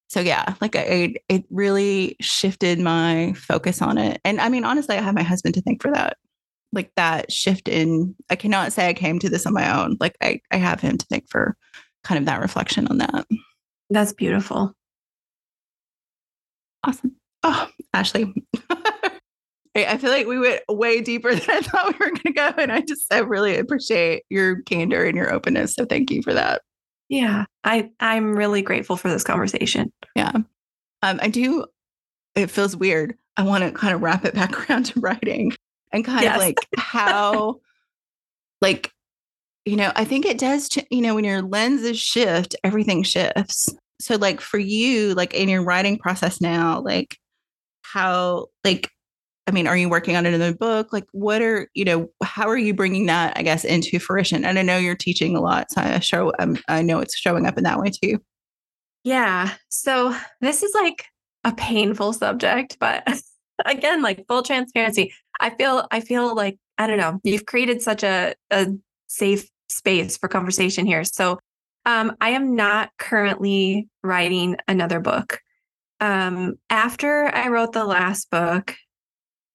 so 0.07 0.19
yeah, 0.19 0.53
like 0.61 0.75
I, 0.75 1.15
it 1.29 1.45
really 1.49 2.15
shifted 2.21 2.79
my 2.79 3.33
focus 3.35 3.81
on 3.81 3.97
it. 3.97 4.21
And 4.23 4.39
I 4.39 4.49
mean, 4.49 4.65
honestly, 4.65 4.97
I 4.97 5.01
have 5.01 5.15
my 5.15 5.23
husband 5.23 5.55
to 5.55 5.61
thank 5.61 5.81
for 5.81 5.91
that. 5.91 6.17
Like 6.71 6.91
that 6.95 7.31
shift 7.31 7.67
in, 7.67 8.15
I 8.29 8.35
cannot 8.35 8.73
say 8.73 8.87
I 8.87 8.93
came 8.93 9.19
to 9.19 9.29
this 9.29 9.45
on 9.45 9.53
my 9.53 9.81
own. 9.81 9.97
Like 9.99 10.15
I, 10.21 10.39
I 10.51 10.57
have 10.57 10.81
him 10.81 10.97
to 10.97 11.05
thank 11.07 11.29
for 11.29 11.55
kind 12.03 12.19
of 12.19 12.25
that 12.25 12.41
reflection 12.41 12.87
on 12.87 12.99
that. 12.99 13.25
That's 13.89 14.13
beautiful. 14.13 14.73
Awesome. 16.83 17.15
Oh, 17.43 17.67
Ashley. 17.93 18.33
I 19.75 19.97
feel 19.97 20.11
like 20.11 20.27
we 20.27 20.39
went 20.39 20.61
way 20.69 21.01
deeper 21.01 21.33
than 21.35 21.49
I 21.49 21.61
thought 21.61 21.99
we 21.99 22.05
were 22.05 22.11
going 22.11 22.21
to 22.25 22.33
go. 22.33 22.51
And 22.57 22.71
I 22.71 22.81
just, 22.81 23.11
I 23.11 23.19
really 23.19 23.57
appreciate 23.57 24.23
your 24.29 24.61
candor 24.63 25.05
and 25.05 25.15
your 25.15 25.33
openness. 25.33 25.73
So 25.75 25.85
thank 25.85 26.11
you 26.11 26.21
for 26.21 26.33
that. 26.33 26.61
Yeah, 27.09 27.45
I 27.63 27.89
I'm 27.99 28.35
really 28.35 28.61
grateful 28.61 28.95
for 28.95 29.09
this 29.09 29.23
conversation. 29.23 29.91
Yeah. 30.15 30.31
Um, 31.01 31.19
I 31.21 31.29
do 31.29 31.65
it 32.35 32.51
feels 32.51 32.75
weird. 32.75 33.15
I 33.35 33.43
want 33.43 33.63
to 33.63 33.71
kind 33.71 33.93
of 33.93 34.01
wrap 34.01 34.25
it 34.25 34.35
back 34.35 34.69
around 34.69 34.85
to 34.87 34.99
writing 34.99 35.53
and 35.91 36.05
kind 36.05 36.23
yes. 36.23 36.35
of 36.35 36.41
like 36.41 36.57
how 36.77 37.59
like 38.61 38.91
you 39.65 39.75
know, 39.75 39.91
I 39.95 40.05
think 40.05 40.25
it 40.25 40.37
does 40.39 40.69
ch- 40.69 40.85
you 40.89 41.01
know, 41.01 41.15
when 41.15 41.25
your 41.25 41.41
lenses 41.41 41.99
shift, 41.99 42.55
everything 42.63 43.03
shifts. 43.03 43.69
So 43.99 44.15
like 44.15 44.41
for 44.41 44.57
you 44.57 45.13
like 45.13 45.33
in 45.33 45.49
your 45.49 45.63
writing 45.63 45.97
process 45.97 46.41
now, 46.41 46.81
like 46.81 47.17
how 47.83 48.47
like 48.63 48.89
I 49.49 49.51
mean, 49.51 49.67
are 49.67 49.75
you 49.75 49.89
working 49.89 50.15
on 50.15 50.27
another 50.27 50.53
book? 50.53 50.93
Like, 50.93 51.07
what 51.11 51.41
are 51.41 51.67
you 51.73 51.83
know? 51.83 52.09
How 52.23 52.47
are 52.47 52.57
you 52.57 52.71
bringing 52.71 53.07
that, 53.07 53.35
I 53.35 53.41
guess, 53.41 53.65
into 53.65 53.97
fruition? 53.97 54.45
And 54.45 54.59
I 54.59 54.61
know 54.61 54.77
you're 54.77 54.95
teaching 54.95 55.35
a 55.35 55.41
lot, 55.41 55.71
so 55.71 55.81
I 55.81 55.99
show. 55.99 56.31
Um, 56.37 56.57
I 56.67 56.83
know 56.83 56.99
it's 56.99 57.17
showing 57.17 57.47
up 57.47 57.57
in 57.57 57.63
that 57.63 57.79
way 57.79 57.89
too. 57.89 58.19
Yeah. 59.03 59.51
So 59.69 60.15
this 60.39 60.61
is 60.61 60.71
like 60.75 61.05
a 61.43 61.51
painful 61.53 62.13
subject, 62.13 62.77
but 62.79 63.03
again, 63.65 64.03
like 64.03 64.25
full 64.27 64.43
transparency. 64.43 65.13
I 65.39 65.49
feel. 65.51 65.87
I 65.91 66.01
feel 66.01 66.35
like 66.35 66.57
I 66.77 66.87
don't 66.87 66.97
know. 66.97 67.19
You've 67.23 67.45
created 67.45 67.81
such 67.81 68.03
a 68.03 68.35
a 68.51 68.67
safe 69.07 69.47
space 69.69 70.17
for 70.17 70.27
conversation 70.27 70.85
here. 70.85 71.03
So, 71.03 71.39
um, 71.85 72.15
I 72.21 72.29
am 72.29 72.55
not 72.55 72.89
currently 72.97 73.87
writing 74.03 74.57
another 74.67 74.99
book. 74.99 75.39
Um, 75.99 76.55
after 76.69 77.25
I 77.33 77.49
wrote 77.49 77.73
the 77.73 77.85
last 77.85 78.29
book, 78.29 78.75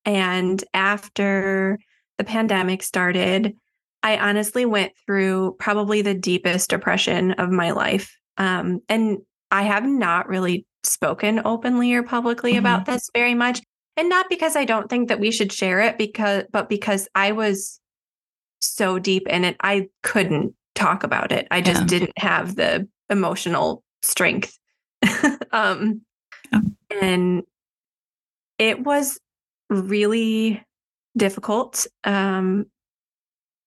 and 0.04 0.62
after 0.74 1.78
the 2.18 2.24
pandemic 2.24 2.82
started, 2.82 3.56
I 4.02 4.18
honestly 4.18 4.66
went 4.66 4.92
through 5.06 5.56
probably 5.58 6.02
the 6.02 6.14
deepest 6.14 6.70
depression 6.70 7.32
of 7.32 7.50
my 7.50 7.70
life. 7.70 8.16
Um, 8.36 8.80
and 8.88 9.18
I 9.50 9.62
have 9.62 9.84
not 9.84 10.28
really 10.28 10.66
spoken 10.82 11.40
openly 11.44 11.94
or 11.94 12.02
publicly 12.02 12.52
mm-hmm. 12.52 12.58
about 12.60 12.86
this 12.86 13.08
very 13.14 13.34
much. 13.34 13.62
And 13.96 14.08
not 14.08 14.28
because 14.28 14.56
I 14.56 14.64
don't 14.64 14.90
think 14.90 15.08
that 15.08 15.20
we 15.20 15.30
should 15.30 15.52
share 15.52 15.80
it, 15.80 15.98
because 15.98 16.44
but 16.50 16.68
because 16.68 17.08
I 17.14 17.32
was 17.32 17.80
so 18.60 18.98
deep 18.98 19.28
in 19.28 19.44
it, 19.44 19.56
I 19.60 19.88
couldn't 20.02 20.54
talk 20.74 21.04
about 21.04 21.30
it. 21.30 21.46
I 21.50 21.60
just 21.60 21.82
yeah. 21.82 21.86
didn't 21.86 22.18
have 22.18 22.56
the 22.56 22.88
emotional 23.10 23.82
strength. 24.02 24.58
um, 25.52 26.00
yeah. 26.52 26.60
and 27.00 27.42
it 28.58 28.82
was 28.82 29.18
really 29.70 30.62
difficult. 31.16 31.86
Um, 32.04 32.66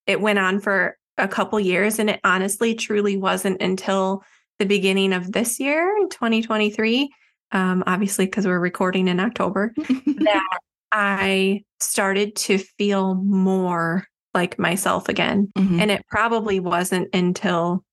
it 0.05 0.21
went 0.21 0.39
on 0.39 0.59
for 0.59 0.97
a 1.17 1.27
couple 1.27 1.59
years, 1.59 1.99
and 1.99 2.09
it 2.09 2.19
honestly 2.23 2.75
truly 2.75 3.17
wasn't 3.17 3.61
until 3.61 4.23
the 4.59 4.65
beginning 4.65 5.13
of 5.13 5.31
this 5.31 5.59
year, 5.59 5.93
2023, 6.09 7.09
um, 7.51 7.83
obviously, 7.87 8.25
because 8.25 8.45
we're 8.45 8.59
recording 8.59 9.07
in 9.07 9.19
October, 9.19 9.73
that 9.77 10.59
I 10.91 11.63
started 11.79 12.35
to 12.35 12.57
feel 12.57 13.15
more 13.15 14.05
like 14.33 14.59
myself 14.59 15.09
again. 15.09 15.51
Mm-hmm. 15.57 15.79
And 15.79 15.91
it 15.91 16.05
probably 16.07 16.59
wasn't 16.59 17.13
until 17.13 17.83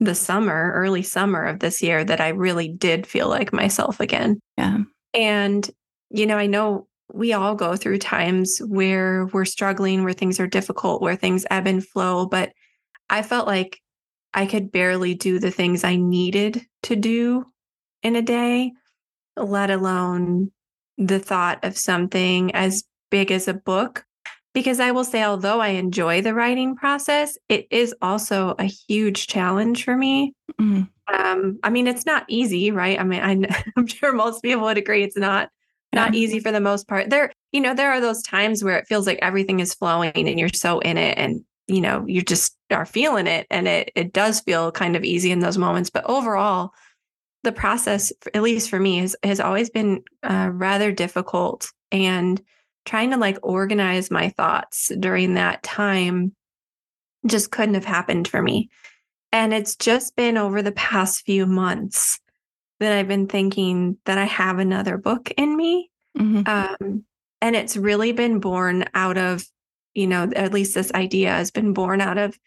the 0.00 0.14
summer, 0.14 0.72
early 0.74 1.02
summer 1.02 1.44
of 1.44 1.58
this 1.58 1.82
year, 1.82 2.04
that 2.04 2.20
I 2.20 2.28
really 2.28 2.68
did 2.68 3.06
feel 3.06 3.28
like 3.28 3.52
myself 3.52 3.98
again. 4.00 4.40
Yeah. 4.56 4.78
And, 5.14 5.68
you 6.10 6.26
know, 6.26 6.36
I 6.36 6.46
know 6.46 6.86
we 7.12 7.32
all 7.32 7.54
go 7.54 7.74
through 7.74 7.98
times 7.98 8.60
where 8.60 9.26
we're 9.26 9.44
struggling, 9.44 10.04
where 10.04 10.12
things 10.12 10.38
are 10.38 10.46
difficult, 10.46 11.02
where 11.02 11.16
things 11.16 11.46
ebb 11.50 11.66
and 11.66 11.84
flow. 11.84 12.26
But 12.26 12.52
I 13.10 13.22
felt 13.22 13.46
like 13.46 13.80
I 14.34 14.46
could 14.46 14.70
barely 14.70 15.14
do 15.14 15.38
the 15.38 15.50
things 15.50 15.82
I 15.82 15.96
needed 15.96 16.64
to 16.84 16.94
do 16.94 17.46
in 18.02 18.16
a 18.16 18.22
day, 18.22 18.72
let 19.36 19.70
alone 19.70 20.52
the 20.96 21.18
thought 21.18 21.64
of 21.64 21.78
something 21.78 22.54
as 22.54 22.84
big 23.10 23.30
as 23.30 23.48
a 23.48 23.54
book. 23.54 24.04
Because 24.54 24.80
I 24.80 24.90
will 24.90 25.04
say, 25.04 25.22
although 25.22 25.60
I 25.60 25.68
enjoy 25.68 26.20
the 26.20 26.34
writing 26.34 26.74
process, 26.74 27.38
it 27.48 27.68
is 27.70 27.94
also 28.02 28.56
a 28.58 28.64
huge 28.64 29.28
challenge 29.28 29.84
for 29.84 29.96
me. 29.96 30.34
Mm-hmm. 30.60 30.82
Um, 31.14 31.58
I 31.62 31.70
mean, 31.70 31.86
it's 31.86 32.06
not 32.06 32.24
easy, 32.28 32.70
right? 32.70 32.98
I 32.98 33.04
mean, 33.04 33.22
I, 33.22 33.64
I'm 33.76 33.86
sure 33.86 34.12
most 34.12 34.42
people 34.42 34.64
would 34.64 34.78
agree 34.78 35.04
it's 35.04 35.16
not 35.16 35.50
not 35.94 36.14
easy 36.14 36.38
for 36.38 36.52
the 36.52 36.60
most 36.60 36.86
part. 36.86 37.08
There, 37.08 37.32
you 37.50 37.62
know, 37.62 37.74
there 37.74 37.90
are 37.90 38.00
those 38.00 38.22
times 38.22 38.62
where 38.62 38.76
it 38.76 38.86
feels 38.86 39.06
like 39.06 39.18
everything 39.22 39.60
is 39.60 39.72
flowing 39.72 40.12
and 40.14 40.38
you're 40.38 40.50
so 40.50 40.80
in 40.80 40.98
it 40.98 41.16
and 41.16 41.42
you 41.66 41.80
know, 41.80 42.04
you 42.06 42.22
just 42.22 42.56
are 42.70 42.86
feeling 42.86 43.26
it 43.26 43.46
and 43.50 43.68
it 43.68 43.92
it 43.94 44.12
does 44.12 44.40
feel 44.40 44.72
kind 44.72 44.96
of 44.96 45.04
easy 45.04 45.30
in 45.30 45.40
those 45.40 45.58
moments, 45.58 45.90
but 45.90 46.04
overall 46.04 46.72
the 47.48 47.52
process 47.52 48.12
at 48.34 48.42
least 48.42 48.68
for 48.68 48.78
me 48.78 48.98
has 48.98 49.16
has 49.22 49.40
always 49.40 49.70
been 49.70 50.02
uh, 50.22 50.50
rather 50.52 50.92
difficult 50.92 51.72
and 51.90 52.42
trying 52.84 53.10
to 53.10 53.16
like 53.16 53.38
organize 53.42 54.10
my 54.10 54.28
thoughts 54.28 54.92
during 55.00 55.32
that 55.32 55.62
time 55.62 56.36
just 57.26 57.50
couldn't 57.50 57.74
have 57.74 57.86
happened 57.86 58.28
for 58.28 58.42
me. 58.42 58.68
And 59.32 59.54
it's 59.54 59.76
just 59.76 60.14
been 60.14 60.36
over 60.36 60.60
the 60.60 60.72
past 60.72 61.24
few 61.24 61.46
months 61.46 62.20
that 62.80 62.92
I've 62.92 63.08
been 63.08 63.28
thinking 63.28 63.96
that 64.04 64.18
I 64.18 64.24
have 64.24 64.58
another 64.58 64.98
book 64.98 65.30
in 65.38 65.56
me. 65.56 65.90
Mm-hmm. 66.18 66.42
Um, 66.46 67.04
and 67.40 67.56
it's 67.56 67.78
really 67.78 68.12
been 68.12 68.40
born 68.40 68.84
out 68.92 69.16
of, 69.16 69.42
you 69.94 70.06
know, 70.06 70.30
at 70.36 70.52
least 70.52 70.74
this 70.74 70.92
idea 70.92 71.30
has 71.30 71.50
been 71.50 71.72
born 71.72 72.02
out 72.02 72.18
of 72.18 72.38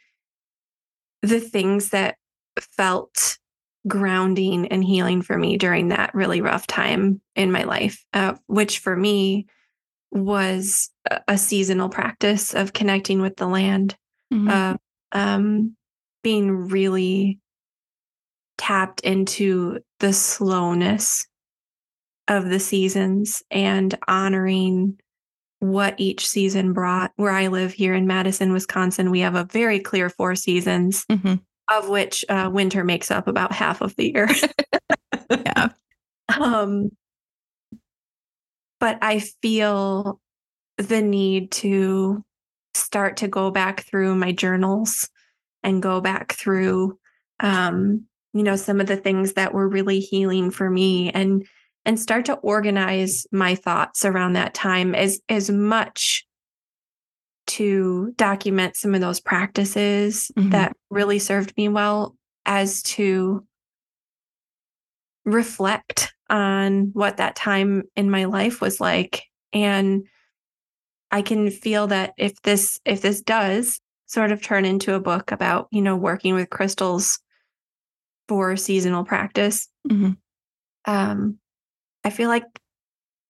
the 1.24 1.40
things 1.40 1.90
that 1.90 2.18
felt 2.60 3.40
grounding 3.88 4.68
and 4.68 4.84
healing 4.84 5.22
for 5.22 5.38
me 5.38 5.58
during 5.58 5.90
that 5.90 6.14
really 6.14 6.42
rough 6.42 6.68
time 6.68 7.22
in 7.36 7.52
my 7.52 7.64
life, 7.64 8.06
uh, 8.14 8.36
which 8.48 8.80
for 8.80 8.96
me 8.96 9.48
was 10.12 10.90
a, 11.28 11.38
seasonal 11.38 11.90
practice 11.90 12.54
of 12.54 12.74
connecting 12.74 13.22
with 13.22 13.38
the 13.38 13.48
land, 13.48 13.96
mm-hmm. 14.32 14.50
uh, 14.50 14.76
um, 15.14 15.76
being 16.22 16.52
really 16.52 17.40
tapped 18.58 19.02
into 19.02 19.80
the 20.00 20.14
slowness 20.14 21.26
of 22.28 22.50
the 22.50 22.60
seasons 22.60 23.42
and 23.50 23.98
honoring 24.08 25.00
what 25.60 25.96
each 25.98 26.28
season 26.28 26.74
brought. 26.74 27.12
Where 27.16 27.32
I 27.32 27.48
live 27.48 27.74
here 27.74 27.94
in 27.94 28.06
Madison, 28.06 28.54
Wisconsin, 28.54 29.12
we 29.12 29.22
have 29.22 29.36
a 29.36 29.46
very 29.46 29.80
clear 29.80 30.10
four 30.10 30.36
seasons, 30.36 31.06
mm-hmm. 31.06 31.36
Of 31.72 31.90
which 31.90 32.26
uh, 32.30 32.50
winter 32.52 32.84
makes 32.84 33.12
up 33.12 33.28
about 33.28 33.52
half 33.52 33.82
of 33.82 33.96
the 33.96 34.12
year. 34.12 34.30
yeah. 35.30 35.70
Um, 36.40 36.92
but 38.80 38.98
I 39.02 39.20
feel 39.20 40.20
the 40.78 41.02
need 41.02 41.52
to 41.52 42.24
start 42.74 43.18
to 43.18 43.28
go 43.28 43.52
back 43.52 43.82
through 43.82 44.16
my 44.16 44.32
journals 44.32 45.10
and 45.64 45.82
go 45.82 46.02
back 46.02 46.34
through 46.34 46.98
um, 47.42 48.06
you 48.34 48.44
know, 48.44 48.56
some 48.56 48.80
of 48.80 48.88
the 48.88 48.98
things 48.98 49.34
that 49.34 49.54
were 49.54 49.68
really 49.68 50.00
healing 50.00 50.52
for 50.52 50.70
me 50.70 51.12
and 51.12 51.46
and 51.84 52.00
start 52.00 52.26
to 52.26 52.36
organize 52.36 53.26
my 53.32 53.56
thoughts 53.56 54.06
around 54.06 54.34
that 54.34 54.54
time 54.54 54.96
as 54.96 55.20
as 55.28 55.50
much 55.50 56.26
to 57.48 58.14
document 58.16 58.76
some 58.76 58.94
of 58.96 59.02
those 59.02 59.20
practices 59.20 60.32
mm-hmm. 60.38 60.50
that 60.52 60.76
really 60.90 61.20
served 61.20 61.56
me 61.58 61.68
well 61.68 62.16
as 62.46 62.82
to 62.84 63.46
reflect 65.26 66.14
on 66.30 66.92
what 66.94 67.18
that 67.18 67.36
time 67.36 67.84
in 67.96 68.10
my 68.10 68.26
life 68.26 68.62
was 68.62 68.80
like 68.80 69.24
and 69.54 70.08
i 71.12 71.22
can 71.22 71.52
feel 71.52 71.88
that 71.88 72.14
if 72.18 72.42
this 72.42 72.80
if 72.86 73.02
this 73.02 73.22
does 73.22 73.80
sort 74.08 74.32
of 74.32 74.42
turn 74.42 74.66
into 74.66 74.94
a 74.94 75.00
book 75.00 75.32
about 75.32 75.68
you 75.72 75.82
know 75.82 75.96
working 75.96 76.34
with 76.34 76.50
crystals 76.50 77.20
for 78.28 78.56
seasonal 78.56 79.04
practice 79.04 79.68
mm-hmm. 79.90 80.12
um 80.86 81.38
i 82.04 82.10
feel 82.10 82.30
like 82.30 82.46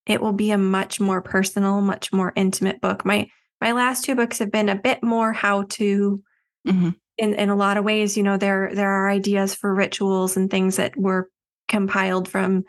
it 0.06 0.22
will 0.22 0.34
be 0.34 0.52
a 0.52 0.58
much 0.58 1.00
more 1.00 1.22
personal 1.22 1.82
much 1.82 2.14
more 2.14 2.32
intimate 2.36 2.80
book 2.80 3.04
my 3.04 3.28
my 3.62 3.72
last 3.72 4.04
two 4.04 4.16
books 4.16 4.40
have 4.40 4.52
been 4.52 4.70
a 4.70 4.76
bit 4.76 5.04
more 5.04 5.32
how 5.32 5.64
to 5.64 6.22
mm-hmm. 6.68 6.90
in 7.18 7.34
in 7.36 7.50
a 7.50 7.56
lot 7.56 7.78
of 7.78 7.86
ways 7.86 8.18
you 8.18 8.24
know 8.24 8.38
there 8.38 8.72
there 8.74 8.90
are 8.90 9.10
ideas 9.10 9.56
for 9.56 9.74
rituals 9.74 10.36
and 10.36 10.50
things 10.50 10.76
that 10.76 10.98
were 10.98 11.30
compiled 11.68 12.28
from 12.28 12.64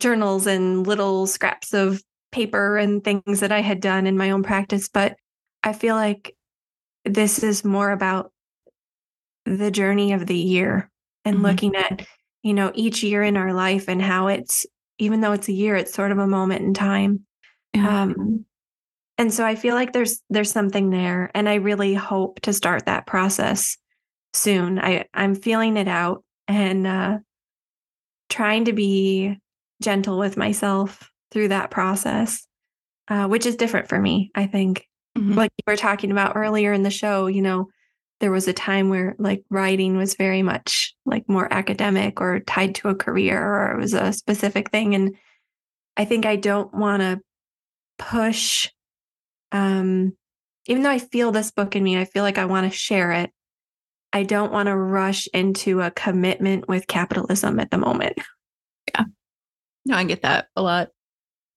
journals 0.00 0.46
and 0.46 0.86
little 0.86 1.26
scraps 1.26 1.74
of 1.74 2.02
paper 2.32 2.78
and 2.78 3.04
things 3.04 3.40
that 3.40 3.52
I 3.52 3.60
had 3.60 3.80
done 3.80 4.06
in 4.06 4.16
my 4.16 4.30
own 4.30 4.42
practice 4.42 4.88
but 4.88 5.16
I 5.62 5.72
feel 5.72 5.94
like 5.94 6.34
this 7.04 7.42
is 7.42 7.64
more 7.64 7.90
about 7.90 8.32
the 9.44 9.70
journey 9.70 10.12
of 10.12 10.26
the 10.26 10.36
year 10.36 10.90
and 11.24 11.36
mm-hmm. 11.36 11.46
looking 11.46 11.76
at 11.76 12.06
you 12.42 12.54
know 12.54 12.72
each 12.74 13.02
year 13.02 13.22
in 13.22 13.36
our 13.36 13.52
life 13.52 13.88
and 13.88 14.00
how 14.00 14.28
it's 14.28 14.66
even 14.98 15.20
though 15.20 15.32
it's 15.32 15.48
a 15.48 15.52
year 15.52 15.76
it's 15.76 15.92
sort 15.92 16.10
of 16.10 16.18
a 16.18 16.26
moment 16.26 16.62
in 16.62 16.74
time 16.74 17.20
yeah. 17.74 18.02
um 18.02 18.44
and 19.22 19.32
so 19.32 19.46
i 19.46 19.54
feel 19.54 19.76
like 19.76 19.92
there's 19.92 20.20
there's 20.30 20.50
something 20.50 20.90
there 20.90 21.30
and 21.32 21.48
i 21.48 21.54
really 21.54 21.94
hope 21.94 22.40
to 22.40 22.52
start 22.52 22.86
that 22.86 23.06
process 23.06 23.78
soon 24.34 24.80
i 24.80 25.04
i'm 25.14 25.36
feeling 25.36 25.76
it 25.76 25.86
out 25.86 26.24
and 26.48 26.86
uh 26.86 27.18
trying 28.28 28.64
to 28.64 28.72
be 28.72 29.38
gentle 29.80 30.18
with 30.18 30.36
myself 30.36 31.08
through 31.30 31.48
that 31.48 31.70
process 31.70 32.46
uh, 33.08 33.26
which 33.28 33.46
is 33.46 33.54
different 33.54 33.88
for 33.88 34.00
me 34.00 34.30
i 34.34 34.44
think 34.44 34.88
mm-hmm. 35.16 35.34
like 35.34 35.52
you 35.56 35.70
were 35.70 35.76
talking 35.76 36.10
about 36.10 36.36
earlier 36.36 36.72
in 36.72 36.82
the 36.82 36.90
show 36.90 37.28
you 37.28 37.42
know 37.42 37.68
there 38.18 38.32
was 38.32 38.48
a 38.48 38.52
time 38.52 38.88
where 38.88 39.14
like 39.20 39.44
writing 39.50 39.96
was 39.96 40.16
very 40.16 40.42
much 40.42 40.94
like 41.06 41.28
more 41.28 41.52
academic 41.52 42.20
or 42.20 42.40
tied 42.40 42.74
to 42.74 42.88
a 42.88 42.94
career 42.94 43.40
or 43.40 43.72
it 43.72 43.80
was 43.80 43.94
a 43.94 44.12
specific 44.12 44.70
thing 44.70 44.96
and 44.96 45.14
i 45.96 46.04
think 46.04 46.26
i 46.26 46.34
don't 46.34 46.74
want 46.74 47.02
to 47.02 47.20
push 47.98 48.68
um, 49.52 50.16
even 50.66 50.82
though 50.82 50.90
I 50.90 50.98
feel 50.98 51.32
this 51.32 51.50
book 51.50 51.76
in 51.76 51.82
me, 51.82 51.98
I 51.98 52.04
feel 52.04 52.22
like 52.22 52.38
I 52.38 52.46
want 52.46 52.70
to 52.70 52.76
share 52.76 53.12
it. 53.12 53.30
I 54.12 54.22
don't 54.24 54.52
want 54.52 54.66
to 54.66 54.76
rush 54.76 55.26
into 55.32 55.80
a 55.80 55.90
commitment 55.90 56.68
with 56.68 56.86
capitalism 56.86 57.60
at 57.60 57.70
the 57.70 57.78
moment. 57.78 58.18
Yeah. 58.96 59.04
No, 59.86 59.96
I 59.96 60.02
get 60.02 60.22
that 60.22 60.48
a 60.56 60.60
lot. 60.60 60.88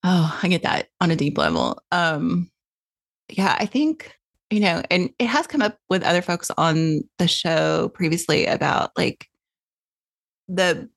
Oh, 0.04 0.39
I 0.43 0.48
get 0.48 0.62
that 0.62 0.89
on 1.02 1.10
a 1.10 1.16
deep 1.16 1.39
level. 1.39 1.82
Um, 1.91 2.52
yeah, 3.30 3.58
I 3.60 3.66
think, 3.66 4.16
you 4.52 4.60
know, 4.60 4.84
and 4.91 5.10
it 5.18 5.26
has 5.26 5.48
come 5.48 5.64
up 5.64 5.80
with 5.89 6.04
other 6.04 6.22
folks 6.22 6.52
on 6.56 7.02
the 7.18 7.28
show 7.28 7.89
previously 7.96 8.46
about 8.46 8.91
like 8.96 9.28
the 10.48 10.88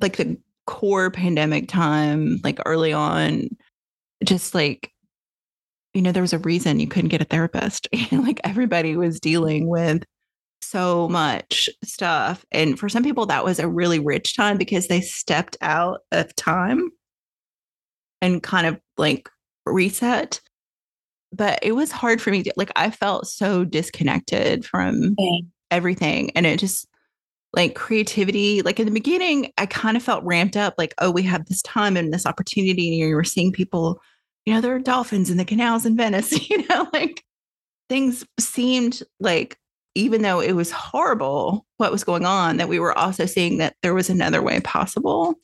like 0.00 0.16
the 0.16 0.38
core 0.66 1.10
pandemic 1.10 1.68
time, 1.68 2.40
like 2.42 2.58
early 2.64 2.94
on, 2.94 3.50
just 4.24 4.54
like 4.54 4.90
you 5.94 6.02
know, 6.02 6.12
there 6.12 6.22
was 6.22 6.32
a 6.32 6.38
reason 6.38 6.80
you 6.80 6.86
couldn't 6.86 7.08
get 7.08 7.22
a 7.22 7.24
therapist. 7.26 7.88
like 8.12 8.40
everybody 8.44 8.96
was 8.96 9.20
dealing 9.20 9.68
with 9.68 10.04
so 10.62 11.08
much 11.08 11.68
stuff. 11.84 12.44
And 12.52 12.78
for 12.78 12.88
some 12.88 13.02
people, 13.02 13.26
that 13.26 13.44
was 13.44 13.58
a 13.58 13.68
really 13.68 13.98
rich 13.98 14.36
time 14.36 14.56
because 14.56 14.86
they 14.86 15.00
stepped 15.00 15.56
out 15.60 16.00
of 16.12 16.34
time 16.36 16.90
and 18.20 18.42
kind 18.42 18.66
of 18.66 18.78
like 18.96 19.28
reset. 19.66 20.40
But 21.32 21.58
it 21.62 21.72
was 21.72 21.92
hard 21.92 22.20
for 22.20 22.30
me 22.30 22.42
to, 22.42 22.52
like, 22.56 22.72
I 22.74 22.90
felt 22.90 23.26
so 23.26 23.64
disconnected 23.64 24.64
from 24.64 25.14
okay. 25.18 25.44
everything. 25.70 26.30
And 26.34 26.44
it 26.44 26.58
just, 26.58 26.86
like 27.52 27.74
creativity, 27.74 28.62
like 28.62 28.78
in 28.78 28.86
the 28.86 28.92
beginning, 28.92 29.52
I 29.58 29.66
kind 29.66 29.96
of 29.96 30.02
felt 30.02 30.24
ramped 30.24 30.56
up, 30.56 30.74
like, 30.78 30.94
oh, 30.98 31.10
we 31.10 31.22
have 31.22 31.46
this 31.46 31.62
time 31.62 31.96
and 31.96 32.12
this 32.12 32.26
opportunity. 32.26 33.00
And 33.00 33.08
you 33.08 33.14
were 33.14 33.24
seeing 33.24 33.52
people 33.52 34.00
you 34.46 34.54
know, 34.54 34.60
there 34.60 34.74
are 34.74 34.80
dolphins 34.80 35.30
in 35.30 35.36
the 35.36 35.44
canals 35.44 35.86
in 35.86 35.96
Venice, 35.96 36.48
you 36.50 36.66
know, 36.68 36.88
like 36.92 37.22
things 37.88 38.24
seemed 38.38 39.02
like 39.18 39.56
even 39.94 40.22
though 40.22 40.40
it 40.40 40.52
was 40.52 40.70
horrible 40.70 41.66
what 41.76 41.92
was 41.92 42.04
going 42.04 42.24
on, 42.24 42.56
that 42.56 42.68
we 42.68 42.78
were 42.78 42.96
also 42.96 43.26
seeing 43.26 43.58
that 43.58 43.74
there 43.82 43.94
was 43.94 44.08
another 44.08 44.40
way 44.40 44.60
possible. 44.60 45.34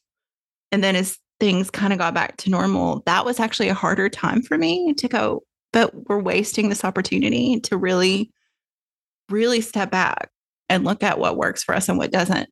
And 0.70 0.82
then 0.84 0.94
as 0.94 1.18
things 1.40 1.70
kind 1.70 1.92
of 1.92 1.98
got 1.98 2.14
back 2.14 2.36
to 2.38 2.50
normal, 2.50 3.02
that 3.06 3.24
was 3.24 3.40
actually 3.40 3.68
a 3.68 3.74
harder 3.74 4.08
time 4.08 4.42
for 4.42 4.56
me 4.56 4.94
to 4.94 5.08
go, 5.08 5.42
but 5.72 6.08
we're 6.08 6.20
wasting 6.20 6.68
this 6.68 6.84
opportunity 6.84 7.60
to 7.60 7.76
really, 7.76 8.30
really 9.30 9.60
step 9.60 9.90
back 9.90 10.30
and 10.68 10.84
look 10.84 11.02
at 11.02 11.18
what 11.18 11.36
works 11.36 11.62
for 11.64 11.74
us 11.74 11.88
and 11.88 11.98
what 11.98 12.12
doesn't. 12.12 12.48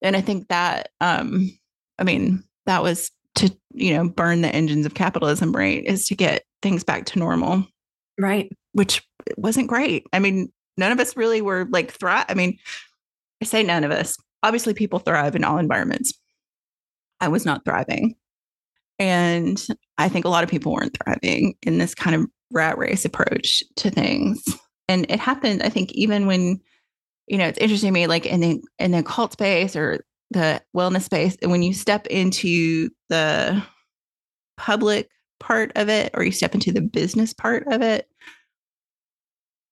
And 0.00 0.16
I 0.16 0.20
think 0.20 0.48
that, 0.48 0.90
um, 1.00 1.50
I 1.98 2.04
mean, 2.04 2.44
that 2.66 2.82
was 2.82 3.10
to 3.34 3.54
you 3.72 3.94
know 3.94 4.08
burn 4.08 4.42
the 4.42 4.54
engines 4.54 4.86
of 4.86 4.94
capitalism 4.94 5.52
right 5.52 5.84
is 5.84 6.06
to 6.06 6.14
get 6.14 6.44
things 6.60 6.84
back 6.84 7.06
to 7.06 7.18
normal. 7.18 7.66
Right. 8.20 8.50
Which 8.72 9.02
wasn't 9.36 9.68
great. 9.68 10.06
I 10.12 10.18
mean 10.18 10.52
none 10.76 10.92
of 10.92 11.00
us 11.00 11.16
really 11.16 11.42
were 11.42 11.66
like 11.70 11.90
thrive 11.90 12.24
i 12.30 12.34
mean 12.34 12.56
i 13.42 13.44
say 13.44 13.62
none 13.62 13.84
of 13.84 13.90
us. 13.90 14.16
Obviously 14.42 14.74
people 14.74 14.98
thrive 14.98 15.36
in 15.36 15.44
all 15.44 15.58
environments. 15.58 16.12
I 17.20 17.28
was 17.28 17.44
not 17.44 17.64
thriving. 17.64 18.16
And 18.98 19.64
i 19.98 20.08
think 20.08 20.24
a 20.24 20.30
lot 20.30 20.44
of 20.44 20.50
people 20.50 20.72
weren't 20.72 20.96
thriving 21.02 21.54
in 21.62 21.78
this 21.78 21.94
kind 21.94 22.16
of 22.16 22.26
rat 22.50 22.76
race 22.76 23.04
approach 23.04 23.62
to 23.76 23.90
things. 23.90 24.42
And 24.88 25.06
it 25.08 25.20
happened 25.20 25.62
i 25.62 25.68
think 25.68 25.92
even 25.92 26.26
when 26.26 26.60
you 27.26 27.38
know 27.38 27.46
it's 27.46 27.58
interesting 27.58 27.88
to 27.88 27.92
me 27.92 28.06
like 28.06 28.26
in 28.26 28.40
the 28.40 28.62
in 28.78 28.90
the 28.90 29.02
cult 29.02 29.32
space 29.32 29.74
or 29.74 30.04
the 30.32 30.62
wellness 30.76 31.02
space 31.02 31.36
and 31.42 31.50
when 31.50 31.62
you 31.62 31.72
step 31.72 32.06
into 32.08 32.88
the 33.08 33.62
public 34.56 35.08
part 35.40 35.72
of 35.76 35.88
it 35.88 36.10
or 36.14 36.22
you 36.22 36.32
step 36.32 36.54
into 36.54 36.72
the 36.72 36.80
business 36.80 37.32
part 37.32 37.66
of 37.66 37.82
it 37.82 38.06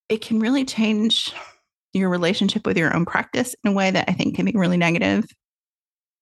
it 0.08 0.20
can 0.20 0.40
really 0.40 0.64
change 0.64 1.32
your 1.92 2.08
relationship 2.08 2.66
with 2.66 2.76
your 2.76 2.94
own 2.94 3.04
practice 3.04 3.54
in 3.64 3.72
a 3.72 3.74
way 3.74 3.90
that 3.90 4.08
i 4.08 4.12
think 4.12 4.36
can 4.36 4.44
be 4.44 4.52
really 4.54 4.76
negative. 4.76 5.24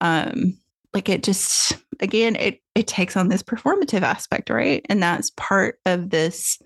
Um 0.01 0.59
like 0.95 1.09
it 1.09 1.23
just 1.23 1.77
again 2.01 2.37
it 2.37 2.61
it 2.75 2.87
takes 2.87 3.17
on 3.17 3.29
this 3.29 3.43
performative 3.43 4.03
aspect 4.03 4.51
right? 4.51 4.85
And 4.89 5.03
that's 5.03 5.33
part 5.37 5.79
of 5.87 6.11
this 6.11 6.59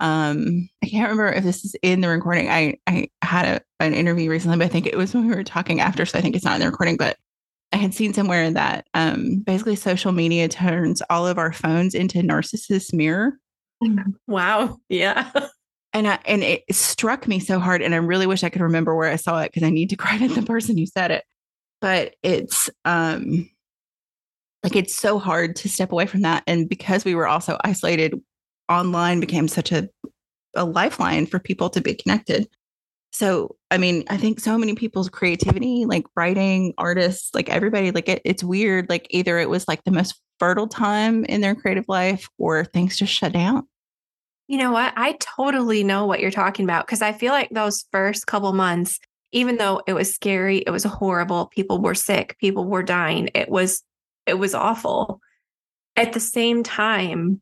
um 0.00 0.68
i 0.82 0.88
can't 0.88 1.08
remember 1.08 1.28
if 1.32 1.44
this 1.44 1.64
is 1.64 1.76
in 1.82 2.00
the 2.00 2.08
recording. 2.08 2.48
I 2.48 2.78
i 2.86 3.08
had 3.22 3.44
a, 3.46 3.84
an 3.84 3.94
interview 3.94 4.30
recently 4.30 4.56
but 4.58 4.64
i 4.64 4.68
think 4.68 4.86
it 4.86 4.96
was 4.96 5.14
when 5.14 5.28
we 5.28 5.34
were 5.34 5.44
talking 5.44 5.80
after 5.80 6.04
so 6.04 6.18
i 6.18 6.22
think 6.22 6.34
it's 6.36 6.44
not 6.44 6.54
in 6.54 6.60
the 6.60 6.70
recording 6.70 6.96
but 6.96 7.16
i 7.72 7.76
had 7.76 7.94
seen 7.94 8.12
somewhere 8.12 8.50
that 8.50 8.86
um 8.94 9.38
basically 9.38 9.76
social 9.76 10.12
media 10.12 10.48
turns 10.48 11.02
all 11.08 11.26
of 11.26 11.38
our 11.38 11.52
phones 11.52 11.94
into 11.94 12.18
narcissist 12.18 12.92
mirror. 12.92 13.38
Wow. 14.26 14.78
Yeah. 14.88 15.30
And 15.94 16.08
I, 16.08 16.18
and 16.24 16.42
it 16.42 16.62
struck 16.70 17.28
me 17.28 17.38
so 17.38 17.60
hard 17.60 17.82
and 17.82 17.94
i 17.94 17.98
really 17.98 18.26
wish 18.26 18.42
i 18.42 18.48
could 18.48 18.62
remember 18.62 18.96
where 18.96 19.10
i 19.10 19.16
saw 19.16 19.40
it 19.42 19.52
because 19.52 19.62
i 19.62 19.68
need 19.68 19.90
to 19.90 19.96
credit 19.98 20.34
the 20.34 20.40
person 20.40 20.78
who 20.78 20.86
said 20.86 21.10
it. 21.10 21.22
But 21.82 22.14
it's 22.22 22.70
um 22.86 23.50
like 24.62 24.74
it's 24.74 24.94
so 24.94 25.18
hard 25.18 25.54
to 25.56 25.68
step 25.68 25.92
away 25.92 26.06
from 26.06 26.22
that 26.22 26.44
and 26.46 26.66
because 26.66 27.04
we 27.04 27.14
were 27.14 27.26
also 27.28 27.58
isolated 27.62 28.18
online 28.72 29.20
became 29.20 29.48
such 29.48 29.72
a, 29.72 29.88
a 30.54 30.64
lifeline 30.64 31.26
for 31.26 31.38
people 31.38 31.70
to 31.70 31.80
be 31.80 31.94
connected. 31.94 32.48
So, 33.12 33.56
I 33.70 33.76
mean, 33.76 34.04
I 34.08 34.16
think 34.16 34.40
so 34.40 34.56
many 34.56 34.74
people's 34.74 35.10
creativity, 35.10 35.84
like 35.84 36.04
writing, 36.16 36.72
artists, 36.78 37.34
like 37.34 37.50
everybody, 37.50 37.90
like 37.90 38.08
it, 38.08 38.22
it's 38.24 38.42
weird. 38.42 38.88
Like 38.88 39.06
either 39.10 39.38
it 39.38 39.50
was 39.50 39.68
like 39.68 39.84
the 39.84 39.90
most 39.90 40.18
fertile 40.38 40.66
time 40.66 41.24
in 41.26 41.42
their 41.42 41.54
creative 41.54 41.84
life 41.88 42.28
or 42.38 42.64
things 42.64 42.96
just 42.96 43.12
shut 43.12 43.32
down. 43.32 43.68
You 44.48 44.58
know 44.58 44.72
what? 44.72 44.92
I 44.96 45.16
totally 45.20 45.84
know 45.84 46.06
what 46.06 46.20
you're 46.20 46.30
talking 46.30 46.64
about 46.64 46.86
because 46.86 47.02
I 47.02 47.12
feel 47.12 47.32
like 47.32 47.50
those 47.50 47.84
first 47.92 48.26
couple 48.26 48.52
months, 48.52 48.98
even 49.30 49.56
though 49.56 49.82
it 49.86 49.92
was 49.92 50.14
scary, 50.14 50.58
it 50.58 50.70
was 50.70 50.84
horrible, 50.84 51.46
people 51.46 51.80
were 51.80 51.94
sick, 51.94 52.36
people 52.38 52.64
were 52.64 52.82
dying, 52.82 53.30
it 53.34 53.48
was 53.48 53.82
it 54.26 54.34
was 54.34 54.54
awful. 54.54 55.20
At 55.96 56.12
the 56.12 56.20
same 56.20 56.62
time, 56.62 57.40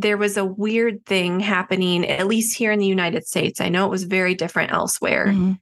there 0.00 0.16
was 0.16 0.36
a 0.36 0.44
weird 0.44 1.04
thing 1.06 1.40
happening, 1.40 2.06
at 2.08 2.26
least 2.26 2.56
here 2.56 2.70
in 2.70 2.78
the 2.78 2.86
United 2.86 3.26
States. 3.26 3.60
I 3.60 3.68
know 3.68 3.84
it 3.86 3.90
was 3.90 4.04
very 4.04 4.34
different 4.34 4.72
elsewhere, 4.72 5.26
mm-hmm. 5.28 5.52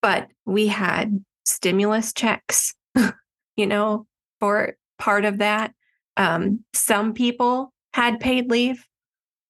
but 0.00 0.28
we 0.46 0.68
had 0.68 1.24
stimulus 1.44 2.12
checks, 2.12 2.74
you 3.56 3.66
know, 3.66 4.06
for 4.38 4.76
part 4.98 5.24
of 5.24 5.38
that. 5.38 5.72
Um, 6.16 6.64
some 6.72 7.14
people 7.14 7.72
had 7.94 8.20
paid 8.20 8.50
leave. 8.50 8.86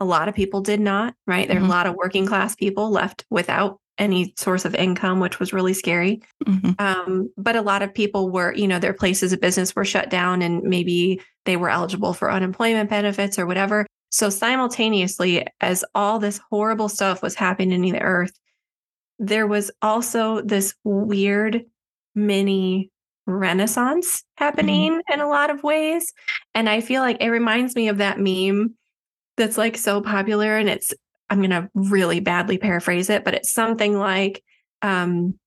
A 0.01 0.05
lot 0.05 0.29
of 0.29 0.35
people 0.35 0.63
did 0.63 0.81
not, 0.81 1.15
right? 1.27 1.47
There 1.47 1.59
are 1.59 1.61
Mhm. 1.61 1.67
a 1.67 1.71
lot 1.71 1.87
of 1.87 1.95
working 1.95 2.25
class 2.25 2.55
people 2.55 2.91
left 2.91 3.27
without 3.29 3.79
any 3.99 4.33
source 4.39 4.65
of 4.65 4.75
income, 4.75 5.21
which 5.21 5.39
was 5.39 5.53
really 5.53 5.75
scary. 5.75 6.23
Mhm. 6.47 6.81
Um, 6.81 7.29
but 7.37 7.57
a 7.57 7.61
lot 7.61 7.83
of 7.83 7.93
people 7.93 8.31
were, 8.31 8.55
you 8.55 8.67
know, 8.67 8.79
their 8.79 8.95
places 8.95 9.35
of 9.35 9.41
business 9.43 9.77
were 9.77 9.85
shut 9.85 10.09
down 10.09 10.41
and 10.41 10.63
maybe 10.63 11.21
they 11.45 11.59
were 11.59 11.69
eligible 11.69 12.15
for 12.15 12.31
unemployment 12.33 12.89
benefits 12.89 13.39
or 13.39 13.45
whatever. 13.47 13.85
So 14.11 14.29
simultaneously, 14.29 15.47
as 15.61 15.85
all 15.95 16.19
this 16.19 16.41
horrible 16.51 16.89
stuff 16.89 17.23
was 17.23 17.35
happening 17.35 17.85
in 17.85 17.93
the 17.93 18.03
earth, 18.03 18.33
there 19.19 19.47
was 19.47 19.71
also 19.83 20.41
this 20.43 20.75
weird 20.85 21.65
mini 22.15 22.91
renaissance 23.27 24.25
happening 24.37 25.01
in 25.13 25.21
a 25.21 25.29
lot 25.29 25.51
of 25.51 25.63
ways. 25.63 26.13
And 26.55 26.69
I 26.69 26.81
feel 26.81 27.03
like 27.03 27.19
it 27.21 27.29
reminds 27.29 27.77
me 27.77 27.89
of 27.89 27.99
that 27.99 28.19
meme 28.19 28.75
that's 29.37 29.57
like 29.57 29.77
so 29.77 30.01
popular 30.01 30.57
and 30.57 30.69
it's 30.69 30.93
I'm 31.29 31.39
going 31.39 31.51
to 31.51 31.71
really 31.75 32.19
badly 32.19 32.59
paraphrase 32.59 33.09
it, 33.09 33.25
but 33.25 33.35
it's 33.35 33.53
something 33.53 33.97
like 33.97 34.43
um 34.83 35.39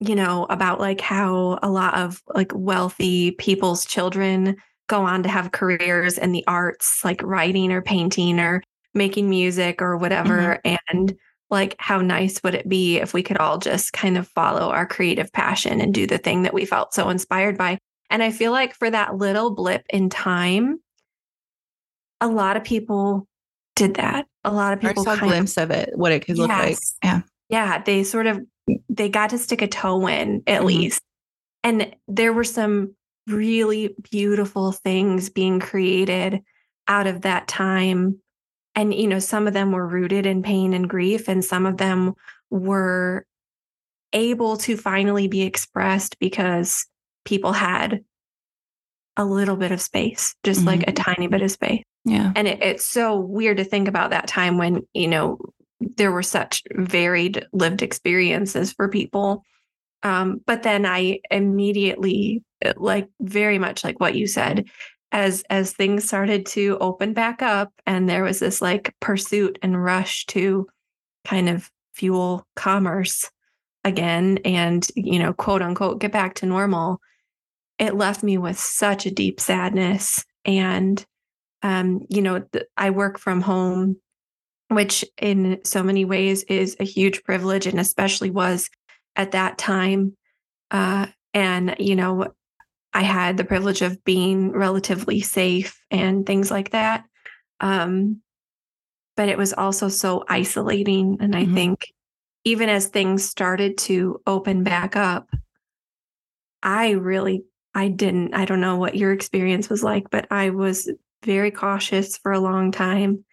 you 0.00 0.14
know 0.14 0.46
about 0.48 0.80
like 0.80 1.00
how 1.00 1.58
a 1.62 1.70
lot 1.70 1.94
of 1.94 2.20
like 2.34 2.50
wealthy 2.54 3.32
people's 3.32 3.84
children 3.84 4.56
go 4.90 5.02
on 5.06 5.22
to 5.22 5.28
have 5.28 5.52
careers 5.52 6.18
in 6.18 6.32
the 6.32 6.44
arts 6.48 7.04
like 7.04 7.22
writing 7.22 7.70
or 7.70 7.80
painting 7.80 8.40
or 8.40 8.60
making 8.92 9.30
music 9.30 9.80
or 9.80 9.96
whatever 9.96 10.58
and 10.90 11.16
like 11.48 11.76
how 11.78 12.00
nice 12.00 12.42
would 12.42 12.54
it 12.56 12.68
be 12.68 12.96
if 12.98 13.14
we 13.14 13.22
could 13.22 13.36
all 13.38 13.56
just 13.58 13.92
kind 13.92 14.18
of 14.18 14.26
follow 14.26 14.70
our 14.70 14.84
creative 14.86 15.32
passion 15.32 15.80
and 15.80 15.94
do 15.94 16.06
the 16.08 16.18
thing 16.18 16.42
that 16.42 16.52
we 16.52 16.64
felt 16.64 16.92
so 16.92 17.08
inspired 17.08 17.56
by 17.56 17.78
and 18.10 18.20
i 18.20 18.32
feel 18.32 18.50
like 18.50 18.74
for 18.74 18.90
that 18.90 19.14
little 19.16 19.54
blip 19.54 19.82
in 19.90 20.10
time 20.10 20.78
a 22.20 22.26
lot 22.26 22.56
of 22.56 22.64
people 22.64 23.28
did 23.76 23.94
that 23.94 24.26
a 24.44 24.52
lot 24.52 24.72
of 24.72 24.84
I 24.84 24.88
people 24.88 25.04
saw 25.04 25.12
a 25.14 25.16
kind 25.16 25.30
of 25.30 25.36
glimpse 25.36 25.56
of 25.56 25.70
it, 25.70 25.90
what 25.94 26.12
it 26.12 26.26
could 26.26 26.36
look 26.36 26.48
like. 26.48 26.76
Yeah. 27.04 27.20
yeah 27.48 27.80
they 27.82 28.02
sort 28.04 28.26
of 28.26 28.40
they 28.88 29.08
got 29.08 29.30
to 29.30 29.38
stick 29.38 29.62
a 29.62 29.68
toe 29.68 30.06
in 30.08 30.42
at 30.48 30.62
Mhm. 30.62 30.66
least 30.66 31.00
and 31.62 31.94
there 32.08 32.32
were 32.32 32.44
some 32.44 32.94
really 33.30 33.94
beautiful 34.10 34.72
things 34.72 35.30
being 35.30 35.60
created 35.60 36.40
out 36.88 37.06
of 37.06 37.22
that 37.22 37.48
time. 37.48 38.20
And 38.74 38.94
you 38.94 39.08
know 39.08 39.18
some 39.18 39.46
of 39.46 39.54
them 39.54 39.72
were 39.72 39.86
rooted 39.86 40.26
in 40.26 40.42
pain 40.42 40.74
and 40.74 40.88
grief 40.88 41.28
and 41.28 41.44
some 41.44 41.66
of 41.66 41.76
them 41.76 42.14
were 42.50 43.26
able 44.12 44.56
to 44.58 44.76
finally 44.76 45.28
be 45.28 45.42
expressed 45.42 46.18
because 46.18 46.86
people 47.24 47.52
had 47.52 48.04
a 49.16 49.24
little 49.24 49.56
bit 49.56 49.72
of 49.72 49.80
space 49.80 50.34
just 50.44 50.64
like 50.64 50.88
a 50.88 50.92
tiny 50.92 51.26
bit 51.26 51.42
of 51.42 51.50
space. 51.50 51.82
Yeah. 52.04 52.32
and 52.34 52.48
it, 52.48 52.62
it's 52.62 52.86
so 52.86 53.18
weird 53.18 53.58
to 53.58 53.64
think 53.64 53.86
about 53.86 54.10
that 54.10 54.26
time 54.26 54.56
when 54.56 54.86
you 54.94 55.08
know 55.08 55.38
there 55.80 56.12
were 56.12 56.22
such 56.22 56.62
varied 56.72 57.44
lived 57.52 57.82
experiences 57.82 58.72
for 58.72 58.88
people. 58.88 59.44
Um, 60.02 60.40
but 60.46 60.62
then 60.62 60.86
i 60.86 61.18
immediately 61.30 62.42
like 62.76 63.08
very 63.20 63.58
much 63.58 63.84
like 63.84 64.00
what 64.00 64.14
you 64.14 64.26
said 64.26 64.68
as 65.12 65.42
as 65.50 65.72
things 65.72 66.04
started 66.04 66.46
to 66.46 66.78
open 66.80 67.12
back 67.12 67.42
up 67.42 67.72
and 67.86 68.08
there 68.08 68.22
was 68.22 68.38
this 68.38 68.62
like 68.62 68.94
pursuit 69.00 69.58
and 69.62 69.82
rush 69.82 70.26
to 70.26 70.66
kind 71.24 71.48
of 71.48 71.70
fuel 71.94 72.46
commerce 72.54 73.30
again 73.84 74.38
and 74.44 74.88
you 74.94 75.18
know 75.18 75.32
quote 75.32 75.62
unquote 75.62 75.98
get 76.00 76.12
back 76.12 76.34
to 76.34 76.46
normal 76.46 77.00
it 77.78 77.94
left 77.94 78.22
me 78.22 78.38
with 78.38 78.58
such 78.58 79.06
a 79.06 79.10
deep 79.10 79.40
sadness 79.40 80.24
and 80.44 81.04
um, 81.62 82.06
you 82.08 82.22
know, 82.22 82.40
th- 82.40 82.66
I 82.76 82.90
work 82.90 83.18
from 83.18 83.40
home, 83.40 83.96
which 84.68 85.04
in 85.20 85.60
so 85.64 85.82
many 85.82 86.04
ways 86.04 86.42
is 86.44 86.76
a 86.80 86.84
huge 86.84 87.22
privilege 87.24 87.66
and 87.66 87.78
especially 87.78 88.30
was 88.30 88.70
at 89.16 89.32
that 89.32 89.58
time. 89.58 90.16
Uh, 90.70 91.06
and, 91.34 91.76
you 91.78 91.96
know, 91.96 92.32
I 92.92 93.02
had 93.02 93.36
the 93.36 93.44
privilege 93.44 93.82
of 93.82 94.02
being 94.04 94.52
relatively 94.52 95.20
safe 95.20 95.80
and 95.90 96.26
things 96.26 96.50
like 96.50 96.70
that. 96.70 97.04
Um, 97.60 98.20
but 99.16 99.28
it 99.28 99.38
was 99.38 99.52
also 99.52 99.88
so 99.88 100.24
isolating. 100.28 101.18
And 101.20 101.36
I 101.36 101.44
Mhm. 101.44 101.54
think 101.54 101.92
even 102.44 102.68
as 102.68 102.86
things 102.88 103.24
started 103.24 103.76
to 103.78 104.20
open 104.26 104.64
back 104.64 104.96
up, 104.96 105.28
I 106.62 106.90
really, 106.92 107.44
I 107.74 107.88
didn't, 107.88 108.34
I 108.34 108.44
don't 108.44 108.60
know 108.60 108.76
what 108.76 108.96
your 108.96 109.12
experience 109.12 109.68
was 109.68 109.82
like, 109.82 110.10
but 110.10 110.26
I 110.30 110.50
was 110.50 110.90
very 111.24 111.50
cautious 111.50 112.16
for 112.16 112.32
a 112.32 112.40
long 112.40 112.72
time. 112.72 113.24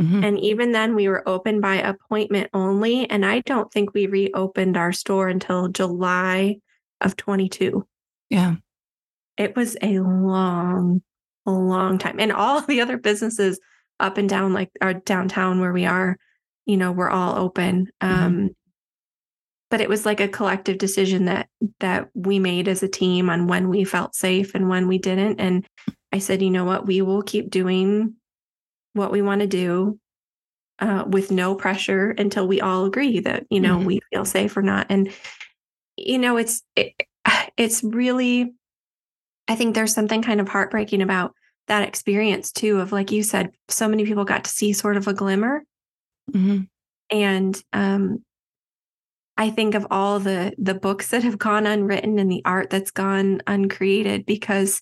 Mhm. 0.00 0.24
And 0.24 0.38
even 0.40 0.72
then, 0.72 0.94
we 0.94 1.08
were 1.08 1.28
open 1.28 1.60
by 1.60 1.76
appointment 1.76 2.50
only. 2.52 3.08
And 3.08 3.24
I 3.24 3.40
don't 3.40 3.72
think 3.72 3.94
we 3.94 4.06
reopened 4.06 4.76
our 4.76 4.92
store 4.92 5.28
until 5.28 5.68
July 5.68 6.56
of 7.00 7.16
22. 7.16 7.86
Yeah. 8.30 8.56
It 9.36 9.56
was 9.56 9.76
a 9.82 10.00
long, 10.00 11.02
long 11.46 11.98
time. 11.98 12.18
And 12.18 12.32
all 12.32 12.60
the 12.60 12.80
other 12.80 12.96
businesses 12.96 13.60
up 14.00 14.18
and 14.18 14.28
down, 14.28 14.52
like 14.52 14.70
our 14.80 14.94
downtown 14.94 15.60
where 15.60 15.72
we 15.72 15.86
are, 15.86 16.16
you 16.66 16.76
know, 16.76 16.90
we're 16.90 17.10
all 17.10 17.38
open. 17.38 17.88
Um, 18.00 18.50
but 19.74 19.80
it 19.80 19.88
was 19.88 20.06
like 20.06 20.20
a 20.20 20.28
collective 20.28 20.78
decision 20.78 21.24
that 21.24 21.48
that 21.80 22.08
we 22.14 22.38
made 22.38 22.68
as 22.68 22.84
a 22.84 22.88
team 22.88 23.28
on 23.28 23.48
when 23.48 23.68
we 23.68 23.82
felt 23.82 24.14
safe 24.14 24.54
and 24.54 24.68
when 24.68 24.86
we 24.86 24.98
didn't. 24.98 25.40
And 25.40 25.66
I 26.12 26.20
said, 26.20 26.42
you 26.42 26.50
know 26.50 26.64
what, 26.64 26.86
we 26.86 27.02
will 27.02 27.22
keep 27.24 27.50
doing 27.50 28.14
what 28.92 29.10
we 29.10 29.20
want 29.20 29.40
to 29.40 29.48
do 29.48 29.98
uh, 30.78 31.02
with 31.08 31.32
no 31.32 31.56
pressure 31.56 32.10
until 32.10 32.46
we 32.46 32.60
all 32.60 32.84
agree 32.84 33.18
that 33.18 33.46
you 33.50 33.58
know 33.58 33.80
Mhm. 33.80 33.84
we 33.84 34.00
feel 34.12 34.24
safe 34.24 34.56
or 34.56 34.62
not. 34.62 34.86
And 34.90 35.12
you 35.96 36.18
know, 36.18 36.36
it's 36.36 36.62
it, 36.76 36.94
it's 37.56 37.82
really, 37.82 38.54
I 39.48 39.56
think 39.56 39.74
there's 39.74 39.92
something 39.92 40.22
kind 40.22 40.40
of 40.40 40.46
heartbreaking 40.46 41.02
about 41.02 41.34
that 41.66 41.82
experience 41.82 42.52
too. 42.52 42.78
Of 42.78 42.92
like 42.92 43.10
you 43.10 43.24
said, 43.24 43.50
so 43.68 43.88
many 43.88 44.04
people 44.04 44.24
got 44.24 44.44
to 44.44 44.50
see 44.50 44.72
sort 44.72 44.96
of 44.96 45.08
a 45.08 45.12
glimmer 45.14 45.64
Mhm. 46.32 46.68
and 47.10 47.60
um 47.72 48.24
i 49.36 49.50
think 49.50 49.74
of 49.74 49.86
all 49.90 50.18
the 50.20 50.52
the 50.58 50.74
books 50.74 51.08
that 51.08 51.22
have 51.22 51.38
gone 51.38 51.66
unwritten 51.66 52.18
and 52.18 52.30
the 52.30 52.42
art 52.44 52.70
that's 52.70 52.90
gone 52.90 53.40
uncreated 53.46 54.24
because 54.26 54.80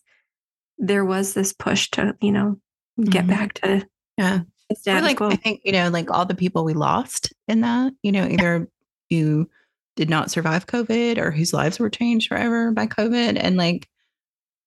there 0.79 1.05
was 1.05 1.35
this 1.35 1.53
push 1.53 1.91
to 1.91 2.15
you 2.21 2.33
know 2.33 2.59
get 3.05 3.25
Mhm. 3.25 3.29
back 3.29 3.55
to 3.55 3.87
Yeah. 4.19 4.39
the 4.69 4.75
Or 4.75 4.77
status 4.77 5.03
like 5.03 5.17
quo. 5.17 5.29
I 5.31 5.37
think, 5.37 5.61
you 5.65 5.73
know, 5.73 5.89
like 5.89 6.11
all 6.11 6.27
the 6.27 6.35
people 6.35 6.65
we 6.65 6.75
lost 6.75 7.33
in 7.49 7.63
that, 7.63 7.93
you 8.03 8.13
know, 8.13 8.27
either 8.27 8.69
you 9.09 9.49
did 9.97 10.11
not 10.11 10.31
survive 10.31 10.67
COVID 10.67 11.19
or 11.19 11.31
whose 11.31 11.53
lives 11.55 11.79
were 11.79 11.89
changed 11.91 12.29
forever 12.29 12.71
by 12.73 12.87
COVID. 12.87 13.39
And 13.43 13.57
like, 13.57 13.89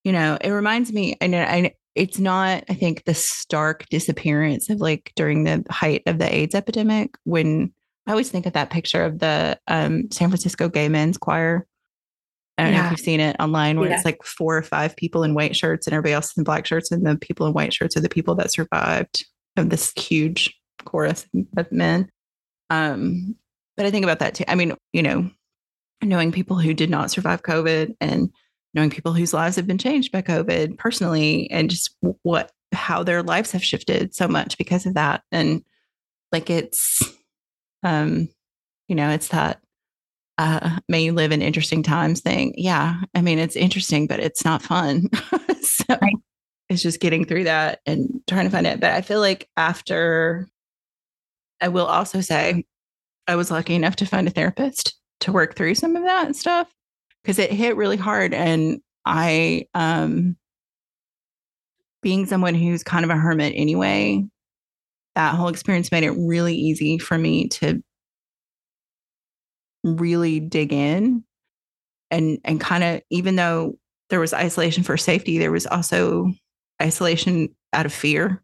you 0.03 0.11
know, 0.11 0.38
it 0.41 0.49
reminds 0.49 0.91
me, 0.93 1.15
I 1.21 1.27
know 1.27 1.41
I 1.41 1.73
it's 1.95 2.19
not, 2.19 2.63
I 2.69 2.73
think, 2.73 3.03
the 3.05 3.13
stark 3.13 3.88
disappearance 3.89 4.69
of 4.69 4.79
like 4.81 5.11
during 5.15 5.43
the 5.43 5.63
height 5.69 6.01
of 6.07 6.17
the 6.17 6.33
AIDS 6.33 6.55
epidemic 6.55 7.15
when 7.23 7.71
I 8.08 8.12
always 8.12 8.30
think 8.30 8.45
of 8.45 8.53
that 8.53 8.70
picture 8.70 9.03
of 9.03 9.20
the 9.20 9.60
um, 9.68 10.12
San 10.12 10.30
Francisco 10.30 10.70
Gay 10.70 10.89
Men's 10.89 11.18
Choir. 11.18 11.66
I 12.58 12.64
don't 12.64 12.74
know 12.74 12.86
if 12.86 12.91
you've 12.91 12.99
seen 13.01 13.20
it 13.20 13.36
online 13.39 13.80
where 13.80 13.89
Yeah. 13.89 13.95
it's 13.97 14.06
like 14.06 14.24
four 14.24 14.56
or 14.56 14.64
five 14.64 14.95
people 14.95 15.24
in 15.24 15.34
white 15.34 15.56
shirts 15.56 15.88
and 15.88 15.93
everybody 15.93 16.14
else 16.14 16.38
in 16.38 16.43
black 16.45 16.66
shirts, 16.66 16.91
and 16.91 17.06
the 17.06 17.18
people 17.18 17.47
in 17.47 17.53
white 17.53 17.74
shirts 17.74 17.97
are 17.97 18.01
the 18.01 18.08
people 18.10 18.36
that 18.36 18.53
survived 18.53 19.26
of 19.58 19.70
this 19.70 19.91
huge 19.97 20.53
chorus 20.86 21.26
of 21.58 21.72
men. 21.72 22.10
Um, 22.70 23.36
but 23.76 23.86
I 23.86 23.91
think 23.91 24.03
about 24.06 24.20
that 24.20 24.36
too. 24.36 24.45
I 24.47 24.56
mean, 24.56 24.74
you 24.93 25.03
know, 25.03 25.30
knowing 26.01 26.32
people 26.32 26.58
who 26.58 26.74
did 26.74 26.89
not 26.89 27.12
survive 27.12 27.41
COVID 27.43 27.95
and 27.99 28.30
knowing 28.74 28.89
people 28.89 29.14
whose 29.14 29.34
lives 29.34 29.56
have 29.58 29.68
been 29.68 29.78
changed 29.78 30.12
by 30.12 30.22
COVID 30.22 30.78
personally, 30.78 31.49
and 31.51 31.70
just 31.70 31.95
what 32.22 32.51
how 32.72 33.03
their 33.03 33.24
lives 33.24 33.51
have 33.51 33.64
shifted 33.64 34.14
so 34.16 34.28
much 34.28 34.58
because 34.58 34.86
of 34.86 34.93
that. 34.93 35.24
And 35.32 35.62
like 36.32 36.49
it's, 36.49 37.14
um, 37.86 38.27
you 38.89 38.95
know, 38.95 39.09
it's 39.09 39.29
that 39.29 39.61
uh, 40.38 40.79
may 40.89 41.01
you 41.03 41.13
live 41.13 41.31
in 41.31 41.41
interesting 41.41 41.81
times 41.81 42.19
thing. 42.19 42.53
Yeah, 42.57 43.01
I 43.13 43.21
mean, 43.21 43.39
it's 43.39 43.55
interesting, 43.55 44.07
but 44.07 44.19
it's 44.19 44.43
not 44.43 44.61
fun. 44.61 45.07
so 45.61 45.86
Right. 46.01 46.15
it's 46.67 46.81
just 46.81 46.99
getting 46.99 47.23
through 47.25 47.45
that 47.45 47.79
and 47.86 48.21
trying 48.27 48.45
to 48.45 48.51
find 48.51 48.67
it. 48.67 48.81
But 48.81 48.91
I 48.91 49.01
feel 49.01 49.21
like 49.21 49.47
after, 49.55 50.49
I 51.61 51.69
will 51.69 51.86
also 51.86 52.19
say, 52.19 52.65
I 53.27 53.36
was 53.38 53.49
lucky 53.49 53.75
enough 53.75 53.95
to 53.97 54.05
find 54.05 54.27
a 54.27 54.31
therapist 54.31 54.95
to 55.21 55.31
work 55.31 55.55
through 55.55 55.75
some 55.75 55.95
of 55.95 56.03
that 56.03 56.36
stuff 56.36 56.67
because 57.23 57.39
it 57.39 57.51
hit 57.51 57.77
really 57.77 57.97
hard. 57.97 58.33
And 58.33 58.81
I, 59.05 59.67
um, 59.73 60.36
being 62.01 62.25
someone 62.25 62.55
who's 62.55 62.83
kind 62.83 63.03
of 63.05 63.09
a 63.09 63.15
hermit 63.15 63.53
anyway, 63.55 64.23
that 65.16 65.36
whole 65.36 65.47
experience 65.47 65.91
made 65.91 66.03
it 66.03 66.11
really 66.11 66.55
easy 66.55 66.97
for 66.97 67.18
me 67.18 67.47
to 67.47 67.82
really 69.84 70.39
dig 70.39 70.74
in 70.74 71.24
and 72.11 72.39
and 72.43 72.59
kind 72.59 72.84
of 72.84 73.01
even 73.09 73.36
though 73.36 73.78
there 74.09 74.20
was 74.20 74.34
isolation 74.34 74.84
for 74.84 74.97
safety 74.97 75.38
there 75.38 75.51
was 75.51 75.68
also 75.68 76.32
isolation 76.82 77.49
out 77.74 77.86
of 77.86 77.93
fear 77.93 78.43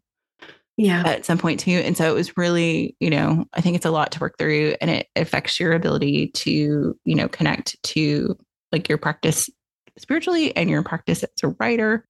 yeah. 0.76 1.02
at 1.04 1.24
some 1.24 1.38
point 1.38 1.60
too. 1.60 1.70
And 1.70 1.96
so 1.96 2.10
it 2.10 2.14
was 2.14 2.36
really 2.36 2.96
you 3.00 3.10
know 3.10 3.44
i 3.52 3.60
think 3.60 3.76
it's 3.76 3.86
a 3.86 3.90
lot 3.90 4.12
to 4.12 4.20
work 4.20 4.38
through 4.38 4.74
and 4.80 4.90
it 4.90 5.08
affects 5.16 5.60
your 5.60 5.72
ability 5.72 6.28
to 6.28 6.98
you 7.04 7.14
know 7.14 7.28
connect 7.28 7.80
to 7.84 8.36
like 8.70 8.88
your 8.88 8.98
practice 8.98 9.50
spiritually 9.98 10.56
and 10.56 10.70
your 10.70 10.82
practice 10.82 11.22
as 11.22 11.30
a 11.42 11.48
writer. 11.60 12.06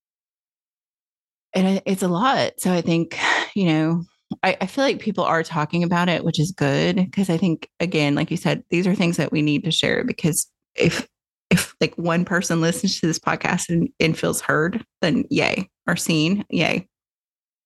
And 1.55 1.83
it's 1.85 2.03
a 2.03 2.09
lot. 2.09 2.53
So 2.59 2.73
i 2.73 2.81
think 2.81 3.19
you 3.55 3.67
know 3.67 4.05
I, 4.43 4.57
I 4.61 4.67
feel 4.67 4.85
like 4.85 5.01
people 5.01 5.25
are 5.25 5.43
talking 5.43 5.83
about 5.85 6.09
it, 6.09 6.25
which 6.25 6.39
is 6.39 6.53
good 6.53 6.97
because 6.97 7.31
I 7.31 7.37
think 7.37 7.69
again, 7.81 8.15
like 8.15 8.31
you 8.31 8.37
said, 8.37 8.65
these 8.71 8.87
are 8.87 8.95
things 8.95 9.17
that 9.17 9.33
we 9.33 9.43
need 9.43 9.65
to 9.65 9.71
share 9.71 10.05
because 10.05 10.51
if 10.75 11.09
if 11.51 11.75
like 11.81 11.95
one 11.97 12.25
person 12.25 12.61
listens 12.61 12.99
to 13.01 13.07
this 13.07 13.19
podcast 13.19 13.69
and, 13.69 13.89
and 14.01 14.19
feels 14.19 14.41
heard, 14.41 14.85
then 15.03 15.25
yay, 15.31 15.69
or 15.87 15.97
seen, 15.97 16.45
yay. 16.49 16.89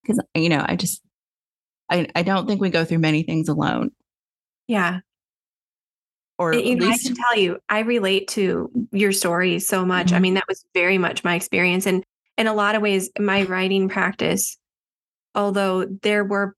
Because 0.02 0.20
you 0.34 0.48
know, 0.48 0.64
I 0.66 0.76
just 0.76 1.02
I 1.90 2.08
I 2.14 2.22
don't 2.22 2.46
think 2.46 2.60
we 2.60 2.70
go 2.70 2.84
through 2.84 2.98
many 2.98 3.22
things 3.22 3.48
alone. 3.48 3.90
Yeah. 4.66 5.00
Or 6.38 6.52
you 6.52 6.76
know, 6.76 6.88
I 6.88 6.98
can 6.98 7.14
tell 7.14 7.38
you, 7.38 7.58
I 7.68 7.80
relate 7.80 8.28
to 8.28 8.70
your 8.92 9.12
story 9.12 9.58
so 9.58 9.86
much. 9.86 10.08
Mm-hmm. 10.08 10.16
I 10.16 10.18
mean, 10.18 10.34
that 10.34 10.48
was 10.48 10.64
very 10.74 10.98
much 10.98 11.24
my 11.24 11.34
experience. 11.34 11.86
And 11.86 12.04
in 12.36 12.46
a 12.46 12.52
lot 12.52 12.74
of 12.74 12.82
ways, 12.82 13.08
my 13.18 13.44
writing 13.44 13.88
practice 13.88 14.58
although 15.36 15.84
there 16.02 16.24
were 16.24 16.56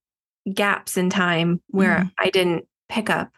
gaps 0.55 0.97
in 0.97 1.11
time 1.11 1.61
where 1.69 1.99
mm. 1.99 2.13
I 2.19 2.31
didn't 2.31 2.67
pick 2.89 3.11
up 3.11 3.31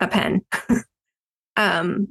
a 0.00 0.08
pen. 0.08 0.42
um, 1.56 2.08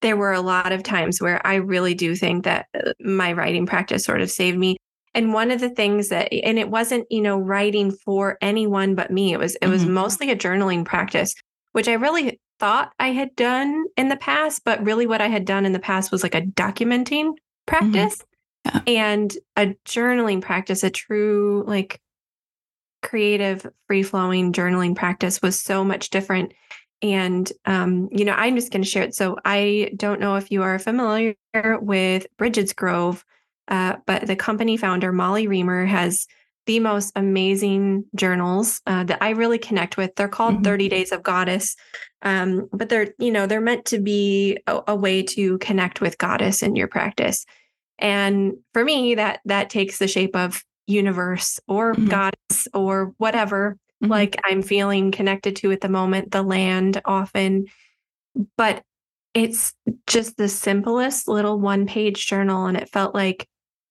there 0.00 0.16
were 0.16 0.32
a 0.32 0.40
lot 0.40 0.72
of 0.72 0.82
times 0.82 1.20
where 1.20 1.44
I 1.46 1.56
really 1.56 1.94
do 1.94 2.14
think 2.14 2.44
that 2.44 2.66
uh, 2.74 2.92
my 3.00 3.32
writing 3.32 3.66
practice 3.66 4.04
sort 4.04 4.22
of 4.22 4.30
saved 4.30 4.56
me. 4.56 4.76
And 5.12 5.34
one 5.34 5.50
of 5.50 5.60
the 5.60 5.68
things 5.68 6.08
that, 6.08 6.32
and 6.32 6.58
it 6.58 6.70
wasn't, 6.70 7.06
you 7.10 7.20
know, 7.20 7.36
writing 7.36 7.90
for 7.90 8.38
anyone 8.40 8.94
but 8.94 9.10
me. 9.10 9.32
It 9.32 9.38
was, 9.38 9.56
it 9.56 9.62
mm-hmm. 9.62 9.72
was 9.72 9.84
mostly 9.84 10.30
a 10.30 10.36
journaling 10.36 10.84
practice, 10.84 11.34
which 11.72 11.88
I 11.88 11.94
really 11.94 12.40
thought 12.60 12.92
I 12.98 13.08
had 13.08 13.34
done 13.34 13.84
in 13.96 14.08
the 14.08 14.16
past, 14.16 14.62
but 14.64 14.82
really 14.84 15.06
what 15.06 15.20
I 15.20 15.28
had 15.28 15.44
done 15.44 15.66
in 15.66 15.72
the 15.72 15.80
past 15.80 16.12
was 16.12 16.22
like 16.22 16.34
a 16.34 16.42
documenting 16.42 17.30
mm-hmm. 17.30 17.66
practice 17.66 18.22
mm-hmm. 18.66 18.78
yeah. 18.86 18.92
and 18.92 19.36
a 19.56 19.74
journaling 19.84 20.40
practice, 20.40 20.84
a 20.84 20.90
true 20.90 21.64
like 21.66 22.00
creative, 23.02 23.66
free 23.86 24.02
flowing 24.02 24.52
journaling 24.52 24.94
practice 24.94 25.40
was 25.42 25.58
so 25.58 25.84
much 25.84 26.10
different. 26.10 26.52
And, 27.02 27.50
um, 27.64 28.08
you 28.12 28.24
know, 28.24 28.34
I'm 28.34 28.56
just 28.56 28.72
going 28.72 28.82
to 28.82 28.88
share 28.88 29.04
it. 29.04 29.14
So 29.14 29.36
I 29.44 29.92
don't 29.96 30.20
know 30.20 30.36
if 30.36 30.50
you 30.50 30.62
are 30.62 30.78
familiar 30.78 31.34
with 31.80 32.26
Brigid's 32.36 32.74
Grove, 32.74 33.24
uh, 33.68 33.96
but 34.06 34.26
the 34.26 34.36
company 34.36 34.76
founder, 34.76 35.12
Molly 35.12 35.46
Remer, 35.46 35.86
has 35.86 36.26
the 36.66 36.78
most 36.78 37.12
amazing 37.16 38.04
journals 38.14 38.82
uh, 38.86 39.04
that 39.04 39.22
I 39.22 39.30
really 39.30 39.58
connect 39.58 39.96
with. 39.96 40.14
They're 40.14 40.28
called 40.28 40.56
mm-hmm. 40.56 40.64
30 40.64 40.88
Days 40.88 41.12
of 41.12 41.22
Goddess. 41.22 41.74
Um, 42.22 42.68
but 42.72 42.90
they're, 42.90 43.14
you 43.18 43.30
know, 43.30 43.46
they're 43.46 43.60
meant 43.62 43.86
to 43.86 43.98
be 43.98 44.58
a, 44.66 44.80
a 44.88 44.94
way 44.94 45.22
to 45.22 45.56
connect 45.58 46.00
with 46.00 46.18
goddess 46.18 46.62
in 46.62 46.76
your 46.76 46.88
practice. 46.88 47.46
And 47.98 48.54
for 48.72 48.84
me, 48.84 49.14
that 49.14 49.40
that 49.44 49.70
takes 49.70 49.98
the 49.98 50.08
shape 50.08 50.36
of 50.36 50.62
universe 50.90 51.60
or 51.68 51.94
mm-hmm. 51.94 52.08
goddess 52.08 52.68
or 52.74 53.14
whatever 53.18 53.76
mm-hmm. 54.02 54.10
like 54.10 54.36
I'm 54.44 54.62
feeling 54.62 55.10
connected 55.10 55.56
to 55.56 55.72
at 55.72 55.80
the 55.80 55.88
moment, 55.88 56.30
the 56.30 56.42
land 56.42 57.00
often. 57.04 57.66
But 58.56 58.82
it's 59.34 59.74
just 60.06 60.36
the 60.36 60.48
simplest 60.48 61.28
little 61.28 61.58
one 61.58 61.86
page 61.86 62.26
journal. 62.26 62.66
And 62.66 62.76
it 62.76 62.88
felt 62.88 63.14
like 63.14 63.46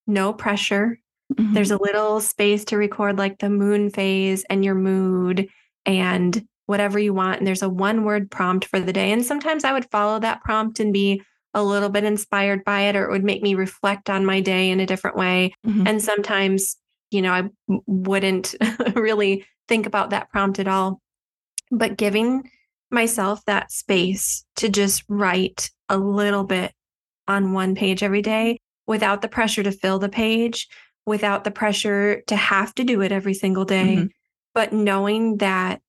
no 0.08 0.34
pressure. 0.34 1.00
Mm-hmm. 1.34 1.54
There's 1.54 1.72
a 1.72 1.82
little 1.82 2.20
space 2.20 2.66
to 2.66 2.78
record 2.78 3.18
like 3.18 3.40
the 3.40 3.50
moon 3.50 3.90
phase 3.90 4.44
and 4.50 4.66
your 4.66 4.76
mood 4.76 5.48
and 5.86 6.46
whatever 6.66 7.00
you 7.00 7.14
want. 7.14 7.38
And 7.38 7.48
there's 7.48 7.62
a 7.62 7.70
one 7.70 8.04
word 8.04 8.30
prompt 8.30 8.66
for 8.66 8.80
the 8.80 8.94
day. 8.94 9.12
And 9.12 9.26
sometimes 9.26 9.64
I 9.64 9.74
would 9.74 9.90
follow 9.92 10.20
that 10.20 10.44
prompt 10.44 10.80
and 10.80 10.94
be 10.94 11.22
a 11.54 11.64
little 11.64 11.90
bit 11.90 12.04
inspired 12.04 12.64
by 12.64 12.82
it, 12.82 12.96
or 12.96 13.06
it 13.06 13.12
would 13.12 13.24
make 13.24 13.42
me 13.42 13.56
reflect 13.56 14.10
on 14.10 14.26
my 14.26 14.40
day 14.40 14.70
in 14.70 14.80
a 14.80 14.86
different 14.86 15.18
way. 15.18 15.54
Mm-hmm. 15.66 15.88
And 15.88 16.02
sometimes 16.02 16.78
you 17.12 17.22
know, 17.22 17.32
I 17.32 17.50
wouldn't 17.86 18.56
really 18.96 19.46
think 19.68 19.86
about 19.86 20.12
that 20.12 20.30
prompt 20.30 20.60
at 20.60 20.68
all. 20.68 21.02
But 21.72 21.98
giving 21.98 22.50
myself 22.92 23.44
that 23.46 23.72
space 23.72 24.46
to 24.58 24.70
just 24.70 25.04
write 25.08 25.70
a 25.88 25.98
little 25.98 26.44
bit 26.44 26.74
on 27.28 27.54
one 27.54 27.76
page 27.76 28.02
every 28.02 28.22
day 28.22 28.60
without 28.88 29.22
the 29.22 29.28
pressure 29.28 29.62
to 29.62 29.72
fill 29.72 30.00
the 30.00 30.10
page, 30.10 30.68
without 31.06 31.44
the 31.44 31.52
pressure 31.52 32.22
to 32.28 32.36
have 32.36 32.74
to 32.76 32.84
do 32.84 33.02
it 33.02 33.12
every 33.12 33.34
single 33.34 33.66
day, 33.66 33.96
mm-hmm. 33.98 34.08
but 34.56 34.74
knowing 34.74 35.38
that 35.38 35.82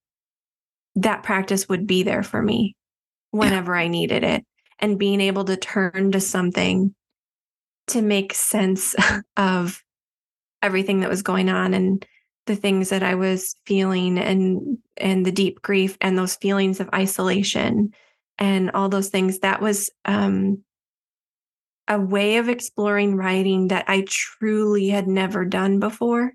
that 0.96 1.22
practice 1.22 1.68
would 1.68 1.86
be 1.86 2.02
there 2.02 2.22
for 2.22 2.42
me 2.42 2.76
whenever 3.30 3.74
yeah. 3.74 3.82
I 3.82 3.88
needed 3.88 4.24
it 4.24 4.44
and 4.78 4.98
being 4.98 5.20
able 5.20 5.44
to 5.44 5.56
turn 5.56 6.12
to 6.12 6.20
something 6.20 6.94
to 7.88 8.02
make 8.02 8.34
sense 8.34 8.94
of 9.36 9.82
everything 10.62 11.00
that 11.00 11.10
was 11.10 11.22
going 11.22 11.48
on 11.48 11.74
and 11.74 12.06
the 12.46 12.56
things 12.56 12.88
that 12.88 13.02
I 13.02 13.14
was 13.14 13.54
feeling 13.66 14.18
and 14.18 14.78
and 14.96 15.24
the 15.24 15.32
deep 15.32 15.62
grief 15.62 15.96
and 16.00 16.16
those 16.16 16.36
feelings 16.36 16.80
of 16.80 16.90
isolation 16.94 17.94
and 18.38 18.70
all 18.72 18.88
those 18.88 19.08
things 19.08 19.40
that 19.40 19.60
was 19.60 19.90
um 20.04 20.64
a 21.86 22.00
way 22.00 22.36
of 22.36 22.48
exploring 22.48 23.16
writing 23.16 23.68
that 23.68 23.84
I 23.88 24.04
truly 24.06 24.88
had 24.88 25.08
never 25.08 25.44
done 25.44 25.80
before 25.80 26.32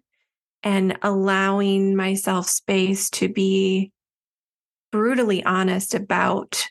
and 0.64 0.98
allowing 1.02 1.96
myself 1.96 2.48
space 2.48 3.10
to 3.12 3.30
be 3.30 3.92
brutally 4.92 5.44
honest 5.44 5.94
about 5.94 6.68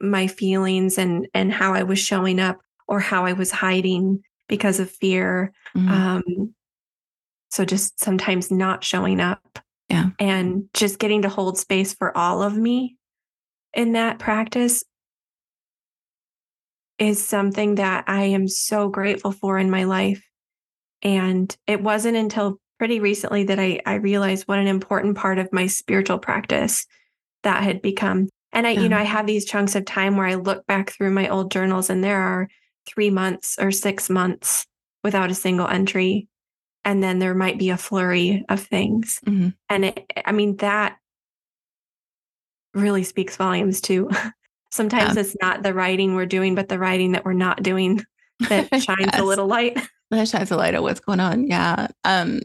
my 0.00 0.26
feelings 0.26 0.98
and 0.98 1.26
and 1.34 1.52
how 1.52 1.74
I 1.74 1.82
was 1.82 1.98
showing 1.98 2.38
up 2.38 2.58
or 2.86 3.00
how 3.00 3.26
I 3.26 3.32
was 3.32 3.50
hiding 3.50 4.22
because 4.48 4.80
of 4.80 4.90
fear. 4.90 5.52
Mm-hmm. 5.76 5.88
Um, 5.88 6.54
so 7.50 7.64
just 7.64 8.00
sometimes 8.00 8.50
not 8.50 8.84
showing 8.84 9.20
up. 9.20 9.58
Yeah. 9.88 10.10
And 10.18 10.64
just 10.74 10.98
getting 10.98 11.22
to 11.22 11.28
hold 11.30 11.58
space 11.58 11.94
for 11.94 12.16
all 12.16 12.42
of 12.42 12.56
me 12.56 12.96
in 13.72 13.92
that 13.92 14.18
practice 14.18 14.84
is 16.98 17.24
something 17.24 17.76
that 17.76 18.04
I 18.06 18.24
am 18.24 18.48
so 18.48 18.88
grateful 18.88 19.32
for 19.32 19.58
in 19.58 19.70
my 19.70 19.84
life. 19.84 20.22
And 21.02 21.54
it 21.66 21.82
wasn't 21.82 22.16
until 22.16 22.60
pretty 22.78 23.00
recently 23.00 23.44
that 23.44 23.58
I, 23.58 23.80
I 23.86 23.94
realized 23.94 24.46
what 24.46 24.58
an 24.58 24.66
important 24.66 25.16
part 25.16 25.38
of 25.38 25.52
my 25.52 25.66
spiritual 25.68 26.18
practice 26.18 26.86
that 27.44 27.62
had 27.62 27.80
become. 27.82 28.28
And 28.52 28.66
I, 28.66 28.70
yeah. 28.70 28.80
you 28.80 28.88
know, 28.88 28.98
I 28.98 29.04
have 29.04 29.26
these 29.26 29.44
chunks 29.44 29.74
of 29.74 29.84
time 29.84 30.16
where 30.16 30.26
I 30.26 30.34
look 30.34 30.66
back 30.66 30.90
through 30.90 31.10
my 31.10 31.28
old 31.28 31.50
journals 31.50 31.88
and 31.88 32.02
there 32.02 32.20
are 32.20 32.48
three 32.88 33.10
months 33.10 33.56
or 33.60 33.70
six 33.70 34.08
months 34.08 34.66
without 35.04 35.30
a 35.30 35.34
single 35.34 35.68
entry. 35.68 36.28
And 36.84 37.02
then 37.02 37.18
there 37.18 37.34
might 37.34 37.58
be 37.58 37.70
a 37.70 37.76
flurry 37.76 38.44
of 38.48 38.60
things. 38.60 39.20
Mm-hmm. 39.26 39.50
And 39.68 39.84
it, 39.84 40.10
I 40.24 40.32
mean, 40.32 40.56
that 40.56 40.96
really 42.74 43.04
speaks 43.04 43.36
volumes 43.36 43.80
too. 43.80 44.10
Sometimes 44.70 45.14
yeah. 45.14 45.22
it's 45.22 45.36
not 45.40 45.62
the 45.62 45.74
writing 45.74 46.14
we're 46.14 46.26
doing, 46.26 46.54
but 46.54 46.68
the 46.68 46.78
writing 46.78 47.12
that 47.12 47.24
we're 47.24 47.32
not 47.32 47.62
doing 47.62 48.02
that 48.48 48.68
shines 48.82 48.98
yes. 49.00 49.18
a 49.18 49.24
little 49.24 49.46
light. 49.46 49.78
That 50.10 50.28
shines 50.28 50.50
a 50.50 50.56
light 50.56 50.74
on 50.74 50.82
what's 50.82 51.00
going 51.00 51.20
on. 51.20 51.46
Yeah. 51.46 51.88
Um, 52.04 52.40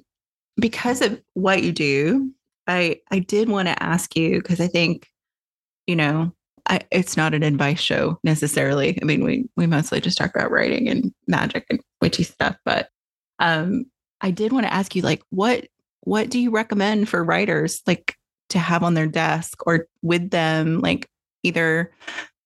because 0.58 1.02
of 1.02 1.22
what 1.34 1.64
you 1.64 1.72
do, 1.72 2.32
I 2.68 3.02
I 3.12 3.20
did 3.20 3.50
want 3.50 3.68
to 3.68 3.84
ask 3.84 4.16
you 4.16 4.38
because 4.38 4.62
I 4.62 4.68
think, 4.68 5.08
you 5.88 5.96
know, 5.96 6.34
I, 6.68 6.82
it's 6.92 7.18
not 7.18 7.34
an 7.34 7.44
advice 7.44 7.80
show 7.80 8.20
necessarily. 8.24 8.98
I 9.02 9.06
mean, 9.06 9.24
we 9.24 9.46
we 9.58 9.68
mostly 9.68 10.00
just 10.02 10.18
talk 10.18 10.34
about 10.34 10.52
writing 10.52 10.88
and 10.90 11.14
magic 11.28 11.66
and 11.70 11.80
witchy 12.02 12.24
stuff, 12.24 12.56
but 12.66 12.90
um, 13.40 13.86
I 14.22 14.32
did 14.32 14.54
want 14.54 14.66
to 14.66 14.74
ask 14.74 14.96
you, 14.96 15.02
like, 15.02 15.22
what 15.30 15.66
what 16.02 16.30
do 16.30 16.40
you 16.40 16.52
recommend 16.52 17.10
for 17.10 17.24
writers, 17.24 17.82
like, 17.88 18.16
to 18.50 18.60
have 18.60 18.84
on 18.84 18.94
their 18.94 19.08
desk 19.08 19.66
or 19.68 19.88
with 20.02 20.30
them, 20.32 20.80
like, 20.82 21.08
either 21.44 21.92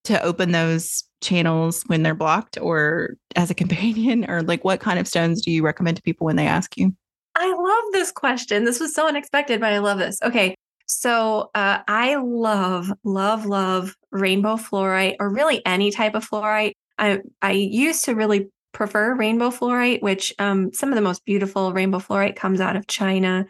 to 0.05 0.21
open 0.23 0.51
those 0.51 1.03
channels 1.21 1.83
when 1.87 2.03
they're 2.03 2.15
blocked, 2.15 2.57
or 2.59 3.15
as 3.35 3.51
a 3.51 3.55
companion, 3.55 4.29
or 4.29 4.41
like, 4.41 4.63
what 4.63 4.79
kind 4.79 4.99
of 4.99 5.07
stones 5.07 5.41
do 5.43 5.51
you 5.51 5.63
recommend 5.63 5.97
to 5.97 6.03
people 6.03 6.25
when 6.25 6.35
they 6.37 6.47
ask 6.47 6.77
you? 6.77 6.95
I 7.35 7.53
love 7.53 7.93
this 7.93 8.11
question. 8.11 8.63
This 8.65 8.79
was 8.79 8.95
so 8.95 9.07
unexpected, 9.07 9.59
but 9.59 9.71
I 9.73 9.77
love 9.79 9.99
this. 9.99 10.19
Okay, 10.23 10.55
So 10.87 11.51
uh, 11.53 11.79
I 11.87 12.15
love, 12.15 12.91
love, 13.03 13.45
love 13.45 13.95
rainbow 14.11 14.55
fluorite, 14.55 15.15
or 15.19 15.29
really 15.29 15.65
any 15.65 15.91
type 15.91 16.15
of 16.15 16.27
fluorite. 16.27 16.73
I 16.97 17.19
I 17.41 17.51
used 17.51 18.05
to 18.05 18.15
really 18.15 18.49
prefer 18.73 19.15
rainbow 19.15 19.49
fluorite, 19.49 20.01
which 20.01 20.33
um, 20.39 20.71
some 20.73 20.89
of 20.89 20.95
the 20.95 21.01
most 21.01 21.25
beautiful 21.25 21.73
rainbow 21.73 21.99
fluorite 21.99 22.35
comes 22.35 22.61
out 22.61 22.75
of 22.75 22.87
China. 22.87 23.45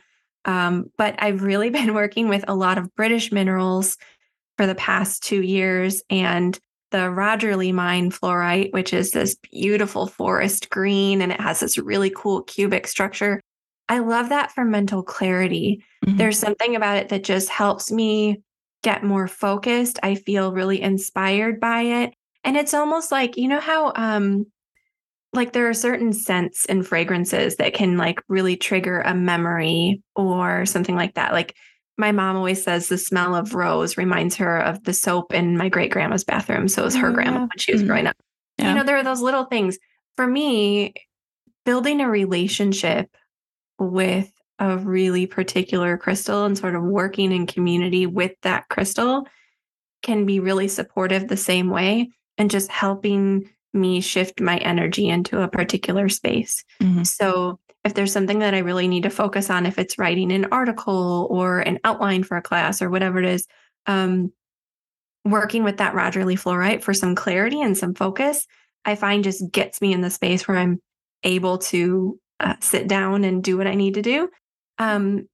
Um, 0.45 0.85
but 0.97 1.15
I've 1.19 1.43
really 1.43 1.69
been 1.79 1.93
working 1.93 2.29
with 2.29 2.45
a 2.47 2.55
lot 2.55 2.77
of 2.77 2.93
British 2.95 3.31
minerals 3.31 3.97
for 4.57 4.65
the 4.65 4.75
past 4.75 5.23
two 5.23 5.41
years, 5.41 6.01
and 6.09 6.57
the 6.91 7.09
Rogerley 7.09 7.73
mine 7.73 8.11
fluorite, 8.11 8.71
which 8.71 8.93
is 8.93 9.11
this 9.11 9.35
beautiful 9.35 10.07
forest 10.07 10.69
green 10.69 11.21
and 11.21 11.31
it 11.31 11.41
has 11.41 11.59
this 11.59 11.77
really 11.77 12.09
cool 12.09 12.43
cubic 12.43 12.87
structure. 12.87 13.41
I 13.89 13.99
love 13.99 14.29
that 14.29 14.51
for 14.51 14.65
mental 14.65 15.03
clarity. 15.03 15.83
Mm-hmm. 16.05 16.17
There's 16.17 16.39
something 16.39 16.75
about 16.75 16.97
it 16.97 17.09
that 17.09 17.23
just 17.23 17.49
helps 17.49 17.91
me 17.91 18.41
get 18.83 19.03
more 19.03 19.27
focused. 19.27 19.99
I 20.03 20.15
feel 20.15 20.51
really 20.51 20.81
inspired 20.81 21.59
by 21.59 21.81
it. 21.81 22.13
And 22.43 22.55
it's 22.55 22.73
almost 22.73 23.11
like, 23.11 23.37
you 23.37 23.47
know 23.47 23.59
how 23.59 23.91
um 23.95 24.45
like 25.33 25.53
there 25.53 25.69
are 25.69 25.73
certain 25.73 26.13
scents 26.13 26.65
and 26.65 26.85
fragrances 26.85 27.57
that 27.57 27.73
can 27.73 27.97
like 27.97 28.21
really 28.27 28.55
trigger 28.55 29.01
a 29.01 29.13
memory 29.13 30.01
or 30.15 30.65
something 30.65 30.95
like 30.95 31.15
that. 31.15 31.33
Like 31.33 31.55
my 31.97 32.11
mom 32.11 32.35
always 32.35 32.63
says 32.63 32.87
the 32.87 32.97
smell 32.97 33.35
of 33.35 33.55
rose 33.55 33.97
reminds 33.97 34.35
her 34.35 34.59
of 34.59 34.83
the 34.83 34.93
soap 34.93 35.33
in 35.33 35.57
my 35.57 35.69
great 35.69 35.91
grandma's 35.91 36.23
bathroom. 36.23 36.67
So 36.67 36.83
it 36.83 36.85
was 36.85 36.95
her 36.95 37.09
oh, 37.09 37.13
grandma 37.13 37.39
yeah. 37.39 37.45
when 37.45 37.57
she 37.57 37.71
was 37.71 37.81
mm-hmm. 37.81 37.89
growing 37.89 38.07
up. 38.07 38.15
Yeah. 38.57 38.69
You 38.69 38.75
know, 38.75 38.83
there 38.83 38.97
are 38.97 39.03
those 39.03 39.21
little 39.21 39.45
things. 39.45 39.77
For 40.15 40.25
me, 40.25 40.93
building 41.65 42.01
a 42.01 42.09
relationship 42.09 43.09
with 43.77 44.31
a 44.59 44.77
really 44.77 45.25
particular 45.25 45.97
crystal 45.97 46.45
and 46.45 46.57
sort 46.57 46.75
of 46.75 46.83
working 46.83 47.31
in 47.31 47.45
community 47.45 48.05
with 48.05 48.33
that 48.41 48.67
crystal 48.69 49.27
can 50.01 50.25
be 50.25 50.39
really 50.39 50.67
supportive 50.67 51.27
the 51.27 51.37
same 51.37 51.69
way 51.69 52.09
and 52.37 52.51
just 52.51 52.71
helping 52.71 53.49
me 53.73 54.01
shift 54.01 54.41
my 54.41 54.57
energy 54.57 55.07
into 55.07 55.41
a 55.41 55.47
particular 55.47 56.09
space. 56.09 56.63
Mm-hmm. 56.81 57.03
So 57.03 57.59
if 57.83 57.93
there's 57.93 58.11
something 58.11 58.39
that 58.39 58.53
I 58.53 58.59
really 58.59 58.87
need 58.87 59.03
to 59.03 59.09
focus 59.09 59.49
on, 59.49 59.65
if 59.65 59.77
it's 59.77 59.97
writing 59.97 60.31
an 60.31 60.47
article 60.51 61.27
or 61.29 61.59
an 61.59 61.79
outline 61.83 62.23
for 62.23 62.37
a 62.37 62.41
class 62.41 62.81
or 62.81 62.89
whatever 62.89 63.19
it 63.19 63.25
is, 63.25 63.47
um, 63.85 64.31
working 65.23 65.63
with 65.63 65.77
that 65.77 65.93
Rogerley 65.93 66.35
fluorite 66.35 66.81
for 66.81 66.93
some 66.93 67.15
clarity 67.15 67.61
and 67.61 67.77
some 67.77 67.93
focus, 67.93 68.45
I 68.85 68.95
find 68.95 69.23
just 69.23 69.51
gets 69.51 69.81
me 69.81 69.93
in 69.93 70.01
the 70.01 70.09
space 70.09 70.47
where 70.47 70.57
I'm 70.57 70.81
able 71.23 71.57
to 71.57 72.19
uh, 72.39 72.55
sit 72.59 72.87
down 72.87 73.23
and 73.23 73.43
do 73.43 73.57
what 73.57 73.67
I 73.67 73.75
need 73.75 73.95
to 73.95 74.01
do. 74.01 74.29
Um, 74.79 75.27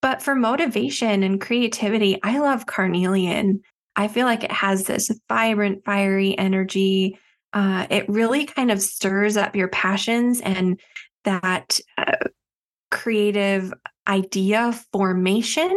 but 0.00 0.22
for 0.22 0.34
motivation 0.34 1.22
and 1.22 1.40
creativity, 1.40 2.18
I 2.22 2.38
love 2.38 2.66
carnelian. 2.66 3.62
I 3.94 4.08
feel 4.08 4.26
like 4.26 4.42
it 4.42 4.52
has 4.52 4.84
this 4.84 5.10
vibrant, 5.28 5.84
fiery 5.84 6.36
energy. 6.36 7.18
Uh, 7.52 7.86
it 7.90 8.08
really 8.08 8.46
kind 8.46 8.70
of 8.70 8.82
stirs 8.82 9.36
up 9.36 9.54
your 9.54 9.68
passions 9.68 10.40
and 10.40 10.80
that 11.24 11.78
uh, 11.98 12.28
creative 12.90 13.72
idea 14.08 14.72
formation. 14.92 15.70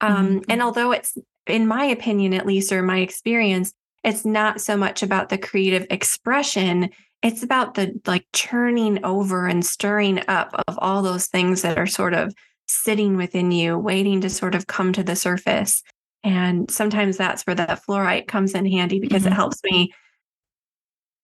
Um, 0.00 0.26
mm-hmm. 0.26 0.38
And 0.50 0.62
although 0.62 0.92
it's, 0.92 1.16
in 1.46 1.66
my 1.66 1.84
opinion, 1.84 2.32
at 2.34 2.46
least, 2.46 2.72
or 2.72 2.82
my 2.82 2.98
experience, 2.98 3.72
it's 4.04 4.24
not 4.24 4.60
so 4.60 4.76
much 4.76 5.02
about 5.02 5.30
the 5.30 5.38
creative 5.38 5.86
expression. 5.90 6.90
It's 7.24 7.42
about 7.42 7.74
the 7.74 8.00
like 8.06 8.26
churning 8.32 9.04
over 9.04 9.46
and 9.46 9.66
stirring 9.66 10.22
up 10.28 10.54
of 10.68 10.78
all 10.80 11.02
those 11.02 11.26
things 11.26 11.62
that 11.62 11.78
are 11.78 11.86
sort 11.86 12.14
of 12.14 12.32
sitting 12.68 13.16
within 13.16 13.50
you, 13.50 13.78
waiting 13.78 14.20
to 14.20 14.30
sort 14.30 14.54
of 14.54 14.66
come 14.66 14.92
to 14.92 15.02
the 15.02 15.16
surface. 15.16 15.82
And 16.22 16.70
sometimes 16.70 17.16
that's 17.16 17.42
where 17.42 17.56
the 17.56 17.80
fluorite 17.88 18.28
comes 18.28 18.54
in 18.54 18.70
handy 18.70 19.00
because 19.00 19.22
mm-hmm. 19.22 19.32
it 19.32 19.36
helps 19.36 19.58
me 19.64 19.92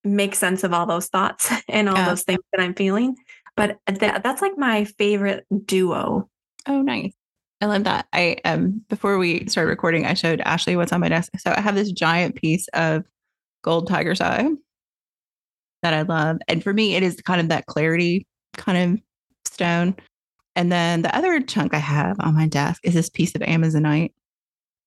make 0.03 0.35
sense 0.35 0.65
of 0.65 0.73
all 0.73 0.87
those 0.87 1.07
thoughts 1.07 1.53
and 1.69 1.89
all 1.89 1.97
yeah. 1.97 2.09
those 2.09 2.23
things 2.23 2.41
that 2.53 2.63
I'm 2.63 2.75
feeling. 2.75 3.15
But 3.55 3.79
that, 3.87 4.23
that's 4.23 4.43
like 4.43 4.57
my 4.57 4.85
favorite 4.85 5.45
duo. 5.67 6.29
Oh, 6.67 6.83
nice. 6.83 7.13
I 7.61 7.67
love 7.67 7.85
that. 7.85 8.07
I 8.15 8.39
um 8.47 8.81
before 8.89 9.19
we 9.19 9.47
started 9.47 9.69
recording, 9.69 10.07
I 10.07 10.15
showed 10.15 10.41
Ashley 10.41 10.77
what's 10.77 10.93
on 10.93 11.01
my 11.01 11.11
desk. 11.11 11.31
So 11.39 11.53
I 11.55 11.61
have 11.61 11.75
this 11.75 11.93
giant 11.93 12.37
piece 12.37 12.69
of 12.69 13.05
gold 13.63 13.87
tiger's 13.87 14.23
eye 14.23 14.49
that 15.83 15.95
I 15.95 16.03
love. 16.03 16.39
And 16.49 16.63
for 16.63 16.73
me, 16.73 16.95
it 16.95 17.03
is 17.03 17.21
kind 17.23 17.41
of 17.41 17.49
that 17.49 17.67
clarity 17.67 18.27
kind 18.57 18.95
of 18.95 19.01
stone. 19.47 19.97
And 20.57 20.71
then 20.71 21.03
the 21.03 21.15
other 21.17 21.41
chunk 21.41 21.75
I 21.75 21.79
have 21.79 22.17
on 22.21 22.35
my 22.35 22.47
desk 22.47 22.81
is 22.85 22.95
this 22.95 23.09
piece 23.09 23.35
of 23.35 23.41
Amazonite 23.43 24.13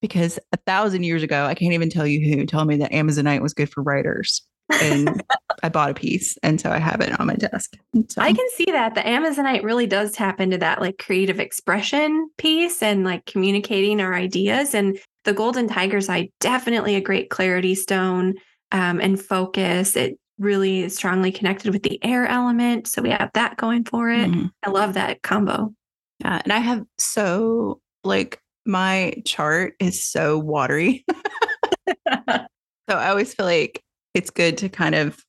because 0.01 0.37
a 0.51 0.57
thousand 0.57 1.03
years 1.03 1.23
ago, 1.23 1.45
I 1.45 1.55
can't 1.55 1.73
even 1.73 1.89
tell 1.89 2.05
you 2.05 2.19
who 2.19 2.45
told 2.45 2.67
me 2.67 2.77
that 2.77 2.91
Amazonite 2.91 3.41
was 3.41 3.53
good 3.53 3.69
for 3.69 3.81
writers 3.81 4.41
and 4.81 5.23
I 5.63 5.69
bought 5.69 5.91
a 5.91 5.93
piece, 5.93 6.37
and 6.43 6.59
so 6.59 6.69
I 6.69 6.77
have 6.77 6.99
it 7.01 7.17
on 7.19 7.27
my 7.27 7.35
desk. 7.35 7.77
So. 8.09 8.21
I 8.21 8.33
can 8.33 8.47
see 8.55 8.65
that 8.65 8.95
the 8.95 9.01
Amazonite 9.01 9.63
really 9.63 9.87
does 9.87 10.11
tap 10.11 10.41
into 10.41 10.57
that 10.57 10.81
like 10.81 10.97
creative 10.97 11.39
expression 11.39 12.29
piece 12.37 12.83
and 12.83 13.03
like 13.03 13.25
communicating 13.25 14.01
our 14.01 14.13
ideas. 14.13 14.73
And 14.73 14.99
the 15.23 15.33
Golden 15.33 15.67
Tiger's 15.67 16.09
Eye 16.09 16.29
definitely 16.39 16.95
a 16.95 17.01
great 17.01 17.29
clarity 17.29 17.75
stone 17.75 18.35
um, 18.71 18.99
and 18.99 19.21
focus. 19.21 19.95
It 19.95 20.19
really 20.39 20.89
strongly 20.89 21.31
connected 21.31 21.71
with 21.71 21.83
the 21.83 22.03
air 22.03 22.25
element, 22.25 22.87
so 22.87 23.01
we 23.01 23.09
have 23.09 23.31
that 23.33 23.57
going 23.57 23.85
for 23.85 24.09
it. 24.09 24.29
Mm-hmm. 24.29 24.47
I 24.63 24.69
love 24.69 24.93
that 24.95 25.21
combo. 25.21 25.73
Yeah, 26.19 26.41
and 26.43 26.53
I 26.53 26.59
have 26.59 26.83
so 26.97 27.81
like 28.03 28.39
my 28.65 29.21
chart 29.25 29.73
is 29.79 30.03
so 30.03 30.37
watery. 30.39 31.05
so 32.07 32.45
I 32.89 33.09
always 33.09 33.33
feel 33.33 33.45
like 33.45 33.81
it's 34.13 34.29
good 34.29 34.57
to 34.59 34.69
kind 34.69 34.95
of 34.95 35.19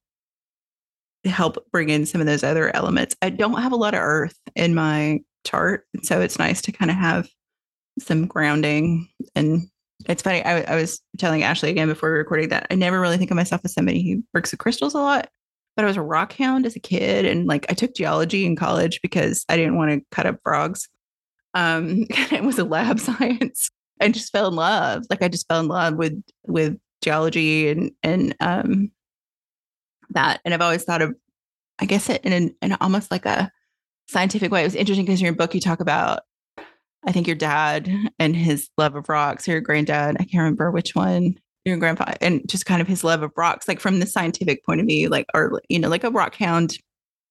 help 1.24 1.56
bring 1.72 1.88
in 1.88 2.06
some 2.06 2.20
of 2.20 2.26
those 2.26 2.44
other 2.44 2.74
elements. 2.74 3.16
I 3.22 3.30
don't 3.30 3.60
have 3.60 3.72
a 3.72 3.76
lot 3.76 3.94
of 3.94 4.00
earth 4.00 4.38
in 4.54 4.74
my 4.74 5.20
chart, 5.44 5.86
so 6.02 6.20
it's 6.20 6.38
nice 6.38 6.60
to 6.62 6.72
kind 6.72 6.90
of 6.90 6.96
have 6.96 7.28
some 7.98 8.26
grounding. 8.26 9.08
And 9.34 9.68
it's 10.06 10.22
funny, 10.22 10.44
I, 10.44 10.60
I 10.62 10.76
was 10.76 11.00
telling 11.18 11.42
Ashley 11.42 11.70
again 11.70 11.88
before 11.88 12.10
we 12.10 12.18
recording 12.18 12.48
that 12.50 12.66
I 12.70 12.74
never 12.74 13.00
really 13.00 13.18
think 13.18 13.30
of 13.30 13.36
myself 13.36 13.62
as 13.64 13.72
somebody 13.72 14.10
who 14.10 14.22
works 14.34 14.50
with 14.50 14.60
crystals 14.60 14.94
a 14.94 14.98
lot. 14.98 15.28
But 15.76 15.84
I 15.84 15.88
was 15.88 15.96
a 15.96 16.02
rock 16.02 16.32
hound 16.34 16.66
as 16.66 16.76
a 16.76 16.80
kid, 16.80 17.24
and 17.24 17.46
like 17.46 17.66
I 17.68 17.74
took 17.74 17.94
geology 17.94 18.46
in 18.46 18.54
college 18.54 19.00
because 19.02 19.44
I 19.48 19.56
didn't 19.56 19.76
want 19.76 19.90
to 19.90 20.06
cut 20.12 20.26
up 20.26 20.38
frogs. 20.42 20.88
Um, 21.54 22.06
it 22.10 22.44
was 22.44 22.58
a 22.58 22.64
lab 22.64 23.00
science, 23.00 23.70
and 24.00 24.14
just 24.14 24.30
fell 24.30 24.48
in 24.48 24.54
love. 24.54 25.04
Like 25.10 25.22
I 25.22 25.28
just 25.28 25.48
fell 25.48 25.60
in 25.60 25.68
love 25.68 25.94
with 25.94 26.22
with 26.46 26.78
geology 27.02 27.68
and 27.68 27.90
and 28.02 28.36
um, 28.40 28.90
that. 30.10 30.40
And 30.44 30.54
I've 30.54 30.62
always 30.62 30.84
thought 30.84 31.02
of, 31.02 31.14
I 31.78 31.86
guess, 31.86 32.08
it 32.08 32.24
in 32.24 32.32
an, 32.32 32.54
in 32.62 32.72
almost 32.80 33.10
like 33.10 33.26
a 33.26 33.50
scientific 34.08 34.50
way. 34.50 34.62
It 34.62 34.64
was 34.64 34.74
interesting 34.74 35.04
because 35.04 35.20
in 35.20 35.26
your 35.26 35.34
book 35.34 35.54
you 35.54 35.60
talk 35.60 35.80
about, 35.80 36.20
I 37.06 37.12
think 37.12 37.26
your 37.26 37.36
dad 37.36 37.90
and 38.18 38.34
his 38.34 38.68
love 38.78 38.96
of 38.96 39.08
rocks, 39.08 39.48
or 39.48 39.52
your 39.52 39.60
granddad. 39.60 40.16
I 40.18 40.24
can't 40.24 40.42
remember 40.42 40.70
which 40.70 40.94
one. 40.94 41.38
Your 41.64 41.78
grandpa 41.78 42.12
and 42.20 42.46
just 42.46 42.66
kind 42.66 42.82
of 42.82 42.88
his 42.88 43.02
love 43.02 43.22
of 43.22 43.32
rocks, 43.36 43.66
like 43.66 43.80
from 43.80 44.00
the 44.00 44.06
scientific 44.06 44.64
point 44.66 44.80
of 44.80 44.86
view, 44.86 45.08
like 45.08 45.26
or 45.32 45.62
you 45.70 45.78
know, 45.78 45.88
like 45.88 46.04
a 46.04 46.10
rock 46.10 46.34
hound 46.34 46.76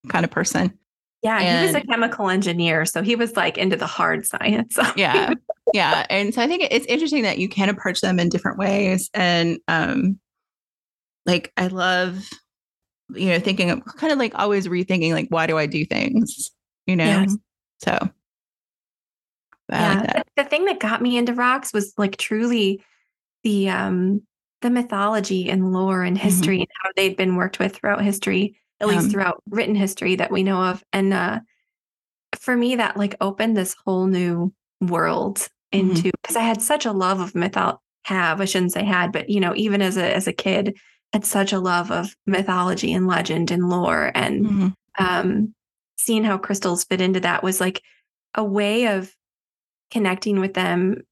kind 0.09 0.25
of 0.25 0.31
person. 0.31 0.77
Yeah, 1.21 1.39
and, 1.39 1.59
he 1.59 1.65
was 1.73 1.83
a 1.83 1.87
chemical 1.87 2.29
engineer, 2.29 2.83
so 2.85 3.03
he 3.03 3.15
was 3.15 3.37
like 3.37 3.57
into 3.57 3.75
the 3.75 3.85
hard 3.85 4.25
science. 4.25 4.75
yeah, 4.95 5.33
yeah, 5.73 6.05
and 6.09 6.33
so 6.33 6.41
I 6.41 6.47
think 6.47 6.67
it's 6.69 6.85
interesting 6.87 7.23
that 7.23 7.37
you 7.37 7.47
can 7.47 7.69
approach 7.69 8.01
them 8.01 8.19
in 8.19 8.29
different 8.29 8.57
ways, 8.57 9.09
and 9.13 9.59
um, 9.67 10.19
like 11.25 11.51
I 11.55 11.67
love, 11.67 12.27
you 13.13 13.29
know, 13.29 13.39
thinking 13.39 13.69
of 13.69 13.85
kind 13.97 14.11
of 14.11 14.19
like 14.19 14.33
always 14.35 14.67
rethinking, 14.67 15.13
like 15.13 15.27
why 15.29 15.47
do 15.47 15.57
I 15.57 15.65
do 15.65 15.85
things, 15.85 16.51
you 16.87 16.95
know? 16.95 17.05
Yes. 17.05 17.37
So, 17.83 18.09
yeah, 19.79 20.13
like 20.15 20.25
the 20.35 20.43
thing 20.43 20.65
that 20.65 20.79
got 20.79 21.01
me 21.01 21.17
into 21.17 21.33
rocks 21.33 21.73
was 21.73 21.93
like 21.97 22.17
truly 22.17 22.83
the 23.43 23.69
um 23.69 24.21
the 24.61 24.69
mythology 24.69 25.49
and 25.49 25.73
lore 25.73 26.03
and 26.03 26.17
mm-hmm. 26.17 26.25
history 26.25 26.55
mm-hmm. 26.57 26.61
and 26.61 26.69
how 26.83 26.89
they'd 26.95 27.17
been 27.17 27.35
worked 27.35 27.59
with 27.59 27.75
throughout 27.75 28.01
history 28.01 28.55
at 28.83 28.89
least 28.89 29.05
um, 29.05 29.09
throughout 29.09 29.41
written 29.49 29.75
history 29.75 30.15
that 30.15 30.31
we 30.31 30.43
know 30.43 30.61
of. 30.61 30.83
And 30.91 31.13
uh, 31.13 31.39
for 32.37 32.55
me, 32.55 32.75
that 32.75 32.97
like 32.97 33.15
opened 33.21 33.55
this 33.55 33.75
whole 33.85 34.07
new 34.07 34.53
world 34.81 35.39
mm-hmm. 35.73 35.79
into 35.89 36.11
because 36.21 36.35
mm-hmm. 36.35 36.45
I 36.45 36.47
had 36.47 36.61
such 36.61 36.85
a 36.85 36.91
love 36.91 37.19
of 37.19 37.33
mythology. 37.33 37.79
Have 38.05 38.41
I 38.41 38.45
shouldn't 38.45 38.73
say 38.73 38.83
had, 38.83 39.13
but 39.13 39.29
you 39.29 39.39
know, 39.39 39.53
even 39.55 39.81
as 39.81 39.95
a 39.95 40.13
as 40.13 40.27
a 40.27 40.33
kid, 40.33 40.75
had 41.13 41.23
such 41.23 41.53
a 41.53 41.59
love 41.59 41.89
of 41.89 42.13
mythology 42.27 42.91
and 42.91 43.07
legend 43.07 43.49
and 43.49 43.69
lore, 43.69 44.11
and 44.13 44.45
mm-hmm. 44.45 44.67
um, 44.99 45.55
seeing 45.97 46.25
how 46.25 46.37
crystals 46.37 46.83
fit 46.83 46.99
into 46.99 47.21
that 47.21 47.43
was 47.43 47.61
like 47.61 47.81
a 48.35 48.43
way 48.43 48.87
of 48.87 49.09
connecting 49.93 50.39
with 50.39 50.55
them 50.55 51.03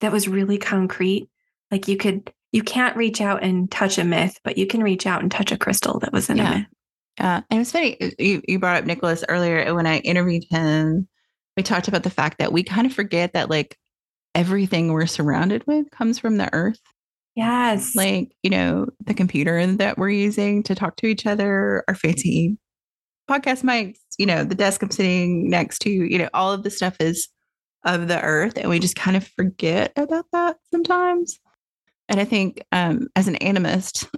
that 0.00 0.10
was 0.10 0.26
really 0.26 0.58
concrete. 0.58 1.28
Like 1.70 1.86
you 1.86 1.96
could 1.96 2.32
you 2.50 2.62
can't 2.62 2.96
reach 2.96 3.20
out 3.20 3.42
and 3.42 3.70
touch 3.70 3.98
a 3.98 4.04
myth, 4.04 4.38
but 4.44 4.58
you 4.58 4.66
can 4.66 4.82
reach 4.82 5.06
out 5.06 5.22
and 5.22 5.30
touch 5.30 5.52
a 5.52 5.58
crystal 5.58 5.98
that 6.00 6.12
was 6.12 6.28
in 6.28 6.38
yeah. 6.38 6.52
a 6.52 6.56
myth. 6.56 6.66
Yeah. 7.18 7.40
And 7.50 7.60
it's 7.60 7.72
funny, 7.72 8.00
uh, 8.00 8.10
you, 8.18 8.42
you 8.46 8.58
brought 8.58 8.76
up 8.76 8.84
Nicholas 8.84 9.24
earlier. 9.28 9.74
When 9.74 9.86
I 9.86 9.98
interviewed 9.98 10.44
him, 10.50 11.08
we 11.56 11.62
talked 11.62 11.88
about 11.88 12.02
the 12.02 12.10
fact 12.10 12.38
that 12.38 12.52
we 12.52 12.62
kind 12.62 12.86
of 12.86 12.92
forget 12.92 13.32
that 13.34 13.50
like 13.50 13.76
everything 14.34 14.92
we're 14.92 15.06
surrounded 15.06 15.66
with 15.66 15.90
comes 15.90 16.18
from 16.18 16.36
the 16.36 16.52
earth. 16.52 16.80
Yes. 17.34 17.94
Like, 17.94 18.32
you 18.42 18.50
know, 18.50 18.86
the 19.04 19.14
computer 19.14 19.66
that 19.66 19.96
we're 19.96 20.10
using 20.10 20.62
to 20.64 20.74
talk 20.74 20.96
to 20.96 21.06
each 21.06 21.26
other, 21.26 21.84
our 21.88 21.94
fancy 21.94 22.58
podcast 23.30 23.62
mics, 23.62 23.98
you 24.18 24.26
know, 24.26 24.44
the 24.44 24.54
desk 24.54 24.82
I'm 24.82 24.90
sitting 24.90 25.48
next 25.48 25.78
to, 25.80 25.90
you 25.90 26.18
know, 26.18 26.28
all 26.34 26.52
of 26.52 26.62
the 26.62 26.70
stuff 26.70 26.96
is 27.00 27.28
of 27.84 28.08
the 28.08 28.20
earth. 28.20 28.56
And 28.56 28.68
we 28.68 28.78
just 28.78 28.96
kind 28.96 29.16
of 29.16 29.26
forget 29.26 29.92
about 29.96 30.26
that 30.32 30.56
sometimes. 30.70 31.38
And 32.08 32.20
I 32.20 32.24
think 32.24 32.62
um, 32.72 33.08
as 33.16 33.28
an 33.28 33.36
animist, 33.36 34.08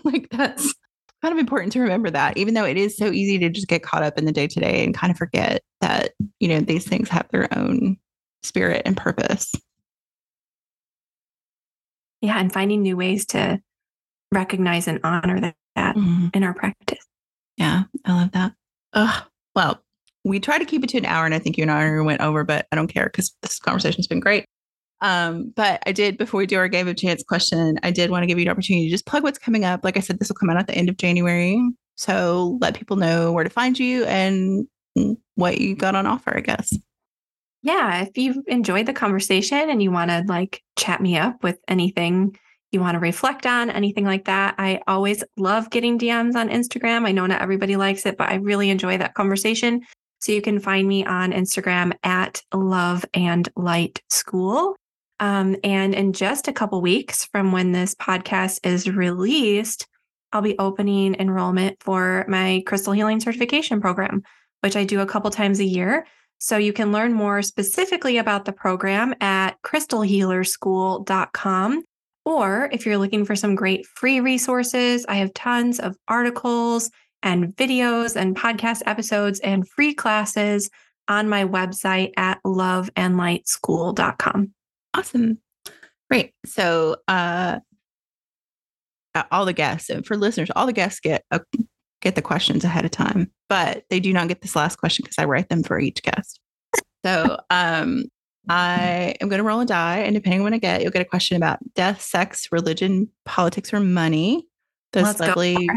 like 0.04 0.28
that's 0.30 0.74
kind 1.22 1.32
of 1.32 1.38
important 1.38 1.72
to 1.72 1.80
remember 1.80 2.10
that, 2.10 2.36
even 2.36 2.54
though 2.54 2.64
it 2.64 2.76
is 2.76 2.96
so 2.96 3.10
easy 3.10 3.38
to 3.38 3.48
just 3.48 3.68
get 3.68 3.82
caught 3.82 4.02
up 4.02 4.18
in 4.18 4.24
the 4.24 4.32
day 4.32 4.46
to 4.46 4.60
day 4.60 4.84
and 4.84 4.94
kind 4.94 5.10
of 5.10 5.16
forget 5.16 5.62
that, 5.80 6.12
you 6.40 6.48
know, 6.48 6.60
these 6.60 6.86
things 6.86 7.08
have 7.08 7.28
their 7.30 7.48
own 7.56 7.96
spirit 8.42 8.82
and 8.84 8.96
purpose. 8.96 9.52
Yeah. 12.20 12.38
And 12.38 12.52
finding 12.52 12.82
new 12.82 12.96
ways 12.96 13.26
to 13.26 13.60
recognize 14.32 14.88
and 14.88 15.00
honor 15.04 15.40
that, 15.40 15.54
that 15.76 15.96
mm-hmm. 15.96 16.28
in 16.34 16.44
our 16.44 16.54
practice. 16.54 17.06
Yeah. 17.56 17.84
I 18.04 18.12
love 18.14 18.32
that. 18.32 18.52
Ugh. 18.92 19.24
Well, 19.54 19.82
we 20.28 20.40
try 20.40 20.58
to 20.58 20.64
keep 20.64 20.84
it 20.84 20.90
to 20.90 20.98
an 20.98 21.06
hour, 21.06 21.24
and 21.24 21.34
I 21.34 21.38
think 21.38 21.56
you 21.56 21.62
and 21.62 21.70
I 21.70 22.00
went 22.00 22.20
over, 22.20 22.44
but 22.44 22.66
I 22.72 22.76
don't 22.76 22.88
care 22.88 23.06
because 23.06 23.34
this 23.42 23.58
conversation's 23.58 24.06
been 24.06 24.20
great. 24.20 24.44
Um, 25.00 25.52
but 25.54 25.82
I 25.86 25.92
did 25.92 26.18
before 26.18 26.38
we 26.38 26.46
do 26.46 26.56
our 26.56 26.68
game 26.68 26.88
of 26.88 26.96
chance 26.96 27.22
question, 27.22 27.78
I 27.82 27.90
did 27.90 28.10
want 28.10 28.22
to 28.22 28.26
give 28.26 28.38
you 28.38 28.44
an 28.44 28.50
opportunity 28.50 28.86
to 28.86 28.90
just 28.90 29.06
plug 29.06 29.22
what's 29.22 29.38
coming 29.38 29.64
up. 29.64 29.84
Like 29.84 29.96
I 29.96 30.00
said, 30.00 30.18
this 30.18 30.28
will 30.28 30.36
come 30.36 30.50
out 30.50 30.56
at 30.56 30.66
the 30.66 30.74
end 30.74 30.88
of 30.88 30.96
January. 30.96 31.60
So 31.94 32.58
let 32.60 32.74
people 32.74 32.96
know 32.96 33.32
where 33.32 33.44
to 33.44 33.50
find 33.50 33.78
you 33.78 34.04
and 34.04 34.66
what 35.34 35.60
you 35.60 35.76
got 35.76 35.94
on 35.94 36.06
offer, 36.06 36.36
I 36.36 36.40
guess. 36.40 36.76
Yeah. 37.62 38.02
If 38.02 38.16
you've 38.16 38.38
enjoyed 38.46 38.86
the 38.86 38.92
conversation 38.92 39.70
and 39.70 39.82
you 39.82 39.90
want 39.90 40.10
to 40.10 40.24
like 40.26 40.62
chat 40.78 41.00
me 41.00 41.16
up 41.16 41.42
with 41.42 41.58
anything 41.68 42.36
you 42.70 42.80
want 42.80 42.94
to 42.94 43.00
reflect 43.00 43.46
on, 43.46 43.70
anything 43.70 44.04
like 44.04 44.26
that, 44.26 44.54
I 44.58 44.80
always 44.86 45.24
love 45.36 45.70
getting 45.70 45.98
DMs 45.98 46.34
on 46.34 46.50
Instagram. 46.50 47.06
I 47.06 47.12
know 47.12 47.26
not 47.26 47.40
everybody 47.40 47.76
likes 47.76 48.04
it, 48.06 48.16
but 48.16 48.28
I 48.28 48.36
really 48.36 48.70
enjoy 48.70 48.98
that 48.98 49.14
conversation. 49.14 49.80
So 50.20 50.32
you 50.32 50.42
can 50.42 50.60
find 50.60 50.86
me 50.86 51.04
on 51.04 51.32
Instagram 51.32 51.92
at 52.02 52.42
love 52.52 53.04
and 53.14 53.48
light 53.56 54.02
school. 54.10 54.76
Um, 55.20 55.56
and 55.64 55.94
in 55.94 56.12
just 56.12 56.48
a 56.48 56.52
couple 56.52 56.80
weeks 56.80 57.24
from 57.26 57.52
when 57.52 57.72
this 57.72 57.94
podcast 57.94 58.60
is 58.64 58.88
released, 58.88 59.86
I'll 60.32 60.42
be 60.42 60.58
opening 60.58 61.14
enrollment 61.18 61.82
for 61.82 62.24
my 62.28 62.62
crystal 62.66 62.92
healing 62.92 63.20
certification 63.20 63.80
program, 63.80 64.22
which 64.60 64.76
I 64.76 64.84
do 64.84 65.00
a 65.00 65.06
couple 65.06 65.30
times 65.30 65.60
a 65.60 65.64
year. 65.64 66.06
So 66.38 66.56
you 66.56 66.72
can 66.72 66.92
learn 66.92 67.12
more 67.12 67.42
specifically 67.42 68.16
about 68.18 68.44
the 68.44 68.52
program 68.52 69.12
at 69.20 69.60
crystalhealerschool.com. 69.62 71.82
Or 72.24 72.68
if 72.72 72.86
you're 72.86 72.98
looking 72.98 73.24
for 73.24 73.34
some 73.34 73.56
great 73.56 73.84
free 73.86 74.20
resources, 74.20 75.04
I 75.08 75.16
have 75.16 75.34
tons 75.34 75.80
of 75.80 75.96
articles 76.06 76.92
and 77.22 77.54
videos 77.56 78.16
and 78.16 78.36
podcast 78.36 78.82
episodes 78.86 79.40
and 79.40 79.68
free 79.68 79.94
classes 79.94 80.70
on 81.08 81.28
my 81.28 81.44
website 81.44 82.12
at 82.16 82.40
loveandlightschool.com. 82.44 84.52
Awesome. 84.94 85.38
Great. 86.10 86.32
So, 86.46 86.96
uh, 87.08 87.58
all 89.32 89.44
the 89.44 89.52
guests, 89.52 89.90
and 89.90 90.06
for 90.06 90.16
listeners, 90.16 90.48
all 90.54 90.66
the 90.66 90.72
guests 90.72 91.00
get 91.00 91.24
a, 91.30 91.40
get 92.00 92.14
the 92.14 92.22
questions 92.22 92.64
ahead 92.64 92.84
of 92.84 92.92
time, 92.92 93.32
but 93.48 93.84
they 93.90 94.00
do 94.00 94.12
not 94.12 94.28
get 94.28 94.42
this 94.42 94.54
last 94.54 94.76
question 94.76 95.02
because 95.02 95.18
I 95.18 95.24
write 95.24 95.48
them 95.48 95.62
for 95.62 95.78
each 95.78 96.02
guest. 96.02 96.40
So, 97.04 97.38
um, 97.50 98.04
I 98.48 99.14
am 99.20 99.28
going 99.28 99.38
to 99.38 99.44
roll 99.44 99.60
a 99.60 99.66
die, 99.66 99.98
and 99.98 100.14
depending 100.14 100.40
on 100.40 100.44
what 100.44 100.54
I 100.54 100.58
get, 100.58 100.82
you'll 100.82 100.90
get 100.90 101.02
a 101.02 101.06
question 101.06 101.36
about 101.36 101.58
death, 101.74 102.00
sex, 102.00 102.48
religion, 102.50 103.10
politics, 103.24 103.74
or 103.74 103.80
money. 103.80 104.46
Those 104.92 105.04
Let's 105.04 105.20
lovely, 105.20 105.68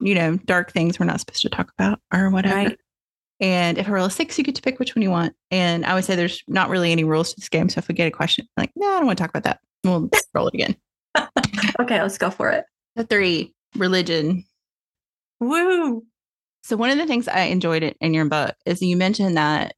you 0.00 0.14
know, 0.14 0.36
dark 0.38 0.72
things 0.72 0.98
we're 0.98 1.06
not 1.06 1.20
supposed 1.20 1.42
to 1.42 1.48
talk 1.48 1.72
about 1.78 2.00
or 2.12 2.30
whatever. 2.30 2.54
Right. 2.54 2.78
And 3.40 3.78
if 3.78 3.88
I 3.88 3.92
roll 3.92 4.06
a 4.06 4.10
six, 4.10 4.36
you 4.36 4.44
get 4.44 4.54
to 4.56 4.62
pick 4.62 4.78
which 4.78 4.94
one 4.94 5.02
you 5.02 5.10
want. 5.10 5.34
And 5.50 5.86
I 5.86 5.94
would 5.94 6.04
say 6.04 6.14
there's 6.14 6.42
not 6.46 6.68
really 6.68 6.92
any 6.92 7.04
rules 7.04 7.30
to 7.30 7.40
this 7.40 7.48
game. 7.48 7.68
So 7.68 7.78
if 7.78 7.88
we 7.88 7.94
get 7.94 8.06
a 8.06 8.10
question, 8.10 8.46
I'm 8.56 8.62
like, 8.62 8.72
no, 8.76 8.86
I 8.86 8.96
don't 8.98 9.06
want 9.06 9.18
to 9.18 9.22
talk 9.22 9.30
about 9.30 9.44
that. 9.44 9.60
We'll 9.82 10.10
roll 10.34 10.48
it 10.48 10.54
again. 10.54 10.76
okay, 11.80 12.02
let's 12.02 12.18
go 12.18 12.30
for 12.30 12.50
it. 12.50 12.64
The 12.96 13.04
three, 13.04 13.54
religion. 13.76 14.44
Woo. 15.40 16.04
So 16.62 16.76
one 16.76 16.90
of 16.90 16.98
the 16.98 17.06
things 17.06 17.28
I 17.28 17.42
enjoyed 17.42 17.82
it 17.82 17.96
in 18.00 18.12
your 18.12 18.26
book 18.26 18.54
is 18.66 18.82
you 18.82 18.96
mentioned 18.96 19.38
that 19.38 19.74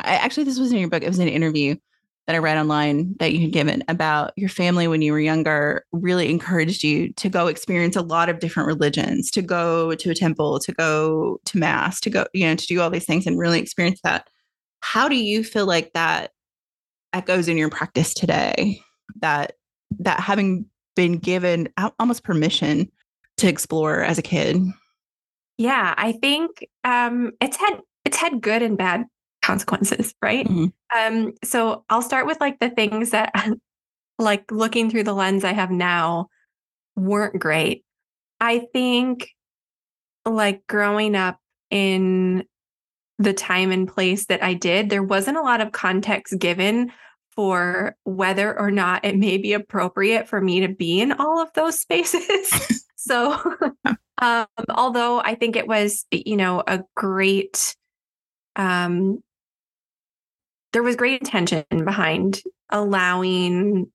I 0.00 0.16
actually 0.16 0.44
this 0.44 0.58
was 0.58 0.72
in 0.72 0.78
your 0.78 0.88
book. 0.88 1.04
It 1.04 1.08
was 1.08 1.20
an 1.20 1.28
interview 1.28 1.76
that 2.26 2.34
I 2.34 2.38
read 2.38 2.56
online 2.56 3.14
that 3.18 3.32
you 3.32 3.40
had 3.40 3.52
given 3.52 3.84
about 3.88 4.32
your 4.36 4.48
family 4.48 4.88
when 4.88 5.02
you 5.02 5.12
were 5.12 5.20
younger 5.20 5.84
really 5.92 6.30
encouraged 6.30 6.82
you 6.82 7.12
to 7.14 7.28
go 7.28 7.48
experience 7.48 7.96
a 7.96 8.02
lot 8.02 8.28
of 8.28 8.38
different 8.38 8.66
religions, 8.66 9.30
to 9.32 9.42
go 9.42 9.94
to 9.94 10.10
a 10.10 10.14
temple, 10.14 10.58
to 10.60 10.72
go 10.72 11.38
to 11.44 11.58
mass, 11.58 12.00
to 12.00 12.10
go, 12.10 12.26
you 12.32 12.46
know, 12.46 12.54
to 12.54 12.66
do 12.66 12.80
all 12.80 12.90
these 12.90 13.04
things 13.04 13.26
and 13.26 13.38
really 13.38 13.60
experience 13.60 14.00
that. 14.04 14.28
How 14.80 15.08
do 15.08 15.16
you 15.16 15.44
feel 15.44 15.66
like 15.66 15.92
that 15.92 16.32
echoes 17.12 17.48
in 17.48 17.58
your 17.58 17.70
practice 17.70 18.14
today? 18.14 18.80
That 19.20 19.52
that 19.98 20.20
having 20.20 20.66
been 20.96 21.18
given 21.18 21.68
almost 21.98 22.24
permission 22.24 22.90
to 23.38 23.48
explore 23.48 24.02
as 24.02 24.18
a 24.18 24.22
kid? 24.22 24.62
Yeah, 25.58 25.94
I 25.96 26.12
think 26.12 26.66
um, 26.84 27.32
it's 27.40 27.56
had 27.56 27.80
it's 28.04 28.16
had 28.16 28.40
good 28.40 28.62
and 28.62 28.76
bad 28.76 29.04
consequences, 29.44 30.14
right? 30.22 30.46
Mm-hmm. 30.46 30.66
Um, 30.96 31.32
so 31.42 31.84
I'll 31.88 32.02
start 32.02 32.26
with 32.26 32.40
like 32.40 32.58
the 32.60 32.70
things 32.70 33.10
that, 33.10 33.32
like 34.18 34.50
looking 34.50 34.90
through 34.90 35.04
the 35.04 35.14
lens 35.14 35.44
I 35.44 35.52
have 35.52 35.70
now, 35.70 36.28
weren't 36.96 37.38
great. 37.38 37.84
I 38.40 38.66
think, 38.72 39.28
like 40.26 40.66
growing 40.66 41.16
up 41.16 41.38
in 41.70 42.44
the 43.18 43.32
time 43.32 43.70
and 43.70 43.88
place 43.88 44.26
that 44.26 44.42
I 44.42 44.54
did, 44.54 44.88
there 44.88 45.02
wasn't 45.02 45.36
a 45.36 45.42
lot 45.42 45.60
of 45.60 45.72
context 45.72 46.38
given 46.38 46.92
for 47.34 47.96
whether 48.04 48.58
or 48.58 48.70
not 48.70 49.04
it 49.04 49.16
may 49.16 49.38
be 49.38 49.52
appropriate 49.52 50.28
for 50.28 50.40
me 50.40 50.60
to 50.60 50.68
be 50.68 51.00
in 51.00 51.12
all 51.12 51.40
of 51.40 51.52
those 51.54 51.78
spaces. 51.78 52.84
so, 52.96 53.38
um, 54.18 54.46
although 54.68 55.20
I 55.20 55.34
think 55.34 55.56
it 55.56 55.66
was, 55.66 56.06
you 56.10 56.36
know, 56.36 56.62
a 56.66 56.82
great 56.94 57.76
um, 58.56 59.22
there 60.74 60.82
was 60.82 60.96
great 60.96 61.20
intention 61.20 61.64
behind 61.84 62.42
allowing 62.68 63.86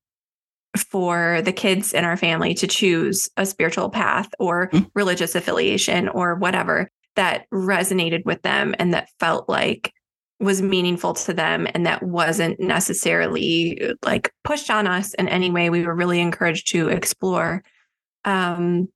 for 0.77 1.41
the 1.43 1.51
kids 1.51 1.93
in 1.93 2.05
our 2.05 2.15
family 2.15 2.53
to 2.53 2.67
choose 2.67 3.30
a 3.38 3.45
spiritual 3.45 3.89
path 3.89 4.30
or 4.39 4.69
mm-hmm. 4.69 4.86
religious 4.95 5.36
affiliation 5.36 6.07
or 6.07 6.36
whatever 6.36 6.89
that 7.15 7.45
resonated 7.53 8.23
with 8.25 8.41
them 8.43 8.73
and 8.80 8.93
that 8.93 9.09
felt 9.19 9.49
like 9.49 9.91
was 10.39 10.61
meaningful 10.61 11.13
to 11.13 11.34
them 11.34 11.67
and 11.73 11.86
that 11.86 12.01
wasn't 12.01 12.57
necessarily 12.61 13.93
like 14.05 14.32
pushed 14.45 14.69
on 14.69 14.88
us 14.88 15.13
in 15.15 15.27
any 15.27 15.51
way 15.51 15.69
we 15.69 15.86
were 15.86 15.95
really 15.95 16.21
encouraged 16.21 16.71
to 16.71 16.88
explore 16.88 17.61
um 18.23 18.88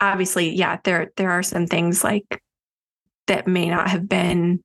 obviously 0.00 0.50
yeah 0.50 0.78
there 0.82 1.12
there 1.16 1.30
are 1.30 1.44
some 1.44 1.66
things 1.66 2.02
like 2.02 2.42
that 3.28 3.46
may 3.46 3.68
not 3.68 3.88
have 3.88 4.08
been 4.08 4.60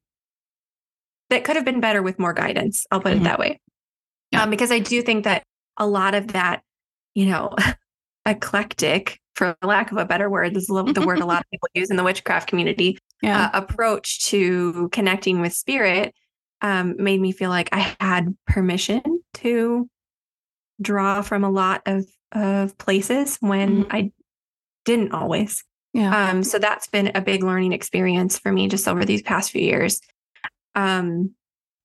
that 1.30 1.44
could 1.44 1.56
have 1.56 1.66
been 1.66 1.80
better 1.80 2.02
with 2.02 2.20
more 2.20 2.34
guidance. 2.34 2.86
I'll 2.92 3.00
put 3.00 3.14
mm-hmm. 3.14 3.22
it 3.22 3.24
that 3.26 3.40
way. 3.40 3.60
Yeah. 4.32 4.44
Um, 4.44 4.50
because 4.50 4.72
I 4.72 4.80
do 4.80 5.02
think 5.02 5.24
that 5.24 5.44
a 5.78 5.88
lot 5.88 6.16
of 6.16 6.30
that, 6.30 6.62
you 7.14 7.26
know, 7.26 7.56
eclectic, 8.26 9.20
for 9.36 9.56
lack 9.62 9.92
of 9.92 9.98
a 9.98 10.06
better 10.06 10.30
word, 10.30 10.54
this 10.54 10.64
is 10.64 10.68
the 10.70 11.04
word 11.06 11.20
a 11.20 11.26
lot 11.26 11.42
of 11.42 11.52
people 11.52 11.68
use 11.74 11.90
in 11.90 11.98
the 11.98 12.04
witchcraft 12.04 12.48
community, 12.48 12.98
yeah. 13.22 13.46
uh, 13.46 13.50
approach 13.54 14.26
to 14.26 14.90
connecting 14.94 15.42
with 15.42 15.54
spirit 15.54 16.14
um, 16.62 16.96
made 16.98 17.20
me 17.20 17.32
feel 17.32 17.50
like 17.50 17.70
I 17.72 17.96
had 18.00 18.36
permission 18.48 19.02
to 19.36 19.90
draw 20.82 21.22
from 21.22 21.44
a 21.44 21.50
lot 21.50 21.82
of, 21.86 22.06
of 22.32 22.78
places 22.78 23.38
when 23.40 23.84
mm-hmm. 23.84 23.96
I 23.96 24.12
didn't 24.84 25.12
always. 25.12 25.64
Yeah. 25.94 26.30
Um, 26.30 26.44
so 26.44 26.60
that's 26.60 26.88
been 26.88 27.12
a 27.16 27.22
big 27.22 27.44
learning 27.44 27.72
experience 27.72 28.38
for 28.38 28.52
me 28.52 28.68
just 28.68 28.88
over 28.88 29.06
these 29.06 29.22
past 29.22 29.52
few 29.52 29.62
years. 29.62 30.02
Um, 30.76 31.34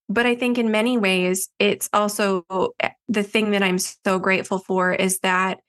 but 0.08 0.26
I 0.26 0.34
think 0.34 0.58
in 0.58 0.70
many 0.70 0.98
ways, 0.98 1.48
it's 1.58 1.88
also 1.92 2.44
eh, 2.80 2.90
the 3.08 3.22
thing 3.22 3.52
that 3.52 3.62
I'm 3.62 3.78
so 3.78 4.18
grateful 4.18 4.58
for 4.58 4.92
is 4.92 5.20
that 5.20 5.60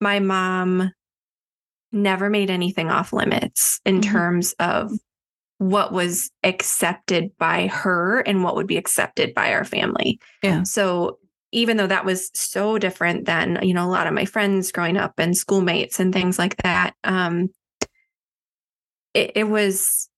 my 0.00 0.20
mom 0.20 0.92
never 1.90 2.30
made 2.30 2.50
anything 2.50 2.90
off 2.90 3.12
limits 3.12 3.80
in 3.84 4.00
mm-hmm. 4.00 4.12
terms 4.12 4.54
of 4.60 4.92
what 5.58 5.92
was 5.92 6.30
accepted 6.44 7.36
by 7.38 7.66
her 7.66 8.20
and 8.20 8.44
what 8.44 8.54
would 8.54 8.68
be 8.68 8.76
accepted 8.76 9.34
by 9.34 9.52
our 9.52 9.64
family. 9.64 10.20
Yeah. 10.42 10.62
So 10.62 11.18
even 11.50 11.76
though 11.76 11.86
that 11.86 12.04
was 12.04 12.30
so 12.34 12.78
different 12.78 13.24
than, 13.24 13.58
you 13.62 13.74
know, 13.74 13.84
a 13.84 13.90
lot 13.90 14.06
of 14.06 14.14
my 14.14 14.24
friends 14.24 14.70
growing 14.70 14.96
up 14.96 15.14
and 15.18 15.36
schoolmates 15.36 15.98
and 15.98 16.12
things 16.12 16.38
like 16.38 16.56
that, 16.62 16.94
um, 17.02 17.48
it, 19.14 19.32
it 19.34 19.48
was 19.48 20.08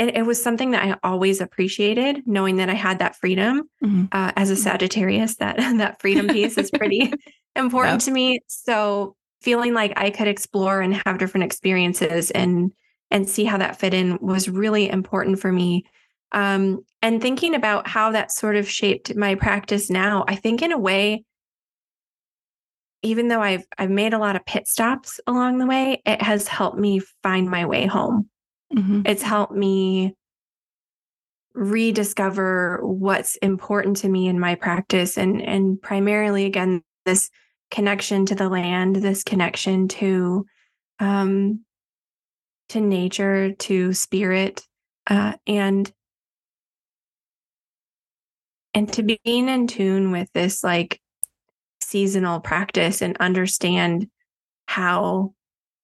it, 0.00 0.16
it, 0.16 0.22
was 0.22 0.42
something 0.42 0.70
that 0.70 0.82
I 0.82 0.96
always 1.06 1.42
appreciated, 1.42 2.22
knowing 2.26 2.56
that 2.56 2.70
I 2.70 2.74
had 2.74 3.00
that 3.00 3.16
freedom. 3.16 3.68
Mm-hmm. 3.84 4.06
Uh, 4.10 4.32
as 4.34 4.48
a 4.48 4.56
Sagittarius, 4.56 5.36
that 5.36 5.56
that 5.78 6.00
freedom 6.00 6.26
piece 6.28 6.56
is 6.56 6.70
pretty 6.70 7.12
important 7.56 8.00
to 8.02 8.10
me. 8.10 8.40
So 8.46 9.14
feeling 9.42 9.74
like 9.74 9.92
I 9.96 10.10
could 10.10 10.26
explore 10.26 10.80
and 10.80 10.94
have 11.06 11.18
different 11.18 11.44
experiences 11.44 12.30
and 12.30 12.72
and 13.10 13.28
see 13.28 13.44
how 13.44 13.58
that 13.58 13.78
fit 13.78 13.92
in 13.92 14.18
was 14.20 14.48
really 14.48 14.88
important 14.88 15.38
for 15.38 15.52
me. 15.52 15.84
Um, 16.32 16.84
and 17.02 17.20
thinking 17.20 17.54
about 17.54 17.86
how 17.88 18.12
that 18.12 18.32
sort 18.32 18.56
of 18.56 18.70
shaped 18.70 19.14
my 19.16 19.34
practice 19.34 19.90
now, 19.90 20.24
I 20.28 20.36
think 20.36 20.62
in 20.62 20.70
a 20.70 20.78
way, 20.78 21.24
even 23.02 23.28
though 23.28 23.42
I've 23.42 23.66
I've 23.76 23.90
made 23.90 24.14
a 24.14 24.18
lot 24.18 24.36
of 24.36 24.46
pit 24.46 24.66
stops 24.66 25.20
along 25.26 25.58
the 25.58 25.66
way, 25.66 26.00
it 26.06 26.22
has 26.22 26.48
helped 26.48 26.78
me 26.78 27.02
find 27.22 27.50
my 27.50 27.66
way 27.66 27.84
home. 27.84 28.30
Mm-hmm. 28.74 29.02
It's 29.04 29.22
helped 29.22 29.54
me 29.54 30.14
rediscover 31.54 32.80
what's 32.82 33.36
important 33.36 33.98
to 33.98 34.08
me 34.08 34.28
in 34.28 34.38
my 34.38 34.54
practice 34.54 35.18
and 35.18 35.42
and 35.42 35.82
primarily 35.82 36.44
again 36.44 36.80
this 37.04 37.28
connection 37.70 38.26
to 38.26 38.34
the 38.34 38.48
land, 38.48 38.96
this 38.96 39.24
connection 39.24 39.88
to 39.88 40.46
um 41.00 41.64
to 42.70 42.80
nature, 42.80 43.52
to 43.52 43.92
spirit, 43.92 44.64
uh, 45.08 45.34
and 45.46 45.92
and 48.72 48.92
to 48.92 49.02
being 49.02 49.48
in 49.48 49.66
tune 49.66 50.12
with 50.12 50.32
this 50.32 50.62
like 50.62 51.00
seasonal 51.82 52.40
practice 52.40 53.02
and 53.02 53.16
understand 53.18 54.08
how 54.66 55.34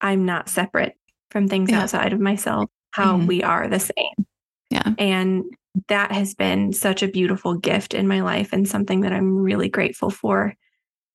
I'm 0.00 0.24
not 0.24 0.48
separate 0.48 0.94
from 1.30 1.48
things 1.48 1.70
yeah. 1.70 1.82
outside 1.82 2.12
of 2.12 2.20
myself, 2.20 2.70
how 2.96 3.18
mm-hmm. 3.18 3.26
we 3.26 3.42
are 3.42 3.68
the 3.68 3.78
same. 3.78 4.26
Yeah. 4.70 4.94
And 4.96 5.44
that 5.88 6.12
has 6.12 6.34
been 6.34 6.72
such 6.72 7.02
a 7.02 7.08
beautiful 7.08 7.54
gift 7.54 7.92
in 7.92 8.08
my 8.08 8.22
life 8.22 8.54
and 8.54 8.66
something 8.66 9.02
that 9.02 9.12
I'm 9.12 9.36
really 9.36 9.68
grateful 9.68 10.08
for. 10.08 10.54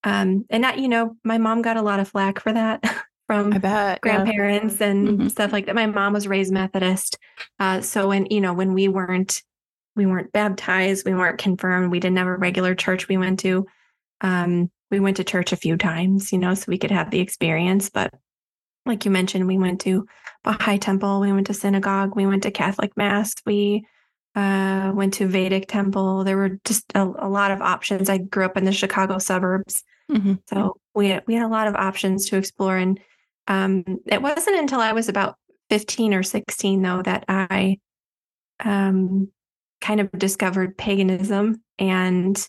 Um, 0.04 0.46
and 0.52 0.64
that, 0.64 0.78
you 0.78 0.88
know, 0.88 1.16
my 1.24 1.40
mom 1.40 1.64
got 1.64 1.78
a 1.78 1.82
lot 1.82 2.00
of 2.00 2.08
flack 2.08 2.40
for 2.40 2.54
that 2.54 2.84
from 3.28 3.50
bet, 3.50 4.00
grandparents 4.02 4.80
yeah. 4.80 4.88
and 4.88 5.08
mm-hmm. 5.08 5.28
stuff 5.28 5.52
like 5.52 5.66
that. 5.66 5.74
My 5.74 5.88
mom 5.88 6.14
was 6.14 6.28
raised 6.28 6.54
Methodist. 6.54 7.18
Uh, 7.60 7.82
so 7.82 8.10
when, 8.10 8.28
you 8.28 8.42
know, 8.42 8.54
when 8.54 8.74
we 8.74 8.88
weren't 8.88 9.42
we 9.96 10.06
weren't 10.06 10.32
baptized, 10.32 11.06
we 11.06 11.14
weren't 11.14 11.38
confirmed, 11.38 11.92
we 11.92 12.00
didn't 12.00 12.18
have 12.18 12.28
a 12.28 12.38
regular 12.38 12.76
church 12.76 13.10
we 13.10 13.18
went 13.18 13.40
to. 13.40 13.66
Um, 14.22 14.72
we 14.90 15.02
went 15.02 15.18
to 15.18 15.24
church 15.24 15.52
a 15.52 15.58
few 15.58 15.76
times, 15.76 16.32
you 16.32 16.38
know, 16.38 16.54
so 16.54 16.66
we 16.68 16.78
could 16.78 16.92
have 16.92 17.12
the 17.12 17.20
experience. 17.20 17.90
But 17.90 18.14
like 18.86 19.06
you 19.06 19.12
mentioned, 19.12 19.48
we 19.48 19.58
went 19.58 19.82
to 19.82 20.06
Baha'i 20.44 20.78
Temple, 20.78 21.20
we 21.20 21.32
went 21.32 21.48
to 21.48 21.54
synagogue, 21.54 22.16
we 22.16 22.26
went 22.26 22.44
to 22.44 22.52
Catholic 22.52 22.96
Mass, 22.98 23.34
we 23.46 23.86
uh, 24.36 24.92
went 24.96 25.14
to 25.16 25.28
Vedic 25.28 25.68
Temple. 25.68 26.24
There 26.24 26.38
were 26.38 26.58
just 26.66 26.86
a, 26.96 27.04
a, 27.04 27.30
lot 27.30 27.52
of 27.52 27.62
options. 27.62 28.10
I 28.10 28.18
grew 28.18 28.46
up 28.46 28.58
in 28.58 28.64
the 28.64 28.72
Chicago 28.72 29.18
suburbs, 29.18 29.84
mm-hmm. 30.10 30.36
so 30.48 30.78
we 30.96 31.10
had, 31.10 31.24
we 31.28 31.34
had 31.34 31.46
a 31.46 31.50
lot 31.50 31.68
of 31.68 31.76
options 31.76 32.30
to 32.30 32.38
explore. 32.38 32.78
And 32.78 33.00
um, 33.48 33.84
it 34.06 34.22
wasn't 34.22 34.60
until 34.60 34.80
I 34.80 34.94
was 34.94 35.10
about 35.10 35.36
fifteen 35.70 36.14
or 36.14 36.24
sixteen, 36.24 36.82
though, 36.82 37.02
that 37.02 37.26
I 37.28 37.78
um, 38.64 39.30
kind 39.82 40.00
of 40.00 40.12
discovered 40.14 40.78
paganism 40.78 41.62
and 41.78 42.48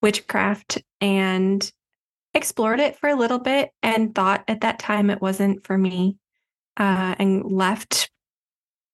witchcraft 0.00 0.78
and 1.00 1.70
explored 2.34 2.80
it 2.80 2.96
for 2.96 3.08
a 3.08 3.16
little 3.16 3.38
bit 3.38 3.70
and 3.82 4.14
thought 4.14 4.44
at 4.48 4.60
that 4.60 4.78
time 4.78 5.10
it 5.10 5.20
wasn't 5.20 5.66
for 5.66 5.76
me 5.76 6.16
uh, 6.76 7.14
and 7.18 7.44
left 7.44 8.10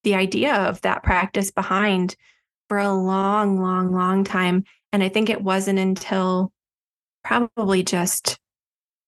the 0.04 0.14
idea 0.14 0.54
of 0.54 0.80
that 0.82 1.02
practice 1.02 1.50
behind 1.50 2.16
for 2.68 2.78
a 2.78 2.92
long, 2.92 3.60
long, 3.60 3.92
long 3.92 4.24
time. 4.24 4.64
And 4.92 5.02
I 5.02 5.08
think 5.08 5.28
it 5.28 5.42
wasn't 5.42 5.78
until 5.78 6.52
probably 7.22 7.82
just 7.82 8.38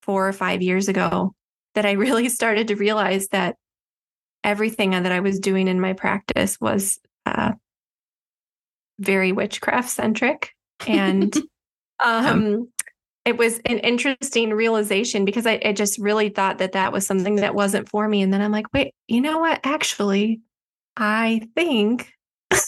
four 0.03 0.27
or 0.27 0.33
five 0.33 0.63
years 0.63 0.89
ago 0.89 1.35
that 1.75 1.87
I 1.87 1.93
really 1.93 2.29
started 2.29 2.69
to 2.69 2.77
realize 2.77 3.29
that 3.29 3.57
everything 4.45 4.91
that 4.91 5.13
I 5.13 5.21
was 5.21 5.41
doing 5.41 5.69
in 5.69 5.81
my 5.81 5.93
practice 5.93 6.59
was 6.61 6.99
uh, 7.25 7.53
very 8.99 9.33
witchcraft 9.33 9.91
centric. 9.91 10.53
And 10.87 11.37
um, 12.05 12.69
it 13.27 13.37
was 13.37 13.59
an 13.67 13.79
interesting 13.81 14.51
realization 14.51 15.25
because 15.25 15.47
I, 15.47 15.61
I, 15.65 15.73
just 15.73 15.99
really 15.99 16.29
thought 16.29 16.59
that 16.59 16.73
that 16.73 16.93
was 16.93 17.05
something 17.05 17.37
that 17.37 17.57
wasn't 17.57 17.89
for 17.89 18.09
me. 18.09 18.23
And 18.23 18.33
then 18.33 18.41
I'm 18.41 18.53
like, 18.53 18.73
wait, 18.73 18.95
you 19.09 19.21
know 19.21 19.39
what? 19.39 19.59
Actually, 19.65 20.41
I 20.97 21.43
think 21.57 22.13
it 22.51 22.61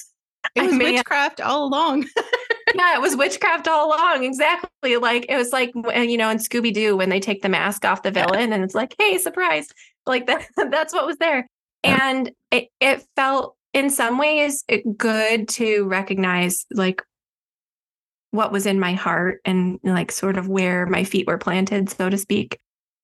was 0.56 0.76
witchcraft 0.76 1.38
have- 1.38 1.48
all 1.48 1.66
along. 1.68 2.06
yeah, 2.74 2.96
it 2.96 3.00
was 3.00 3.16
witchcraft 3.16 3.68
all 3.68 3.94
along. 3.94 4.24
Exactly. 4.24 4.96
Like 4.96 5.26
it 5.28 5.36
was 5.36 5.52
like 5.52 5.72
you 5.74 6.16
know 6.16 6.28
in 6.28 6.38
Scooby 6.38 6.74
Doo 6.74 6.96
when 6.96 7.08
they 7.08 7.20
take 7.20 7.42
the 7.42 7.48
mask 7.48 7.84
off 7.84 8.02
the 8.02 8.10
villain 8.10 8.52
and 8.52 8.64
it's 8.64 8.74
like, 8.74 8.94
hey, 8.98 9.16
surprise! 9.18 9.68
Like 10.06 10.26
that. 10.26 10.46
That's 10.56 10.92
what 10.92 11.06
was 11.06 11.16
there, 11.18 11.46
and 11.84 12.30
it 12.50 12.68
it 12.80 13.06
felt 13.16 13.56
in 13.72 13.90
some 13.90 14.18
ways 14.18 14.64
good 14.96 15.48
to 15.48 15.84
recognize 15.84 16.66
like 16.72 17.02
what 18.30 18.52
was 18.52 18.66
in 18.66 18.78
my 18.78 18.92
heart 18.92 19.40
and 19.44 19.78
like 19.82 20.12
sort 20.12 20.36
of 20.36 20.48
where 20.48 20.86
my 20.86 21.04
feet 21.04 21.26
were 21.26 21.38
planted, 21.38 21.88
so 21.90 22.10
to 22.10 22.18
speak. 22.18 22.58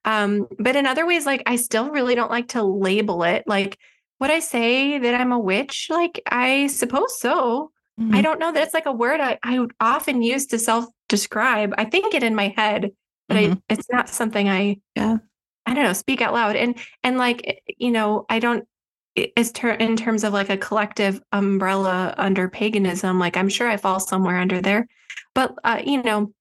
Um, 0.04 0.46
but 0.58 0.76
in 0.76 0.86
other 0.86 1.06
ways, 1.06 1.24
like 1.24 1.42
I 1.46 1.56
still 1.56 1.90
really 1.90 2.14
don't 2.14 2.30
like 2.30 2.48
to 2.48 2.62
label 2.62 3.22
it. 3.24 3.44
Like, 3.46 3.78
would 4.20 4.30
I 4.30 4.40
say 4.40 4.98
that 4.98 5.20
I'm 5.20 5.32
a 5.32 5.38
witch? 5.38 5.88
Like, 5.90 6.20
I 6.30 6.66
suppose 6.66 7.18
so. 7.18 7.70
Mm-hmm. 7.98 8.14
I 8.14 8.22
don't 8.22 8.40
know 8.40 8.52
that 8.52 8.62
it's 8.62 8.74
like 8.74 8.86
a 8.86 8.92
word 8.92 9.20
I, 9.20 9.38
I 9.42 9.66
often 9.80 10.22
use 10.22 10.46
to 10.46 10.58
self 10.58 10.86
describe. 11.08 11.72
I 11.78 11.84
think 11.84 12.14
it 12.14 12.22
in 12.22 12.34
my 12.34 12.48
head, 12.56 12.90
but 13.28 13.36
mm-hmm. 13.36 13.52
I, 13.54 13.58
it's 13.72 13.88
not 13.90 14.08
something 14.08 14.48
I, 14.48 14.78
yeah, 14.94 15.18
I 15.64 15.74
don't 15.74 15.84
know, 15.84 15.92
speak 15.92 16.20
out 16.20 16.34
loud. 16.34 16.56
And, 16.56 16.78
and 17.02 17.16
like, 17.16 17.62
you 17.78 17.90
know, 17.90 18.26
I 18.28 18.40
don't, 18.40 18.66
is 19.14 19.52
ter- 19.52 19.70
in 19.70 19.96
terms 19.96 20.24
of 20.24 20.32
like 20.32 20.50
a 20.50 20.56
collective 20.56 21.20
umbrella 21.32 22.14
under 22.18 22.48
paganism, 22.48 23.18
like 23.18 23.36
I'm 23.36 23.48
sure 23.48 23.68
I 23.68 23.76
fall 23.76 24.00
somewhere 24.00 24.38
under 24.38 24.60
there. 24.60 24.86
But, 25.34 25.54
uh, 25.62 25.82
you 25.84 26.02
know, 26.02 26.32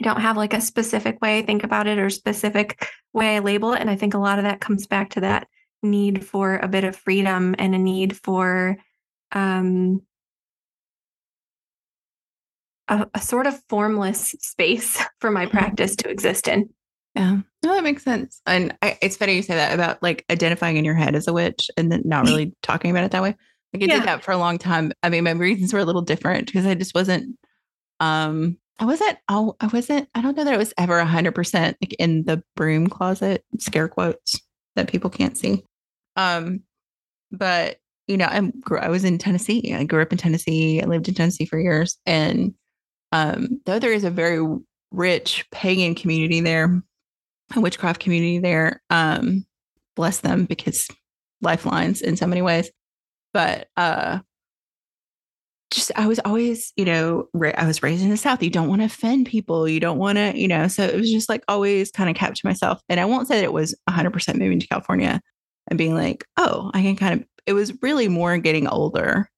I 0.00 0.04
don't 0.04 0.20
have 0.20 0.36
like 0.36 0.54
a 0.54 0.60
specific 0.60 1.20
way 1.20 1.38
I 1.38 1.42
think 1.42 1.64
about 1.64 1.86
it 1.86 1.98
or 1.98 2.08
specific 2.08 2.88
way 3.12 3.36
I 3.36 3.40
label 3.40 3.72
it. 3.72 3.80
And 3.80 3.90
I 3.90 3.96
think 3.96 4.14
a 4.14 4.18
lot 4.18 4.38
of 4.38 4.44
that 4.44 4.60
comes 4.60 4.86
back 4.86 5.10
to 5.10 5.20
that 5.20 5.48
need 5.82 6.24
for 6.24 6.56
a 6.56 6.68
bit 6.68 6.84
of 6.84 6.96
freedom 6.96 7.54
and 7.58 7.74
a 7.74 7.78
need 7.78 8.16
for 8.16 8.76
um, 9.32 10.02
a, 12.88 13.06
a 13.14 13.20
sort 13.20 13.46
of 13.46 13.60
formless 13.68 14.34
space 14.40 15.02
for 15.20 15.30
my 15.30 15.46
mm-hmm. 15.46 15.56
practice 15.56 15.96
to 15.96 16.10
exist 16.10 16.48
in. 16.48 16.70
Yeah, 17.18 17.38
no, 17.64 17.74
that 17.74 17.82
makes 17.82 18.04
sense. 18.04 18.40
And 18.46 18.76
I, 18.80 18.96
it's 19.02 19.16
funny 19.16 19.34
you 19.34 19.42
say 19.42 19.56
that 19.56 19.74
about 19.74 20.00
like 20.02 20.24
identifying 20.30 20.76
in 20.76 20.84
your 20.84 20.94
head 20.94 21.16
as 21.16 21.26
a 21.26 21.32
witch 21.32 21.68
and 21.76 21.90
then 21.90 22.02
not 22.04 22.26
really 22.26 22.54
talking 22.62 22.92
about 22.92 23.02
it 23.02 23.10
that 23.10 23.22
way. 23.22 23.34
Like 23.72 23.82
I 23.82 23.86
yeah. 23.86 23.94
did 23.98 24.04
that 24.04 24.22
for 24.22 24.30
a 24.30 24.38
long 24.38 24.56
time. 24.56 24.92
I 25.02 25.10
mean, 25.10 25.24
my 25.24 25.32
reasons 25.32 25.72
were 25.72 25.80
a 25.80 25.84
little 25.84 26.02
different 26.02 26.46
because 26.46 26.64
I 26.64 26.74
just 26.74 26.94
wasn't. 26.94 27.36
Um, 27.98 28.56
I 28.78 28.84
wasn't. 28.84 29.18
Oh, 29.28 29.56
I 29.60 29.66
wasn't. 29.66 30.08
I 30.14 30.20
don't 30.20 30.36
know 30.36 30.44
that 30.44 30.54
I 30.54 30.58
was 30.58 30.72
ever 30.78 30.98
a 30.98 31.04
hundred 31.04 31.34
percent 31.34 31.76
like 31.82 31.92
in 31.94 32.24
the 32.24 32.40
broom 32.54 32.86
closet. 32.86 33.44
Scare 33.58 33.88
quotes 33.88 34.40
that 34.76 34.88
people 34.88 35.10
can't 35.10 35.36
see. 35.36 35.64
Um, 36.14 36.62
but 37.32 37.78
you 38.06 38.16
know, 38.16 38.26
I 38.26 38.40
grew. 38.60 38.78
I 38.78 38.90
was 38.90 39.04
in 39.04 39.18
Tennessee. 39.18 39.74
I 39.74 39.82
grew 39.82 40.02
up 40.02 40.12
in 40.12 40.18
Tennessee. 40.18 40.80
I 40.80 40.86
lived 40.86 41.08
in 41.08 41.14
Tennessee 41.14 41.46
for 41.46 41.58
years, 41.58 41.98
and 42.06 42.54
um, 43.10 43.60
though 43.66 43.80
there 43.80 43.92
is 43.92 44.04
a 44.04 44.10
very 44.10 44.40
rich 44.92 45.44
pagan 45.50 45.96
community 45.96 46.40
there, 46.40 46.82
witchcraft 47.56 48.00
community 48.00 48.38
there. 48.38 48.82
Um, 48.90 49.46
bless 49.96 50.20
them 50.20 50.44
because 50.44 50.88
lifelines 51.40 52.00
in 52.00 52.16
so 52.16 52.26
many 52.26 52.42
ways. 52.42 52.70
But 53.32 53.68
uh, 53.76 54.20
just 55.70 55.92
I 55.96 56.06
was 56.06 56.18
always, 56.20 56.72
you 56.76 56.84
know, 56.84 57.28
ra- 57.34 57.52
I 57.56 57.66
was 57.66 57.82
raised 57.82 58.02
in 58.02 58.10
the 58.10 58.16
South. 58.16 58.42
You 58.42 58.50
don't 58.50 58.68
want 58.68 58.80
to 58.80 58.86
offend 58.86 59.26
people. 59.26 59.68
You 59.68 59.80
don't 59.80 59.98
want 59.98 60.16
to, 60.16 60.38
you 60.38 60.48
know. 60.48 60.68
So 60.68 60.84
it 60.84 60.96
was 60.96 61.10
just 61.10 61.28
like 61.28 61.42
always 61.48 61.90
kind 61.90 62.08
of 62.08 62.16
kept 62.16 62.36
to 62.36 62.46
myself. 62.46 62.80
And 62.88 62.98
I 63.00 63.04
won't 63.04 63.28
say 63.28 63.36
that 63.36 63.44
it 63.44 63.52
was 63.52 63.74
100% 63.88 64.36
moving 64.36 64.60
to 64.60 64.66
California 64.66 65.20
and 65.68 65.78
being 65.78 65.94
like, 65.94 66.24
oh, 66.36 66.70
I 66.74 66.82
can 66.82 66.96
kind 66.96 67.20
of. 67.20 67.26
It 67.46 67.52
was 67.54 67.72
really 67.82 68.08
more 68.08 68.36
getting 68.38 68.66
older. 68.68 69.30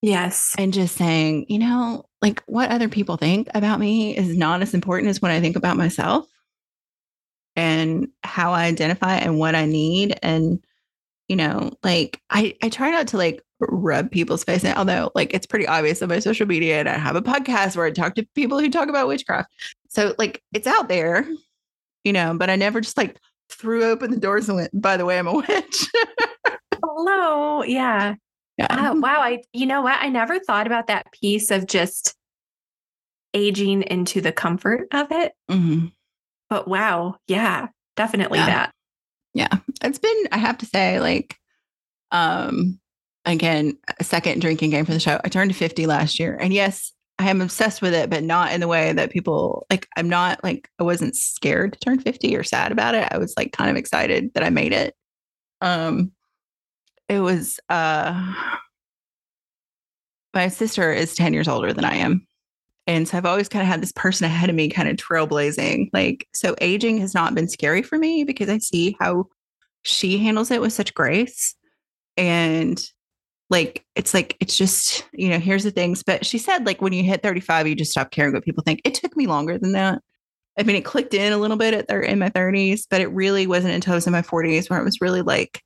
Yes. 0.00 0.54
And 0.58 0.72
just 0.72 0.96
saying, 0.96 1.46
you 1.48 1.58
know, 1.58 2.06
like 2.22 2.42
what 2.46 2.70
other 2.70 2.88
people 2.88 3.16
think 3.16 3.48
about 3.54 3.78
me 3.78 4.16
is 4.16 4.36
not 4.36 4.62
as 4.62 4.74
important 4.74 5.10
as 5.10 5.20
what 5.20 5.30
I 5.30 5.40
think 5.40 5.54
about 5.54 5.76
myself 5.76 6.26
and 7.56 8.08
how 8.24 8.52
I 8.52 8.64
identify 8.64 9.16
and 9.16 9.38
what 9.38 9.54
I 9.54 9.66
need. 9.66 10.18
And, 10.22 10.64
you 11.28 11.36
know, 11.36 11.72
like 11.82 12.20
I, 12.30 12.56
I 12.62 12.68
try 12.68 12.90
not 12.90 13.08
to 13.08 13.16
like 13.16 13.42
rub 13.60 14.10
people's 14.10 14.44
face 14.44 14.64
in, 14.64 14.74
although 14.76 15.10
like 15.14 15.34
it's 15.34 15.46
pretty 15.46 15.66
obvious 15.66 16.02
on 16.02 16.08
my 16.08 16.18
social 16.18 16.46
media 16.46 16.80
and 16.80 16.88
I 16.88 16.98
have 16.98 17.16
a 17.16 17.22
podcast 17.22 17.76
where 17.76 17.86
I 17.86 17.90
talk 17.90 18.14
to 18.16 18.26
people 18.34 18.58
who 18.58 18.70
talk 18.70 18.88
about 18.88 19.08
witchcraft. 19.08 19.50
So 19.88 20.14
like 20.18 20.42
it's 20.52 20.66
out 20.66 20.88
there, 20.88 21.26
you 22.04 22.12
know, 22.12 22.34
but 22.36 22.50
I 22.50 22.56
never 22.56 22.80
just 22.80 22.96
like 22.96 23.18
threw 23.50 23.84
open 23.84 24.10
the 24.10 24.16
doors 24.20 24.48
and 24.48 24.56
went, 24.56 24.80
by 24.80 24.96
the 24.96 25.04
way, 25.04 25.18
I'm 25.18 25.26
a 25.26 25.34
witch. 25.36 25.86
Hello. 26.82 27.62
Yeah. 27.62 28.14
Yeah. 28.58 28.66
Uh, 28.68 28.94
wow. 28.96 29.20
I, 29.20 29.42
you 29.52 29.66
know 29.66 29.82
what? 29.82 29.98
I 30.00 30.08
never 30.08 30.38
thought 30.38 30.66
about 30.66 30.88
that 30.88 31.10
piece 31.12 31.50
of 31.50 31.66
just 31.66 32.14
aging 33.34 33.82
into 33.82 34.20
the 34.20 34.32
comfort 34.32 34.88
of 34.92 35.10
it. 35.10 35.32
Mm-hmm. 35.50 35.86
But 36.52 36.68
wow. 36.68 37.16
Yeah, 37.28 37.68
definitely 37.96 38.38
yeah. 38.38 38.44
that. 38.44 38.74
Yeah. 39.32 39.56
It's 39.82 39.98
been, 39.98 40.24
I 40.32 40.36
have 40.36 40.58
to 40.58 40.66
say, 40.66 41.00
like, 41.00 41.38
um, 42.10 42.78
again, 43.24 43.78
a 43.98 44.04
second 44.04 44.42
drinking 44.42 44.68
game 44.68 44.84
for 44.84 44.92
the 44.92 45.00
show. 45.00 45.18
I 45.24 45.30
turned 45.30 45.56
50 45.56 45.86
last 45.86 46.18
year. 46.18 46.36
And 46.38 46.52
yes, 46.52 46.92
I 47.18 47.30
am 47.30 47.40
obsessed 47.40 47.80
with 47.80 47.94
it, 47.94 48.10
but 48.10 48.22
not 48.22 48.52
in 48.52 48.60
the 48.60 48.68
way 48.68 48.92
that 48.92 49.12
people 49.12 49.64
like. 49.70 49.88
I'm 49.96 50.10
not 50.10 50.44
like, 50.44 50.68
I 50.78 50.82
wasn't 50.82 51.16
scared 51.16 51.72
to 51.72 51.78
turn 51.78 52.00
50 52.00 52.36
or 52.36 52.44
sad 52.44 52.70
about 52.70 52.94
it. 52.94 53.08
I 53.10 53.16
was 53.16 53.32
like 53.34 53.52
kind 53.52 53.70
of 53.70 53.76
excited 53.76 54.34
that 54.34 54.44
I 54.44 54.50
made 54.50 54.74
it. 54.74 54.94
Um, 55.62 56.12
it 57.08 57.20
was, 57.20 57.60
uh, 57.70 58.34
my 60.34 60.48
sister 60.48 60.92
is 60.92 61.14
10 61.14 61.32
years 61.32 61.48
older 61.48 61.72
than 61.72 61.86
I 61.86 61.94
am. 61.94 62.26
And 62.92 63.08
so 63.08 63.16
I've 63.16 63.24
always 63.24 63.48
kind 63.48 63.62
of 63.62 63.68
had 63.68 63.80
this 63.80 63.92
person 63.92 64.26
ahead 64.26 64.50
of 64.50 64.54
me 64.54 64.68
kind 64.68 64.86
of 64.86 64.96
trailblazing. 64.96 65.88
Like, 65.94 66.28
so 66.34 66.54
aging 66.60 66.98
has 66.98 67.14
not 67.14 67.34
been 67.34 67.48
scary 67.48 67.80
for 67.80 67.96
me 67.96 68.22
because 68.22 68.50
I 68.50 68.58
see 68.58 68.96
how 69.00 69.28
she 69.80 70.18
handles 70.18 70.50
it 70.50 70.60
with 70.60 70.74
such 70.74 70.92
grace. 70.92 71.54
And 72.18 72.84
like, 73.48 73.86
it's 73.96 74.12
like, 74.12 74.36
it's 74.40 74.58
just, 74.58 75.06
you 75.14 75.30
know, 75.30 75.38
here's 75.38 75.64
the 75.64 75.70
things. 75.70 76.02
But 76.02 76.26
she 76.26 76.36
said, 76.36 76.66
like, 76.66 76.82
when 76.82 76.92
you 76.92 77.02
hit 77.02 77.22
35, 77.22 77.66
you 77.66 77.74
just 77.74 77.92
stop 77.92 78.10
caring 78.10 78.34
what 78.34 78.44
people 78.44 78.62
think. 78.62 78.82
It 78.84 78.92
took 78.92 79.16
me 79.16 79.26
longer 79.26 79.56
than 79.56 79.72
that. 79.72 80.02
I 80.58 80.62
mean, 80.62 80.76
it 80.76 80.84
clicked 80.84 81.14
in 81.14 81.32
a 81.32 81.38
little 81.38 81.56
bit 81.56 81.72
at 81.72 81.88
their, 81.88 82.02
in 82.02 82.18
my 82.18 82.28
30s, 82.28 82.82
but 82.90 83.00
it 83.00 83.10
really 83.12 83.46
wasn't 83.46 83.72
until 83.72 83.94
I 83.94 83.96
was 83.96 84.06
in 84.06 84.12
my 84.12 84.20
40s 84.20 84.68
where 84.68 84.78
it 84.78 84.84
was 84.84 85.00
really 85.00 85.22
like, 85.22 85.62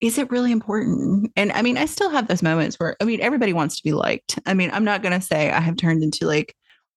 is 0.00 0.18
it 0.18 0.30
really 0.30 0.52
important? 0.52 1.32
And 1.34 1.50
I 1.50 1.62
mean, 1.62 1.76
I 1.76 1.86
still 1.86 2.10
have 2.10 2.28
those 2.28 2.44
moments 2.44 2.76
where, 2.76 2.96
I 3.00 3.04
mean, 3.04 3.20
everybody 3.20 3.52
wants 3.52 3.76
to 3.76 3.82
be 3.82 3.92
liked. 3.92 4.38
I 4.46 4.54
mean, 4.54 4.70
I'm 4.72 4.84
not 4.84 5.02
going 5.02 5.18
to 5.18 5.26
say 5.26 5.50
I 5.50 5.60
have 5.60 5.76
turned 5.76 6.04
into 6.04 6.28
like 6.28 6.54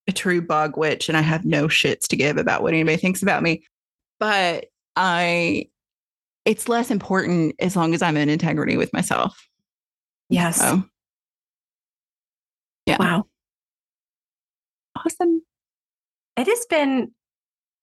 a 0.08 0.12
true 0.12 0.42
bug 0.42 0.78
witch 0.78 1.10
and 1.10 1.18
I 1.18 1.22
have 1.22 1.46
no 1.46 1.68
shits 1.68 2.08
to 2.08 2.16
give 2.16 2.38
about 2.38 2.62
what 2.62 2.74
anybody 2.74 2.98
thinks 2.98 3.22
about 3.22 3.44
me. 3.44 3.64
But 4.20 4.66
I, 4.96 5.68
it's 6.46 6.68
less 6.68 6.92
important 6.92 7.56
as 7.60 7.76
long 7.76 7.94
as 7.94 8.02
I'm 8.02 8.18
in 8.18 8.30
integrity 8.30 8.78
with 8.78 8.92
myself. 8.94 9.48
Yes. 10.30 10.58
So, 10.58 10.84
yeah. 12.86 12.98
Wow. 13.00 13.26
Awesome. 14.96 15.42
It 16.38 16.48
has 16.48 16.66
been 16.70 17.12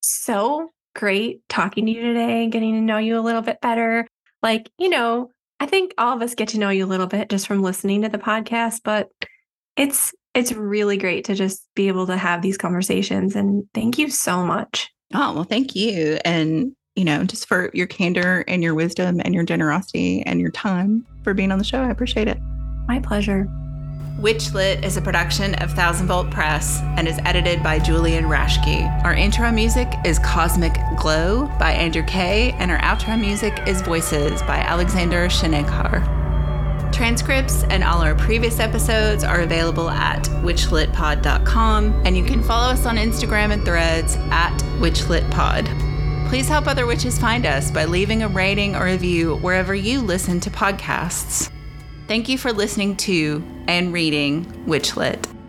so 0.03 0.71
great 0.95 1.41
talking 1.49 1.87
to 1.87 1.93
you 1.93 2.03
today, 2.03 2.49
getting 2.49 2.75
to 2.75 2.81
know 2.81 2.99
you 2.99 3.19
a 3.19 3.21
little 3.21 3.43
bit 3.43 3.61
better 3.61 4.07
like, 4.43 4.71
you 4.79 4.89
know, 4.89 5.31
I 5.59 5.67
think 5.67 5.93
all 5.99 6.17
of 6.17 6.23
us 6.23 6.35
get 6.35 6.49
to 6.49 6.59
know 6.59 6.71
you 6.71 6.85
a 6.85 6.89
little 6.89 7.07
bit 7.07 7.29
just 7.29 7.47
from 7.47 7.63
listening 7.63 8.03
to 8.03 8.09
the 8.09 8.19
podcast, 8.19 8.81
but 8.83 9.11
it's 9.77 10.15
it's 10.35 10.53
really 10.53 10.97
great 10.97 11.25
to 11.27 11.35
just 11.35 11.67
be 11.75 11.89
able 11.89 12.07
to 12.07 12.17
have 12.17 12.43
these 12.43 12.57
conversations 12.57 13.35
and 13.35 13.65
thank 13.75 13.99
you 13.99 14.11
so 14.11 14.45
much. 14.45 14.91
Oh, 15.13 15.35
well, 15.35 15.45
thank 15.45 15.75
you. 15.75 16.19
And, 16.25 16.73
you 16.95 17.05
know, 17.05 17.25
just 17.25 17.49
for 17.49 17.71
your 17.75 17.89
candor 17.89 18.45
and 18.47 18.63
your 18.63 18.75
wisdom 18.75 19.21
and 19.25 19.35
your 19.35 19.45
generosity 19.45 20.23
and 20.23 20.41
your 20.41 20.53
time 20.53 21.05
for 21.25 21.35
being 21.35 21.51
on 21.51 21.59
the 21.59 21.65
show. 21.65 21.83
I 21.83 21.91
appreciate 21.91 22.29
it. 22.29 22.39
My 22.87 23.01
pleasure. 23.01 23.49
Witchlit 24.21 24.85
is 24.85 24.99
a 24.99 25.01
production 25.01 25.55
of 25.57 25.73
Thousand 25.73 26.07
Volt 26.07 26.31
Press 26.31 26.81
and 26.97 27.09
is 27.09 27.19
edited 27.25 27.63
by 27.63 27.79
Julian 27.79 28.25
Raschke. 28.27 29.03
Our 29.03 29.15
intro 29.15 29.51
music 29.51 29.89
is 30.05 30.19
Cosmic 30.19 30.75
Glow 30.99 31.47
by 31.59 31.73
Andrew 31.73 32.03
Kay, 32.03 32.53
and 32.59 32.71
our 32.71 32.79
outro 32.81 33.19
music 33.19 33.59
is 33.67 33.81
Voices 33.81 34.43
by 34.43 34.59
Alexander 34.59 35.29
Shenekar. 35.29 36.20
Transcripts 36.93 37.65
and 37.65 37.83
all 37.83 38.03
our 38.03 38.15
previous 38.15 38.61
episodes 38.61 39.25
are 39.25 39.41
available 39.41 39.89
at 39.91 40.25
witchlitpod.com, 40.43 42.03
and 42.05 42.17
you 42.17 42.25
can 42.25 42.43
follow 42.43 42.73
us 42.73 42.87
on 42.87 42.97
Instagram 42.97 43.53
and 43.53 43.65
threads 43.65 44.17
at 44.31 44.57
witchlitpod. 44.79 46.29
Please 46.29 46.49
help 46.49 46.67
other 46.67 46.87
witches 46.87 47.19
find 47.19 47.47
us 47.47 47.71
by 47.71 47.85
leaving 47.85 48.23
a 48.23 48.29
rating 48.29 48.77
or 48.77 48.85
review 48.85 49.37
wherever 49.39 49.75
you 49.75 50.01
listen 50.01 50.39
to 50.41 50.51
podcasts. 50.51 51.51
Thank 52.07 52.29
you 52.29 52.39
for 52.39 52.53
listening 52.53 52.97
to 52.99 53.43
and 53.67 53.93
reading 53.93 54.45
Witchlit. 54.67 55.40